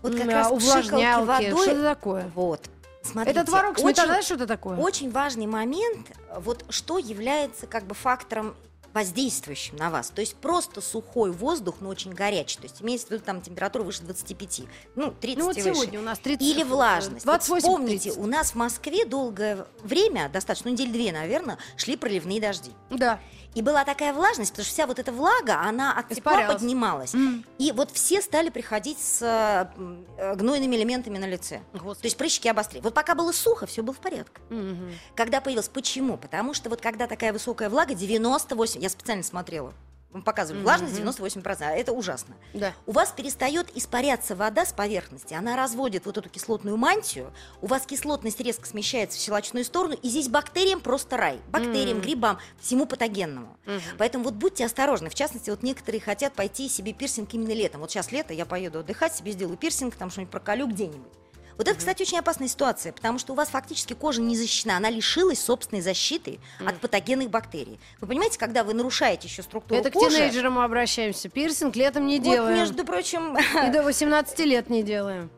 Вот 0.02 0.14
как 0.16 0.26
раз 0.28 0.46
а, 0.46 0.50
увлажнялки. 0.50 1.26
водой- 1.26 1.62
Что 1.62 1.70
это 1.72 1.82
такое? 1.82 2.30
Вот. 2.34 2.60
Смотрите, 3.02 3.38
это 3.40 3.46
творог 3.50 3.72
очень- 3.72 3.82
сметана, 3.84 4.06
знаешь, 4.08 4.24
что 4.26 4.34
это 4.34 4.46
такое? 4.46 4.76
Очень 4.76 5.10
важный 5.10 5.46
момент, 5.46 6.06
вот 6.38 6.64
что 6.68 6.98
является 6.98 7.66
как 7.66 7.84
бы 7.84 7.94
фактором 7.94 8.54
воздействующим 8.92 9.76
на 9.76 9.90
вас. 9.90 10.11
То 10.11 10.20
есть 10.20 10.37
просто 10.37 10.81
сухой 10.81 11.31
воздух, 11.31 11.76
но 11.81 11.88
очень 11.88 12.12
горячий. 12.12 12.57
То 12.57 12.64
есть 12.64 12.83
имеется 12.83 13.09
в 13.09 13.11
виду 13.12 13.24
там 13.24 13.40
температура 13.40 13.83
выше 13.83 14.03
25, 14.03 14.62
ну 14.96 15.12
30 15.12 15.38
Ну 15.38 15.44
вот 15.46 15.57
выше. 15.57 15.74
сегодня 15.74 16.00
у 16.00 16.03
нас 16.03 16.18
30. 16.18 16.42
Или 16.42 16.62
влажность. 16.62 17.26
Вот 17.26 17.40
28 17.46 17.61
вспомните, 17.61 18.12
у 18.12 18.26
нас 18.26 18.53
в 18.53 18.55
Москве 18.57 19.05
долгое 19.05 19.66
время, 19.83 20.29
достаточно, 20.29 20.70
ну, 20.70 20.76
недели 20.76 20.90
две, 20.92 21.12
наверное, 21.12 21.59
шли 21.76 21.96
проливные 21.96 22.40
дожди. 22.40 22.72
Да. 22.90 23.20
И 23.55 23.62
была 23.62 23.85
такая 23.85 24.12
влажность, 24.12 24.53
потому 24.53 24.64
что 24.64 24.72
вся 24.72 24.87
вот 24.87 25.00
эта 25.00 25.11
влага, 25.11 25.61
она 25.61 25.92
от 25.98 26.09
тепла 26.09 26.46
поднималась. 26.46 27.14
М. 27.14 27.44
И 27.59 27.72
вот 27.72 27.90
все 27.90 28.22
стали 28.22 28.48
приходить 28.48 28.98
с 29.00 29.20
э, 29.22 30.35
гнойными 30.37 30.76
элементами 30.76 31.18
на 31.18 31.24
лице. 31.24 31.61
То 31.72 31.96
есть 32.03 32.16
прыщики 32.16 32.46
обострили. 32.46 32.83
Вот 32.83 32.94
пока 32.94 33.16
было 33.16 33.33
сухо, 33.33 33.66
все 33.66 33.83
было 33.83 33.94
в 33.94 33.98
порядке. 33.98 34.40
Мгм. 34.50 34.92
Когда 35.16 35.40
появилось, 35.40 35.68
почему? 35.68 36.16
Потому 36.16 36.55
что 36.55 36.70
вот 36.70 36.81
когда 36.81 37.09
такая 37.09 37.33
высокая 37.33 37.68
влага, 37.68 37.94
98, 37.94 38.79
я 38.80 38.88
специально 38.88 39.22
смотрела, 39.22 39.74
вам 40.10 40.22
показывали, 40.22 40.62
влажность 40.62 40.94
98%, 40.94 41.58
а 41.60 41.70
это 41.70 41.92
ужасно. 41.92 42.34
Да. 42.52 42.72
У 42.86 42.92
вас 42.92 43.12
перестает 43.12 43.70
испаряться 43.76 44.34
вода 44.34 44.64
с 44.64 44.72
поверхности, 44.72 45.34
она 45.34 45.54
разводит 45.54 46.06
вот 46.06 46.18
эту 46.18 46.28
кислотную 46.28 46.76
мантию, 46.76 47.32
у 47.60 47.66
вас 47.66 47.86
кислотность 47.86 48.40
резко 48.40 48.66
смещается 48.66 49.18
в 49.18 49.20
щелочную 49.20 49.64
сторону, 49.64 49.94
и 50.02 50.08
здесь 50.08 50.28
бактериям 50.28 50.80
просто 50.80 51.16
рай. 51.16 51.38
Бактериям, 51.48 51.98
М. 51.98 52.02
грибам, 52.02 52.38
всему 52.58 52.86
патогенному. 52.86 53.56
Мгм. 53.66 53.80
Поэтому 53.98 54.24
вот 54.24 54.34
будьте 54.34 54.64
осторожны. 54.64 55.10
В 55.10 55.14
частности, 55.14 55.50
вот 55.50 55.62
некоторые 55.62 56.00
хотят 56.00 56.32
пойти 56.32 56.68
себе 56.68 56.92
пирсинг 56.92 57.32
именно 57.34 57.52
летом. 57.52 57.82
Вот 57.82 57.90
сейчас 57.90 58.10
лето, 58.10 58.32
я 58.32 58.46
поеду 58.46 58.80
отдыхать, 58.80 59.14
себе 59.14 59.30
сделаю 59.32 59.58
пирсинг, 59.58 59.94
там 59.94 60.10
что-нибудь 60.10 60.32
проколю 60.32 60.66
где-нибудь. 60.66 61.12
Вот 61.61 61.68
это, 61.68 61.79
кстати, 61.79 62.01
очень 62.01 62.16
опасная 62.16 62.49
ситуация, 62.49 62.90
потому 62.90 63.18
что 63.18 63.35
у 63.35 63.37
вас 63.37 63.51
фактически 63.51 63.92
кожа 63.92 64.23
не 64.23 64.35
защищена, 64.35 64.79
она 64.79 64.88
лишилась 64.88 65.38
собственной 65.40 65.83
защиты 65.83 66.38
от 66.64 66.81
патогенных 66.81 67.29
бактерий. 67.29 67.79
Вы 68.01 68.07
понимаете, 68.07 68.38
когда 68.38 68.64
вы 68.64 68.73
нарушаете 68.73 69.29
еще 69.29 69.42
структуру 69.42 69.79
Это 69.79 69.90
к 69.90 69.92
кожи, 69.92 70.16
тинейджерам 70.16 70.55
мы 70.55 70.64
обращаемся. 70.64 71.29
Пирсинг 71.29 71.77
летом 71.77 72.07
не 72.07 72.16
вот, 72.16 72.25
делаем. 72.25 72.57
между 72.57 72.83
прочим, 72.87 73.37
И 73.37 73.70
до 73.70 73.83
18 73.85 74.38
лет 74.38 74.70
не 74.70 74.83
делаем. 74.83 75.29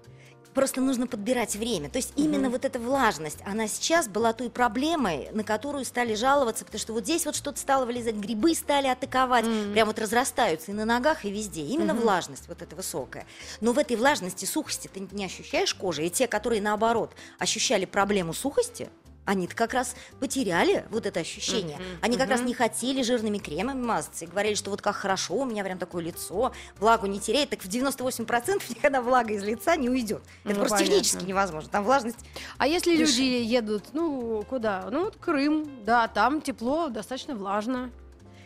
Просто 0.55 0.81
нужно 0.81 1.07
подбирать 1.07 1.57
время. 1.57 1.89
То 1.89 1.99
есть 1.99 2.13
именно 2.17 2.51
вот 2.51 2.65
эта 2.65 2.79
влажность, 2.79 3.39
она 3.45 3.69
сейчас 3.69 4.09
была 4.09 4.33
той 4.33 4.51
проблемой, 4.51 5.29
на 5.33 5.45
которую 5.45 5.85
стали 5.85 6.15
жаловаться, 6.15 6.65
потому 6.65 6.81
что 6.81 6.93
вот 6.93 7.05
здесь 7.05 7.27
вот 7.27 7.35
что-то 7.35 7.59
стало 7.59 7.85
вылезать, 7.85 8.15
грибы 8.17 8.55
стали 8.55 8.87
атаковать, 8.87 9.45
прям 9.73 9.87
вот 9.87 9.99
разрастаются 9.99 10.73
и 10.73 10.75
на 10.75 10.85
ногах, 10.85 11.25
и 11.25 11.31
везде. 11.31 11.63
Именно 11.63 11.95
влажность 11.95 12.49
вот 12.49 12.63
эта 12.63 12.77
высокая. 12.77 13.27
Но 13.61 13.73
в 13.73 13.79
этой 13.79 13.97
влажности, 13.97 14.45
сухости 14.45 14.89
ты 14.93 15.07
не 15.13 15.25
ощущаешь 15.25 15.75
кожи, 15.75 16.07
и 16.07 16.11
те, 16.11 16.27
которые 16.27 16.63
наоборот 16.63 17.13
ощущали 17.39 17.85
проблему 17.85 18.33
сухости, 18.33 18.89
они-то 19.25 19.55
как 19.55 19.73
раз 19.73 19.95
потеряли 20.19 20.85
вот 20.91 21.07
это 21.07 21.21
ощущение. 21.21 21.79
Они 22.01 22.17
как 22.17 22.29
раз 22.29 22.41
не 22.43 22.55
хотели 22.55 23.03
жирными 23.03 23.39
кремами 23.39 23.81
мазаться 23.81 24.25
и 24.25 24.29
говорили, 24.29 24.55
что 24.55 24.71
вот 24.71 24.83
как 24.83 24.97
хорошо, 24.97 25.35
у 25.35 25.45
меня 25.45 25.63
прям 25.63 25.79
такое 25.79 26.03
лицо, 26.03 26.53
влагу 26.79 27.07
не 27.07 27.21
теряет. 27.21 27.51
Так 27.51 27.61
в 27.61 27.69
98% 27.69 28.63
никогда 28.71 29.01
влага 29.01 29.33
из 29.33 29.43
лица 29.45 29.77
не 29.77 29.89
уйдет. 29.89 30.23
Это 30.45 30.55
Ну, 30.55 30.61
просто 30.61 30.79
понятно. 30.79 30.95
технически 30.97 31.25
невозможно. 31.25 31.71
Там 31.71 31.85
влажность... 31.85 32.19
А 32.59 32.67
если 32.67 32.97
Дыши. 32.97 33.13
люди 33.13 33.23
едут, 33.45 33.85
ну, 33.93 34.45
куда? 34.49 34.89
Ну, 34.91 35.05
вот 35.05 35.17
Крым, 35.17 35.85
да, 35.85 36.09
там 36.09 36.41
тепло, 36.41 36.89
достаточно 36.89 37.35
влажно. 37.37 37.91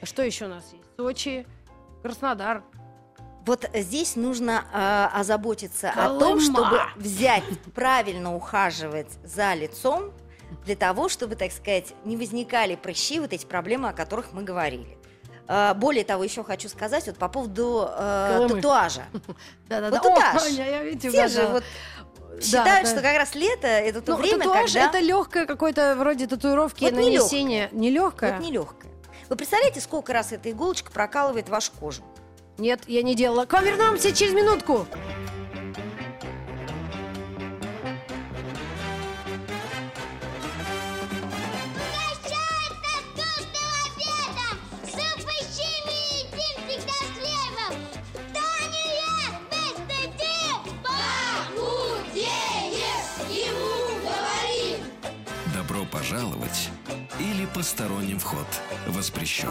Что 0.03 0.23
еще 0.23 0.45
у 0.45 0.49
нас 0.49 0.65
есть? 0.73 0.85
Сочи, 0.99 1.47
Краснодар. 2.03 2.63
Вот 3.47 3.65
здесь 3.75 4.17
нужно 4.17 4.65
э, 4.73 5.19
озаботиться 5.21 5.91
о 5.91 5.95
Колыма. 6.09 6.21
том, 6.21 6.41
чтобы 6.41 6.81
взять, 6.97 7.45
правильно 7.75 8.35
ухаживать 8.35 9.09
за 9.25 9.55
лицом, 9.55 10.13
для 10.67 10.77
того, 10.77 11.09
чтобы, 11.09 11.37
так 11.37 11.53
сказать, 11.53 11.95
не 12.05 12.17
возникали 12.17 12.75
прыщи, 12.75 13.21
вот 13.21 13.33
эти 13.33 13.47
проблемы, 13.47 13.89
о 13.89 13.93
которых 13.93 14.33
мы 14.33 14.43
говорили. 14.43 14.99
Э, 15.49 15.75
более 15.75 16.05
того, 16.05 16.25
еще 16.25 16.43
хочу 16.43 16.69
сказать 16.69 17.07
вот 17.07 17.17
по 17.17 17.29
поводу 17.29 17.89
э, 17.89 18.47
татуажа. 18.51 19.05
Да-да-да. 19.69 19.97
Вот 19.97 20.07
это 20.07 20.33
О, 20.33 20.37
аж. 20.37 20.49
я, 20.51 20.83
видите, 20.83 21.09
Все 21.11 21.29
же 21.29 21.47
вот 21.47 21.65
Да, 22.35 22.41
считают, 22.43 22.87
да. 22.87 22.91
что 22.93 23.01
как 23.01 23.17
раз 23.17 23.35
лето 23.37 23.69
это 23.69 24.03
то 24.03 24.13
Ну, 24.13 24.19
время, 24.19 24.39
татуаж 24.39 24.73
когда 24.73 24.89
это 24.89 24.99
легкое 24.99 25.47
какое-то 25.47 25.95
вроде 25.97 26.27
татуировки 26.27 26.83
Вот 26.83 26.93
не 26.95 27.17
нанесения. 27.17 27.69
Не 27.73 27.91
легкое? 27.91 28.33
вот 28.37 28.45
нелегкое. 28.45 28.91
Вы 29.29 29.37
представляете, 29.37 29.81
сколько 29.81 30.13
раз 30.13 30.33
эта 30.33 30.51
иголочка 30.51 30.91
прокалывает 30.91 31.49
вашу 31.49 31.71
кожу? 31.79 32.03
Нет, 32.59 32.81
я 32.89 33.03
не 33.03 33.15
делала. 33.15 33.45
К 33.47 33.53
вам 33.53 33.65
вернемся 33.65 34.13
через 34.13 34.33
минутку. 34.35 34.87
Добро 55.69 55.85
пожаловать 55.85 56.71
или 57.19 57.45
посторонним 57.47 58.21
вход 58.21 58.47
воспрещен. 58.87 59.49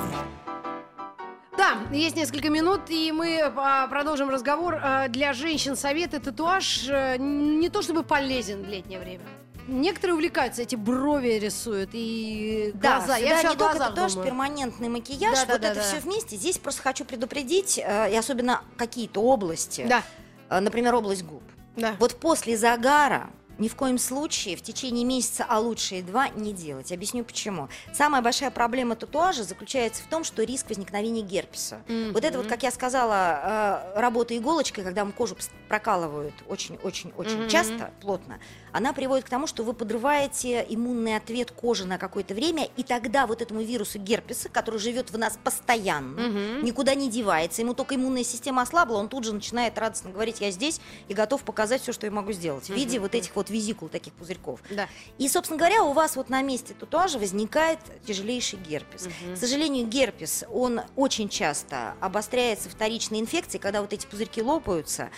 Да, 1.58 1.74
есть 1.92 2.16
несколько 2.16 2.50
минут, 2.50 2.84
и 2.90 3.12
мы 3.12 3.42
а, 3.42 3.88
продолжим 3.88 4.30
разговор. 4.30 4.80
А, 4.82 5.10
Для 5.10 5.34
женщин 5.34 5.76
советы 5.76 6.20
татуаж 6.22 6.86
э, 6.88 7.18
не 7.18 7.68
то 7.70 7.82
чтобы 7.82 8.04
полезен 8.04 8.64
в 8.64 8.68
летнее 8.70 9.00
время. 9.00 9.24
Некоторые 9.68 10.16
увлекаются, 10.16 10.62
эти 10.62 10.76
брови 10.78 11.34
рисуют 11.40 11.90
и 11.92 12.72
глаза. 12.76 13.18
сюда 13.18 13.18
Я 13.18 13.44
не 13.44 13.56
только 13.58 13.78
татуаж, 13.78 14.14
думаю. 14.14 14.28
перманентный 14.30 14.88
макияж, 14.90 15.38
Да, 15.40 15.46
да, 15.46 15.52
вот 15.54 15.62
да, 15.62 15.68
это 15.72 15.80
да. 15.82 15.86
все 15.86 16.00
вместе. 16.00 16.38
Здесь 16.38 16.58
просто 16.60 16.82
хочу 16.82 17.04
предупредить, 17.04 17.78
э, 17.84 18.14
и 18.14 18.16
особенно 18.16 18.62
какие-то 18.78 19.22
области, 19.22 19.86
Да, 19.90 20.02
Э, 20.50 20.62
например, 20.62 20.96
область 20.96 21.26
губ. 21.26 21.44
да. 21.76 21.96
Вот 22.00 22.18
после 22.22 22.56
загара 22.56 23.30
ни 23.58 23.68
в 23.68 23.76
коем 23.76 23.98
случае 23.98 24.56
в 24.56 24.62
течение 24.62 25.06
месяца, 25.06 25.46
а 25.48 25.60
лучше 25.60 25.96
и 25.96 26.02
два, 26.02 26.30
не 26.30 26.54
делать. 26.54 26.92
Объясню 26.92 27.24
почему. 27.24 27.70
Самая 27.94 28.22
большая 28.22 28.52
проблема 28.52 28.96
татуажа 28.96 29.44
заключается 29.44 30.04
в 30.04 30.08
том, 30.08 30.24
что 30.24 30.44
риск 30.44 30.70
возникновения 30.70 31.22
герпеса. 31.22 31.82
Вот 32.12 32.24
это 32.24 32.38
вот, 32.38 32.48
как 32.48 32.64
я 32.64 32.72
сказала, 32.72 33.94
э, 33.96 34.00
работа 34.00 34.38
иголочкой, 34.38 34.84
когда 34.84 35.06
мы 35.06 35.12
кожу 35.12 35.36
прокалывают 35.68 36.34
очень-очень-очень 36.48 37.42
Мгм. 37.42 37.50
часто, 37.50 37.92
плотно, 38.02 38.40
она 38.76 38.92
приводит 38.92 39.26
к 39.26 39.30
тому, 39.30 39.48
что 39.48 39.64
вы 39.64 39.72
подрываете 39.74 40.66
иммунный 40.68 41.16
ответ 41.16 41.50
кожи 41.50 41.86
на 41.86 41.98
какое-то 41.98 42.34
время, 42.34 42.68
и 42.76 42.84
тогда 42.84 43.26
вот 43.26 43.42
этому 43.42 43.62
вирусу 43.62 44.00
герпеса, 44.00 44.50
который 44.50 44.82
живет 44.82 45.12
в 45.12 45.18
нас 45.18 45.40
постоянно, 45.42 46.22
Мгм. 46.22 46.66
никуда 46.66 46.94
не 46.94 47.10
девается, 47.10 47.62
ему 47.62 47.74
только 47.74 47.96
иммунная 47.96 48.26
система 48.26 48.64
ослабла, 48.64 48.98
он 48.98 49.08
тут 49.08 49.24
же 49.24 49.34
начинает 49.34 49.78
радостно 49.78 50.12
говорить, 50.12 50.42
я 50.42 50.52
здесь 50.52 50.82
и 51.08 51.14
готов 51.14 51.44
показать 51.44 51.84
все, 51.84 51.94
что 51.94 52.06
я 52.06 52.12
могу 52.12 52.34
сделать, 52.34 52.66
в 52.66 52.74
виде 52.74 53.00
вот 53.00 53.16
этих 53.16 53.34
вот 53.38 53.50
визикул, 53.50 53.88
таких 53.88 54.12
пузырьков. 54.12 54.60
Да. 54.70 54.90
И, 55.20 55.30
собственно 55.30 55.58
говоря, 55.58 55.82
у 55.84 55.94
вас 55.94 56.18
вот 56.18 56.28
на 56.30 56.42
месте 56.42 56.74
татуажа 56.78 57.18
возникает 57.18 57.80
тяжелейший 58.06 58.60
герпес. 58.60 59.08
К 59.36 59.38
сожалению, 59.38 59.88
герпес, 59.88 60.44
он 60.52 60.82
очень 60.98 61.30
часто 61.30 61.94
обостряется 62.02 62.70
вторичной 62.70 63.22
инфекцией, 63.22 63.62
когда 63.62 63.80
вот 63.82 63.94
эти 63.94 64.06
пузырьки 64.06 64.42
лопаются, 64.42 65.10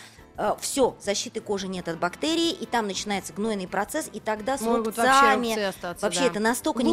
все, 0.60 0.96
защиты 1.02 1.40
кожи 1.42 1.68
нет 1.68 1.88
от 1.88 2.00
бактерий, 2.00 2.52
и 2.52 2.66
там 2.66 2.88
начинается 2.88 3.34
гнойный 3.34 3.68
процесс, 3.68 4.10
и 4.12 4.20
тогда 4.20 4.58
с 4.58 4.62
Могут 4.62 4.98
вообще 4.98 5.02
рубцами, 5.02 5.48
рубцы 5.48 5.64
остаться, 5.64 6.06
Вообще 6.06 6.20
да. 6.22 6.26
это 6.28 6.40
настолько 6.40 6.78
Лучше 6.78 6.88
не 6.88 6.92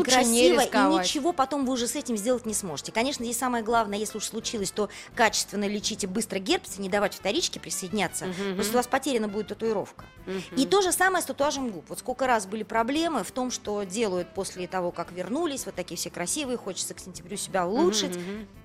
некрасиво, 0.48 0.60
и 0.60 0.64
рисковать. 0.64 1.04
ничего 1.04 1.32
потом 1.32 1.66
вы 1.66 1.72
уже 1.74 1.86
с 1.86 1.94
этим 1.96 2.16
сделать 2.16 2.46
не 2.46 2.54
сможете. 2.54 2.92
Конечно, 2.92 3.24
здесь 3.24 3.38
самое 3.38 3.62
главное, 3.64 3.98
если 3.98 4.18
уж 4.18 4.24
случилось, 4.24 4.70
то 4.70 4.88
качественно 5.14 5.66
лечите 5.66 6.06
быстро 6.06 6.38
герпес 6.38 6.78
и 6.78 6.82
не 6.82 6.88
давать 6.88 7.14
вторичке 7.14 7.60
присоединяться, 7.60 8.26
потому 8.26 8.62
что 8.62 8.72
у 8.72 8.76
вас 8.76 8.86
потеряна 8.86 9.28
будет 9.28 9.48
татуировка. 9.48 10.04
И 10.56 10.64
то 10.66 10.80
же 10.80 10.92
самое 10.92 11.22
с 11.22 11.26
татуажем 11.26 11.70
губ. 11.70 11.84
Вот 11.88 11.98
сколько 11.98 12.26
раз 12.26 12.46
были 12.46 12.62
проблемы 12.62 13.24
в 13.24 13.30
том, 13.30 13.50
что 13.50 13.82
делают 13.82 14.32
после 14.32 14.66
того, 14.66 14.90
как 14.90 15.12
вернулись, 15.12 15.66
вот 15.66 15.74
такие 15.74 15.98
все 15.98 16.08
красивые, 16.10 16.56
хочется 16.56 16.94
к 16.94 17.00
сентябрю 17.00 17.36
себя 17.36 17.66
улучшить. 17.66 18.16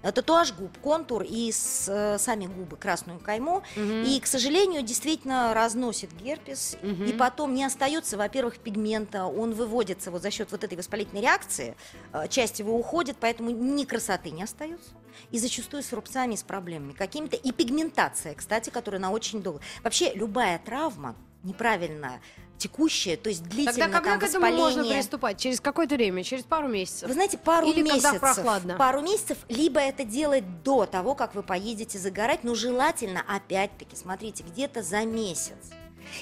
Э, 0.02 0.12
Татуаж 0.14 0.54
губ, 0.54 0.78
контур 0.82 1.24
и 1.24 1.52
с, 1.52 1.86
э, 1.90 2.18
сами 2.18 2.46
губы, 2.46 2.78
красную 2.78 3.20
кайму. 3.20 3.64
И, 3.76 4.20
к 4.22 4.28
сожалению, 4.28 4.69
сожалению, 4.70 4.88
действительно 4.88 5.54
разносит 5.54 6.12
герпес, 6.16 6.78
Мгм. 6.82 7.06
и 7.06 7.14
потом 7.14 7.54
не 7.54 7.64
остается, 7.64 8.18
во-первых, 8.18 8.58
пигмента, 8.60 9.26
он 9.26 9.54
выводится 9.54 10.12
вот 10.12 10.22
за 10.22 10.32
счет 10.32 10.52
вот 10.52 10.64
этой 10.64 10.78
воспалительной 10.78 11.22
реакции, 11.22 11.76
э, 12.14 12.28
часть 12.28 12.60
его 12.60 12.78
уходит, 12.78 13.18
поэтому 13.20 13.50
ни 13.50 13.84
красоты 13.86 14.30
не 14.32 14.44
остается. 14.44 14.92
И 15.32 15.40
зачастую 15.40 15.84
с 15.84 15.92
рубцами, 15.92 16.36
с 16.36 16.44
проблемами 16.44 16.94
какими-то. 16.94 17.36
И 17.36 17.52
пигментация, 17.52 18.36
кстати, 18.36 18.70
которая 18.70 19.02
на 19.02 19.12
очень 19.12 19.42
долго. 19.42 19.60
Вообще 19.84 20.14
любая 20.14 20.60
травма 20.60 21.16
неправильно 21.44 22.20
текущая, 22.60 23.18
то 23.18 23.30
есть 23.30 23.44
длительное 23.44 23.74
Тогда 23.74 23.98
когда 23.98 24.12
там 24.12 24.20
к 24.20 24.24
этому 24.24 24.46
можно 24.46 24.66
воспаление. 24.66 24.94
приступать? 24.96 25.38
Через 25.40 25.60
какое-то 25.60 25.96
время? 25.96 26.24
Через 26.24 26.44
пару 26.44 26.68
месяцев? 26.68 27.08
Вы 27.08 27.14
знаете, 27.16 27.38
пару 27.38 27.68
Или 27.68 27.82
когда 27.82 27.96
месяцев. 27.96 28.20
прохладно? 28.20 28.76
Пару 28.78 29.02
месяцев, 29.02 29.38
либо 29.48 29.80
это 29.80 30.04
делать 30.04 30.64
до 30.64 30.86
того, 30.86 31.16
как 31.16 31.34
вы 31.34 31.42
поедете 31.42 31.98
загорать, 31.98 32.44
но 32.44 32.54
желательно, 32.54 33.24
опять-таки, 33.28 33.96
смотрите, 33.96 34.44
где-то 34.44 34.84
за 34.84 35.06
месяц. 35.06 35.56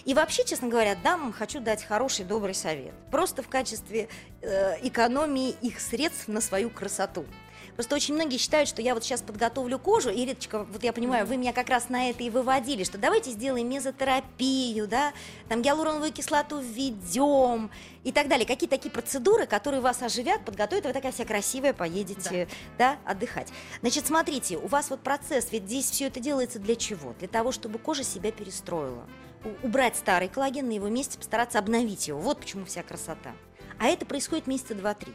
И 0.05 0.13
вообще, 0.13 0.43
честно 0.45 0.67
говоря, 0.67 0.95
дамам 0.95 1.33
хочу 1.33 1.59
дать 1.59 1.83
хороший, 1.83 2.25
добрый 2.25 2.53
совет. 2.53 2.93
Просто 3.11 3.41
в 3.41 3.47
качестве 3.47 4.09
э, 4.41 4.75
экономии 4.85 5.55
их 5.61 5.79
средств 5.79 6.27
на 6.27 6.41
свою 6.41 6.69
красоту. 6.69 7.25
Просто 7.77 7.93
очень 7.93 8.15
многие 8.15 8.37
считают, 8.37 8.67
что 8.67 8.81
я 8.81 8.95
вот 8.95 9.03
сейчас 9.03 9.21
подготовлю 9.21 9.77
кожу, 9.77 10.09
и, 10.09 10.25
Риточка, 10.25 10.63
вот 10.63 10.83
я 10.83 10.91
понимаю, 10.91 11.27
вы 11.27 11.37
меня 11.37 11.53
как 11.53 11.69
раз 11.69 11.89
на 11.89 12.09
это 12.09 12.23
и 12.23 12.31
выводили, 12.31 12.83
что 12.83 12.97
давайте 12.97 13.29
сделаем 13.29 13.69
мезотерапию, 13.69 14.87
да, 14.87 15.13
там 15.47 15.61
гиалуроновую 15.61 16.11
кислоту 16.11 16.57
введем 16.57 17.69
и 18.03 18.11
так 18.11 18.29
далее. 18.29 18.47
Какие 18.47 18.67
такие 18.67 18.89
процедуры, 18.89 19.45
которые 19.45 19.81
вас 19.81 20.01
оживят, 20.01 20.43
подготовят, 20.43 20.85
и 20.85 20.87
вы 20.87 20.93
такая 20.93 21.11
вся 21.11 21.23
красивая 21.23 21.73
поедете, 21.73 22.47
да. 22.79 22.97
отдыхать. 23.05 23.49
Значит, 23.81 24.07
смотрите, 24.07 24.57
у 24.57 24.65
вас 24.65 24.89
вот 24.89 25.01
процесс, 25.01 25.51
ведь 25.51 25.65
здесь 25.65 25.91
все 25.91 26.07
это 26.07 26.19
делается 26.19 26.57
для 26.57 26.75
чего? 26.75 27.13
Для 27.19 27.27
того, 27.27 27.51
чтобы 27.51 27.77
кожа 27.77 28.03
себя 28.03 28.31
перестроила. 28.31 29.05
Убрать 29.61 29.95
старый 29.95 30.29
коллаген, 30.29 30.67
на 30.67 30.71
его 30.71 30.87
месте 30.87 31.19
постараться 31.19 31.59
обновить 31.59 32.07
его. 32.07 32.19
Вот 32.19 32.39
почему 32.39 32.65
вся 32.65 32.81
красота. 32.81 33.35
А 33.77 33.85
это 33.85 34.07
происходит 34.07 34.47
месяца 34.47 34.73
два-три. 34.73 35.13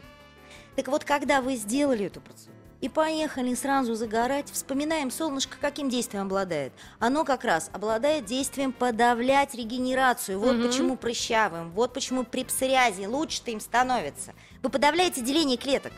Так 0.77 0.87
вот, 0.87 1.03
когда 1.03 1.41
вы 1.41 1.55
сделали 1.55 2.05
эту 2.05 2.21
процедуру 2.21 2.52
и 2.83 2.89
поехали 2.89 3.55
сразу 3.55 3.95
загорать, 3.95 4.51
вспоминаем, 4.51 5.09
солнышко 5.09 5.55
каким 5.57 5.87
действием 5.87 6.25
обладает? 6.25 6.73
Оно 6.99 7.23
как 7.23 7.45
раз 7.45 7.69
обладает 7.71 8.25
действием 8.25 8.73
подавлять 8.73 9.55
регенерацию. 9.55 10.37
Вот 10.37 10.57
Мгм. 10.57 10.67
почему 10.67 10.97
прыщавым, 10.97 11.71
вот 11.71 11.93
почему 11.93 12.25
при 12.25 12.43
псориазе 12.43 13.07
лучше-то 13.07 13.51
им 13.51 13.61
становится. 13.61 14.33
Вы 14.61 14.69
подавляете 14.69 15.21
деление 15.21 15.55
клеток. 15.55 15.93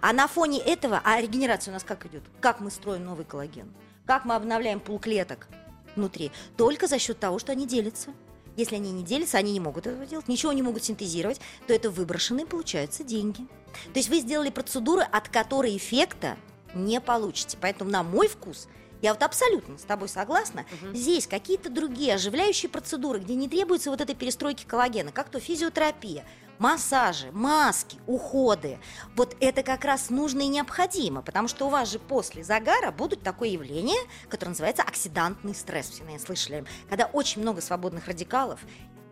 А 0.00 0.12
на 0.12 0.28
фоне 0.28 0.60
этого, 0.60 1.00
а 1.02 1.20
регенерация 1.20 1.72
у 1.72 1.74
нас 1.74 1.82
как 1.82 2.06
идет? 2.06 2.22
Как 2.40 2.60
мы 2.60 2.70
строим 2.70 3.04
новый 3.04 3.24
коллаген? 3.24 3.74
Как 4.06 4.24
мы 4.24 4.36
обновляем 4.36 4.78
пул 4.78 5.00
клеток 5.00 5.48
внутри? 5.96 6.30
Только 6.56 6.86
за 6.86 7.00
счет 7.00 7.18
того, 7.18 7.40
что 7.40 7.50
они 7.50 7.66
делятся. 7.66 8.10
Если 8.56 8.76
они 8.76 8.92
не 8.92 9.02
делятся, 9.02 9.38
они 9.38 9.52
не 9.52 9.60
могут 9.60 9.86
этого 9.86 10.06
делать, 10.06 10.28
ничего 10.28 10.52
не 10.52 10.62
могут 10.62 10.84
синтезировать, 10.84 11.40
то 11.66 11.74
это 11.74 11.90
выброшенные, 11.90 12.46
получаются, 12.46 13.02
деньги. 13.02 13.46
То 13.92 13.98
есть 13.98 14.08
вы 14.08 14.20
сделали 14.20 14.50
процедуру, 14.50 15.02
от 15.10 15.28
которой 15.28 15.76
эффекта 15.76 16.36
не 16.74 17.00
получите. 17.00 17.58
Поэтому 17.60 17.90
на 17.90 18.02
мой 18.02 18.28
вкус, 18.28 18.68
я 19.02 19.12
вот 19.12 19.22
абсолютно 19.22 19.76
с 19.78 19.82
тобой 19.82 20.08
согласна, 20.08 20.64
здесь 20.92 21.26
какие-то 21.26 21.68
другие 21.68 22.14
оживляющие 22.14 22.70
процедуры, 22.70 23.18
где 23.18 23.34
не 23.34 23.48
требуется 23.48 23.90
вот 23.90 24.00
этой 24.00 24.14
перестройки 24.14 24.64
коллагена, 24.64 25.12
как 25.12 25.28
то 25.28 25.40
физиотерапия, 25.40 26.24
массажи, 26.58 27.30
маски, 27.32 27.98
уходы. 28.06 28.78
Вот 29.16 29.36
это 29.40 29.62
как 29.62 29.84
раз 29.84 30.10
нужно 30.10 30.42
и 30.42 30.48
необходимо, 30.48 31.22
потому 31.22 31.48
что 31.48 31.66
у 31.66 31.70
вас 31.70 31.90
же 31.90 31.98
после 31.98 32.44
загара 32.44 32.90
будут 32.90 33.22
такое 33.22 33.48
явление, 33.50 33.98
которое 34.28 34.50
называется 34.50 34.82
оксидантный 34.82 35.54
стресс. 35.54 35.90
Все, 35.90 36.02
наверное, 36.02 36.24
слышали. 36.24 36.64
Когда 36.88 37.06
очень 37.06 37.42
много 37.42 37.60
свободных 37.60 38.06
радикалов, 38.06 38.60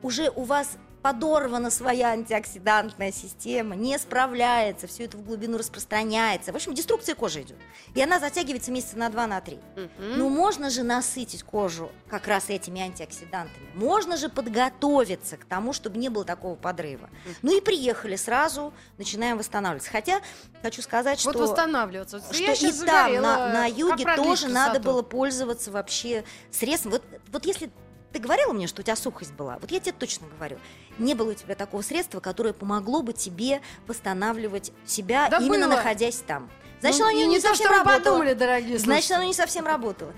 уже 0.02 0.30
у 0.30 0.42
вас 0.44 0.76
подорвана 1.02 1.70
своя 1.70 2.10
антиоксидантная 2.10 3.12
система, 3.12 3.74
не 3.74 3.98
справляется, 3.98 4.86
все 4.86 5.04
это 5.04 5.16
в 5.16 5.24
глубину 5.24 5.58
распространяется. 5.58 6.52
В 6.52 6.56
общем, 6.56 6.74
деструкция 6.74 7.14
кожи 7.14 7.42
идет. 7.42 7.58
И 7.94 8.00
она 8.00 8.20
затягивается 8.20 8.70
месяца 8.70 8.96
на 8.96 9.10
два, 9.10 9.26
на 9.26 9.40
три. 9.40 9.58
Ну, 9.98 10.28
можно 10.28 10.70
же 10.70 10.84
насытить 10.84 11.42
кожу 11.42 11.90
как 12.08 12.28
раз 12.28 12.48
этими 12.48 12.80
антиоксидантами. 12.80 13.66
Можно 13.74 14.16
же 14.16 14.28
подготовиться 14.28 15.36
к 15.36 15.44
тому, 15.44 15.72
чтобы 15.72 15.98
не 15.98 16.08
было 16.08 16.24
такого 16.24 16.54
подрыва. 16.54 17.10
Ну 17.42 17.56
и 17.56 17.60
приехали 17.60 18.16
сразу, 18.16 18.72
начинаем 18.96 19.38
восстанавливаться. 19.38 19.90
Хотя, 19.90 20.20
хочу 20.62 20.82
сказать, 20.82 21.22
Вот 21.24 21.34
что... 21.34 21.42
восстанавливаться. 21.42 22.18
Вот 22.18 22.34
Что 22.34 22.44
я 22.44 22.52
и 22.52 22.72
там, 22.72 23.14
на, 23.14 23.48
на 23.52 23.66
юге, 23.66 24.04
тоже 24.14 24.48
надо 24.48 24.78
было 24.78 25.02
пользоваться 25.02 25.72
вообще 25.72 26.24
средством. 26.50 26.92
Вот, 26.92 27.04
вот 27.32 27.44
если 27.44 27.70
ты 28.12 28.18
говорила 28.18 28.52
мне, 28.52 28.66
что 28.66 28.80
у 28.80 28.84
тебя 28.84 28.96
сухость 28.96 29.32
была, 29.32 29.58
вот 29.60 29.70
я 29.70 29.80
тебе 29.80 29.92
точно 29.92 30.26
говорю, 30.28 30.58
не 30.98 31.14
было 31.14 31.30
у 31.30 31.34
тебя 31.34 31.54
такого 31.54 31.82
средства, 31.82 32.20
которое 32.20 32.52
помогло 32.52 33.02
бы 33.02 33.12
тебе 33.12 33.60
восстанавливать 33.86 34.72
себя, 34.86 35.28
Да 35.28 35.38
именно 35.38 35.66
было. 35.66 35.76
находясь 35.76 36.16
там. 36.26 36.50
Значит, 36.80 37.00
Ну, 37.00 37.06
оно 37.06 37.16
не, 37.16 37.26
не, 37.26 37.40
то, 37.40 37.48
совсем 37.48 37.66
что 37.66 37.76
работало. 37.78 37.98
подумали, 38.04 38.34
дорогие 38.34 38.78
Значит, 38.78 39.04
слушатели. 39.04 39.14
оно 39.14 39.24
не 39.24 39.34
совсем 39.34 39.66
работало. 39.66 40.12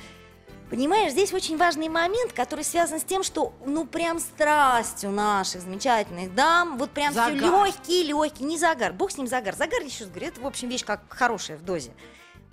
Понимаешь, 0.71 1.13
здесь 1.13 1.33
очень 1.33 1.59
важный 1.59 1.89
момент, 1.89 2.33
который 2.33 2.65
связан 2.65 2.99
с 2.99 3.05
тем, 3.05 3.23
что, 3.23 3.53
ну, 3.67 3.87
прям 3.87 4.19
страсть 4.19 5.05
у 5.05 5.11
наших 5.11 5.61
замечательных 5.61 6.35
дам, 6.35 6.79
вот 6.79 6.91
прям 6.91 7.13
все 7.13 7.21
Загар. 7.23 7.35
легкий, 7.67 8.03
легкий, 8.03 8.45
не 8.45 8.59
загар, 8.59 8.93
бог 8.95 9.11
с 9.13 9.19
ним 9.19 9.27
загар. 9.27 9.55
Загар, 9.55 9.83
еще 9.83 10.05
раз 10.05 10.11
говорю, 10.11 10.29
это, 10.29 10.41
в 10.41 10.47
общем, 10.47 10.69
вещь 10.71 10.85
как 10.85 11.03
хорошая 11.11 11.59
в 11.59 11.63
дозе. 11.63 11.93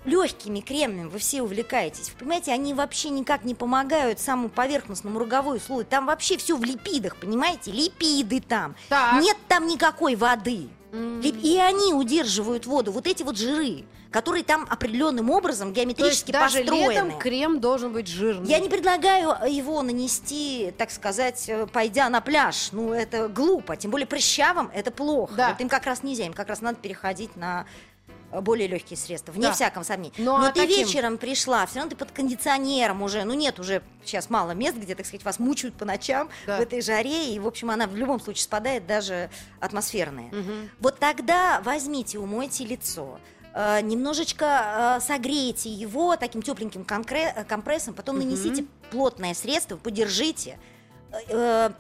Легкими 0.03 0.61
кремами 0.61 1.05
вы 1.07 1.19
все 1.19 1.41
увлекаетесь. 1.43 2.09
Вы 2.09 2.19
понимаете, 2.19 2.51
они 2.53 2.73
вообще 2.73 3.09
никак 3.09 3.43
не 3.43 3.53
помогают 3.53 4.19
самому 4.19 4.49
поверхностному 4.49 5.19
роговой 5.19 5.59
слою. 5.59 5.85
Там 5.85 6.07
вообще 6.07 6.37
все 6.37 6.57
в 6.57 6.63
липидах, 6.63 7.17
понимаете? 7.17 7.71
Липиды 7.71 8.41
там. 8.41 8.75
Так. 8.89 9.21
Нет 9.21 9.37
там 9.47 9.67
никакой 9.67 10.15
воды. 10.15 10.69
Лип- 10.91 11.39
И 11.43 11.57
они 11.57 11.93
удерживают 11.93 12.65
воду. 12.65 12.91
Вот 12.91 13.05
эти 13.07 13.23
вот 13.23 13.37
жиры, 13.37 13.85
которые 14.09 14.43
там 14.43 14.67
определенным 14.69 15.29
образом 15.29 15.73
То 15.73 15.79
есть 15.79 15.95
геометрически 15.97 16.31
даже 16.31 16.57
построены. 16.61 16.91
летом 16.93 17.17
крем 17.19 17.59
должен 17.61 17.93
быть 17.93 18.07
жирный. 18.07 18.49
Я 18.49 18.59
не 18.59 18.67
предлагаю 18.69 19.37
его 19.49 19.81
нанести, 19.83 20.73
так 20.77 20.91
сказать, 20.91 21.45
э, 21.47 21.67
пойдя 21.67 22.09
на 22.09 22.19
пляж. 22.21 22.69
Ну, 22.73 22.91
это 22.91 23.29
глупо. 23.29 23.77
Тем 23.77 23.91
более 23.91 24.07
прыщавым 24.07 24.69
это 24.73 24.89
плохо. 24.91 25.35
Да. 25.35 25.49
Вот 25.51 25.61
им 25.61 25.69
как 25.69 25.85
раз 25.85 26.01
нельзя. 26.03 26.25
Им 26.25 26.33
как 26.33 26.49
раз 26.49 26.59
надо 26.59 26.75
переходить 26.77 27.37
на 27.37 27.61
э, 27.61 28.00
более 28.39 28.67
легкие 28.67 28.97
средства, 28.97 29.31
вне 29.31 29.47
Да. 29.47 29.53
всяком 29.53 29.83
сомнении. 29.83 30.13
Ну, 30.17 30.37
Но 30.37 30.45
а 30.45 30.51
ты 30.51 30.61
каким? 30.61 30.77
вечером 30.85 31.17
пришла, 31.17 31.65
все 31.65 31.79
равно 31.79 31.89
ты 31.89 31.95
под 31.97 32.11
кондиционером 32.11 33.01
уже, 33.01 33.23
ну 33.25 33.33
нет 33.33 33.59
уже 33.59 33.81
сейчас 34.05 34.29
мало 34.29 34.51
мест, 34.51 34.77
где, 34.77 34.95
так 34.95 35.05
сказать, 35.05 35.25
вас 35.25 35.39
мучают 35.39 35.75
по 35.75 35.85
ночам 35.85 36.29
Да. 36.45 36.57
в 36.57 36.61
этой 36.61 36.81
жаре, 36.81 37.33
и, 37.33 37.39
в 37.39 37.47
общем, 37.47 37.69
она 37.71 37.87
в 37.87 37.95
любом 37.95 38.19
случае 38.19 38.43
спадает 38.43 38.87
даже 38.87 39.29
атмосферная. 39.59 40.27
Мгм. 40.31 40.69
Вот 40.79 40.99
тогда 40.99 41.61
возьмите, 41.65 42.19
умойте 42.19 42.65
лицо, 42.65 43.19
э, 43.53 43.81
немножечко 43.81 44.97
э, 44.97 45.01
согрейте 45.05 45.69
его 45.69 46.15
таким 46.15 46.41
тепленьким 46.41 46.85
э, 46.89 47.43
компрессом, 47.43 47.93
потом 47.93 48.17
нанесите 48.17 48.65
плотное 48.91 49.33
средство, 49.33 49.77
подержите, 49.77 50.57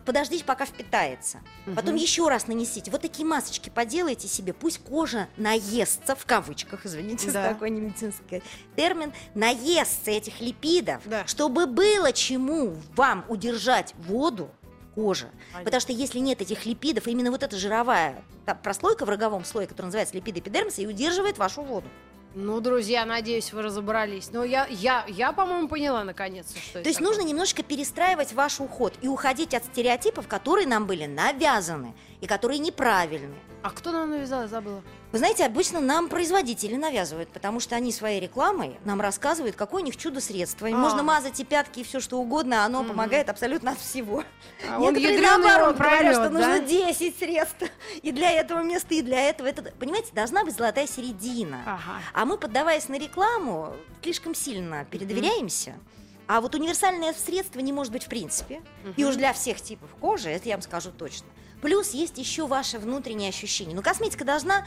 подождите, 0.05 0.43
пока 0.43 0.65
впитается. 0.65 1.39
Потом 1.75 1.93
Мгм. 1.95 2.01
еще 2.01 2.27
раз 2.27 2.47
нанесите. 2.47 2.91
Вот 2.91 3.01
такие 3.01 3.25
масочки 3.25 3.69
поделайте 3.69 4.27
себе, 4.27 4.53
пусть 4.53 4.79
кожа 4.79 5.27
наестся, 5.37 6.15
в 6.15 6.25
кавычках, 6.25 6.85
извините 6.85 7.27
за 7.27 7.33
Да. 7.33 7.49
такой 7.49 7.69
немедицинский 7.69 8.43
термин, 8.75 9.13
наестся 9.35 10.11
этих 10.11 10.41
липидов, 10.41 11.01
Да. 11.05 11.25
чтобы 11.27 11.65
было 11.65 12.11
чему 12.13 12.75
вам 12.95 13.25
удержать 13.27 13.93
воду 13.97 14.49
в 14.91 14.95
коже. 14.95 15.29
Понятно. 15.51 15.65
Потому 15.65 15.81
что 15.81 15.91
если 15.93 16.19
нет 16.19 16.41
этих 16.41 16.65
липидов, 16.65 17.07
именно 17.07 17.31
вот 17.31 17.43
эта 17.43 17.55
жировая 17.57 18.23
прослойка 18.63 19.05
в 19.05 19.09
роговом 19.09 19.45
слое, 19.45 19.67
которая 19.67 19.87
называется 19.87 20.15
липиды 20.15 20.39
эпидермиса, 20.39 20.81
и 20.81 20.85
удерживает 20.87 21.37
вашу 21.37 21.61
воду. 21.61 21.87
Ну, 22.33 22.61
друзья, 22.61 23.03
надеюсь, 23.05 23.51
вы 23.51 23.61
разобрались. 23.61 24.29
Но 24.31 24.43
я, 24.43 24.65
я, 24.69 25.05
я 25.09 25.33
по-моему, 25.33 25.67
поняла 25.67 26.03
наконец-то, 26.03 26.59
что 26.59 26.79
это 26.79 26.83
То 26.83 26.89
есть 26.89 26.99
такое. 26.99 27.13
нужно 27.13 27.27
немножко 27.27 27.61
перестраивать 27.61 28.31
ваш 28.33 28.59
уход 28.61 28.93
и 29.01 29.07
уходить 29.09 29.53
от 29.53 29.65
стереотипов, 29.65 30.27
которые 30.27 30.65
нам 30.65 30.85
были 30.87 31.05
навязаны 31.05 31.93
и 32.21 32.27
которые 32.27 32.59
неправильны. 32.59 33.35
А 33.63 33.69
кто 33.69 33.91
нам 33.91 34.09
навязал, 34.11 34.43
я 34.43 34.47
забыла? 34.47 34.81
Вы 35.11 35.17
знаете, 35.17 35.45
обычно 35.45 35.79
нам 35.81 36.07
производители 36.07 36.75
навязывают, 36.75 37.29
потому 37.29 37.59
что 37.59 37.75
они 37.75 37.91
своей 37.91 38.19
рекламой 38.19 38.79
нам 38.85 39.01
рассказывают, 39.01 39.55
какое 39.55 39.81
у 39.81 39.85
них 39.85 39.97
чудо-средство. 39.97 40.67
А. 40.67 40.71
можно 40.71 41.03
мазать 41.03 41.39
и 41.39 41.43
пятки, 41.43 41.81
и 41.81 41.83
все 41.83 41.99
что 41.99 42.17
угодно, 42.17 42.63
а 42.63 42.65
оно 42.65 42.79
Мгм. 42.81 42.91
помогает 42.91 43.29
абсолютно 43.29 43.71
от 43.71 43.79
всего. 43.79 44.23
А 44.67 44.79
Некоторые 44.79 45.15
ядрёный, 45.15 45.43
наоборот 45.43 45.75
он 45.75 45.81
говорят, 45.81 46.13
что 46.13 46.23
да? 46.23 46.29
нужно 46.29 46.59
10 46.59 47.19
средств 47.19 47.63
и 48.01 48.11
для 48.11 48.31
этого 48.31 48.63
места, 48.63 48.93
и 48.93 49.01
для 49.01 49.29
этого. 49.29 49.47
Это, 49.47 49.63
понимаете, 49.79 50.09
должна 50.13 50.45
быть 50.45 50.55
золотая 50.55 50.87
середина. 50.87 51.61
Ага. 51.65 51.99
А 52.13 52.25
мы, 52.25 52.37
поддаваясь 52.37 52.87
на 52.87 52.95
рекламу, 52.97 53.73
слишком 54.01 54.33
сильно 54.33 54.85
передоверяемся. 54.85 55.73
А 56.27 56.39
вот 56.39 56.55
универсальное 56.55 57.13
средство 57.13 57.59
не 57.59 57.73
может 57.73 57.91
быть 57.91 58.05
в 58.05 58.07
принципе. 58.07 58.61
И 58.95 59.03
уж 59.03 59.15
для 59.17 59.33
всех 59.33 59.59
типов 59.59 59.89
кожи, 59.99 60.29
это 60.29 60.47
я 60.47 60.55
вам 60.55 60.61
скажу 60.61 60.89
точно. 60.91 61.27
Плюс 61.61 61.91
есть 61.91 62.17
еще 62.17 62.47
ваше 62.47 62.79
внутреннее 62.79 63.29
ощущение. 63.29 63.75
Ну, 63.75 63.81
косметика 63.81 64.25
должна 64.25 64.65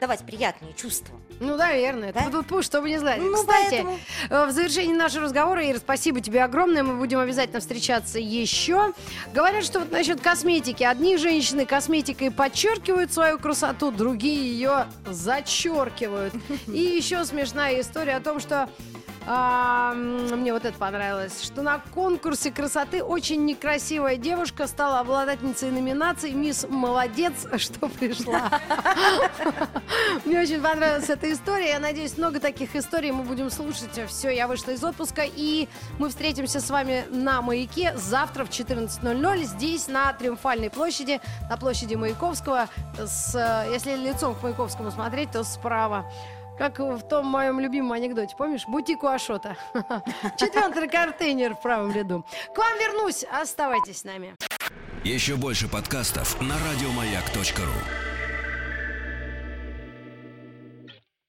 давать 0.00 0.26
приятные 0.26 0.72
чувства. 0.74 1.14
Ну, 1.38 1.56
наверное. 1.56 2.12
Да? 2.12 2.28
Тут 2.30 2.48
пуш, 2.48 2.64
чтобы 2.64 2.88
не 2.88 2.98
знать. 2.98 3.18
Ну, 3.20 3.34
Кстати, 3.34 3.70
поэтому- 3.70 3.98
э, 4.30 4.46
в 4.46 4.50
завершении 4.50 4.94
нашего 4.94 5.24
разговора, 5.24 5.68
Ира, 5.70 5.78
спасибо 5.78 6.20
тебе 6.20 6.42
огромное. 6.42 6.82
Мы 6.82 6.96
будем 6.96 7.20
обязательно 7.20 7.60
встречаться 7.60 8.18
еще. 8.18 8.92
Говорят, 9.32 9.64
что 9.64 9.78
вот 9.78 9.92
насчет 9.92 10.20
косметики. 10.20 10.82
Одни 10.82 11.16
женщины 11.16 11.66
косметикой 11.66 12.32
подчеркивают 12.32 13.12
свою 13.12 13.38
красоту, 13.38 13.92
другие 13.92 14.52
ее 14.52 14.86
зачеркивают. 15.06 16.34
И 16.66 16.78
еще 16.80 17.24
смешная 17.24 17.80
история 17.80 18.16
о 18.16 18.20
том, 18.20 18.40
что 18.40 18.68
а, 19.26 19.94
мне 19.94 20.52
вот 20.52 20.64
это 20.64 20.76
понравилось, 20.76 21.42
что 21.42 21.62
на 21.62 21.78
конкурсе 21.94 22.50
красоты 22.50 23.02
очень 23.04 23.44
некрасивая 23.44 24.16
девушка 24.16 24.66
стала 24.66 25.00
обладательницей 25.00 25.70
номинации 25.70 26.30
«Мисс 26.30 26.66
Молодец, 26.68 27.46
что 27.56 27.88
пришла». 27.88 28.50
Мне 30.24 30.40
очень 30.40 30.60
понравилась 30.60 31.08
эта 31.08 31.32
история. 31.32 31.70
Я 31.70 31.78
надеюсь, 31.78 32.18
много 32.18 32.40
таких 32.40 32.74
историй 32.74 33.12
мы 33.12 33.22
будем 33.22 33.50
слушать. 33.50 34.00
Все, 34.08 34.30
я 34.30 34.48
вышла 34.48 34.72
из 34.72 34.82
отпуска, 34.82 35.22
и 35.24 35.68
мы 35.98 36.08
встретимся 36.08 36.60
с 36.60 36.68
вами 36.70 37.04
на 37.10 37.42
«Маяке» 37.42 37.94
завтра 37.96 38.44
в 38.44 38.50
14.00 38.50 39.44
здесь, 39.44 39.88
на 39.88 40.12
Триумфальной 40.12 40.70
площади, 40.70 41.20
на 41.48 41.56
площади 41.56 41.94
Маяковского. 41.94 42.68
С, 42.98 43.34
э, 43.34 43.72
если 43.72 43.96
лицом 43.96 44.34
к 44.34 44.42
Маяковскому 44.42 44.90
смотреть, 44.90 45.30
то 45.30 45.44
справа. 45.44 46.06
Как 46.62 46.78
в 46.78 47.02
том 47.02 47.26
моем 47.26 47.58
любимом 47.58 47.90
анекдоте, 47.90 48.36
помнишь? 48.38 48.68
Бутик 48.68 49.02
у 49.02 49.08
Ашота. 49.08 49.56
Четвертый 50.38 50.88
контейнер 50.88 51.56
в 51.56 51.60
правом 51.60 51.92
ряду. 51.92 52.24
К 52.54 52.58
вам 52.58 52.78
вернусь. 52.78 53.24
Оставайтесь 53.24 53.98
с 53.98 54.04
нами. 54.04 54.36
Еще 55.02 55.34
больше 55.34 55.66
подкастов 55.66 56.40
на 56.40 56.54
радиомаяк.ру. 56.54 58.11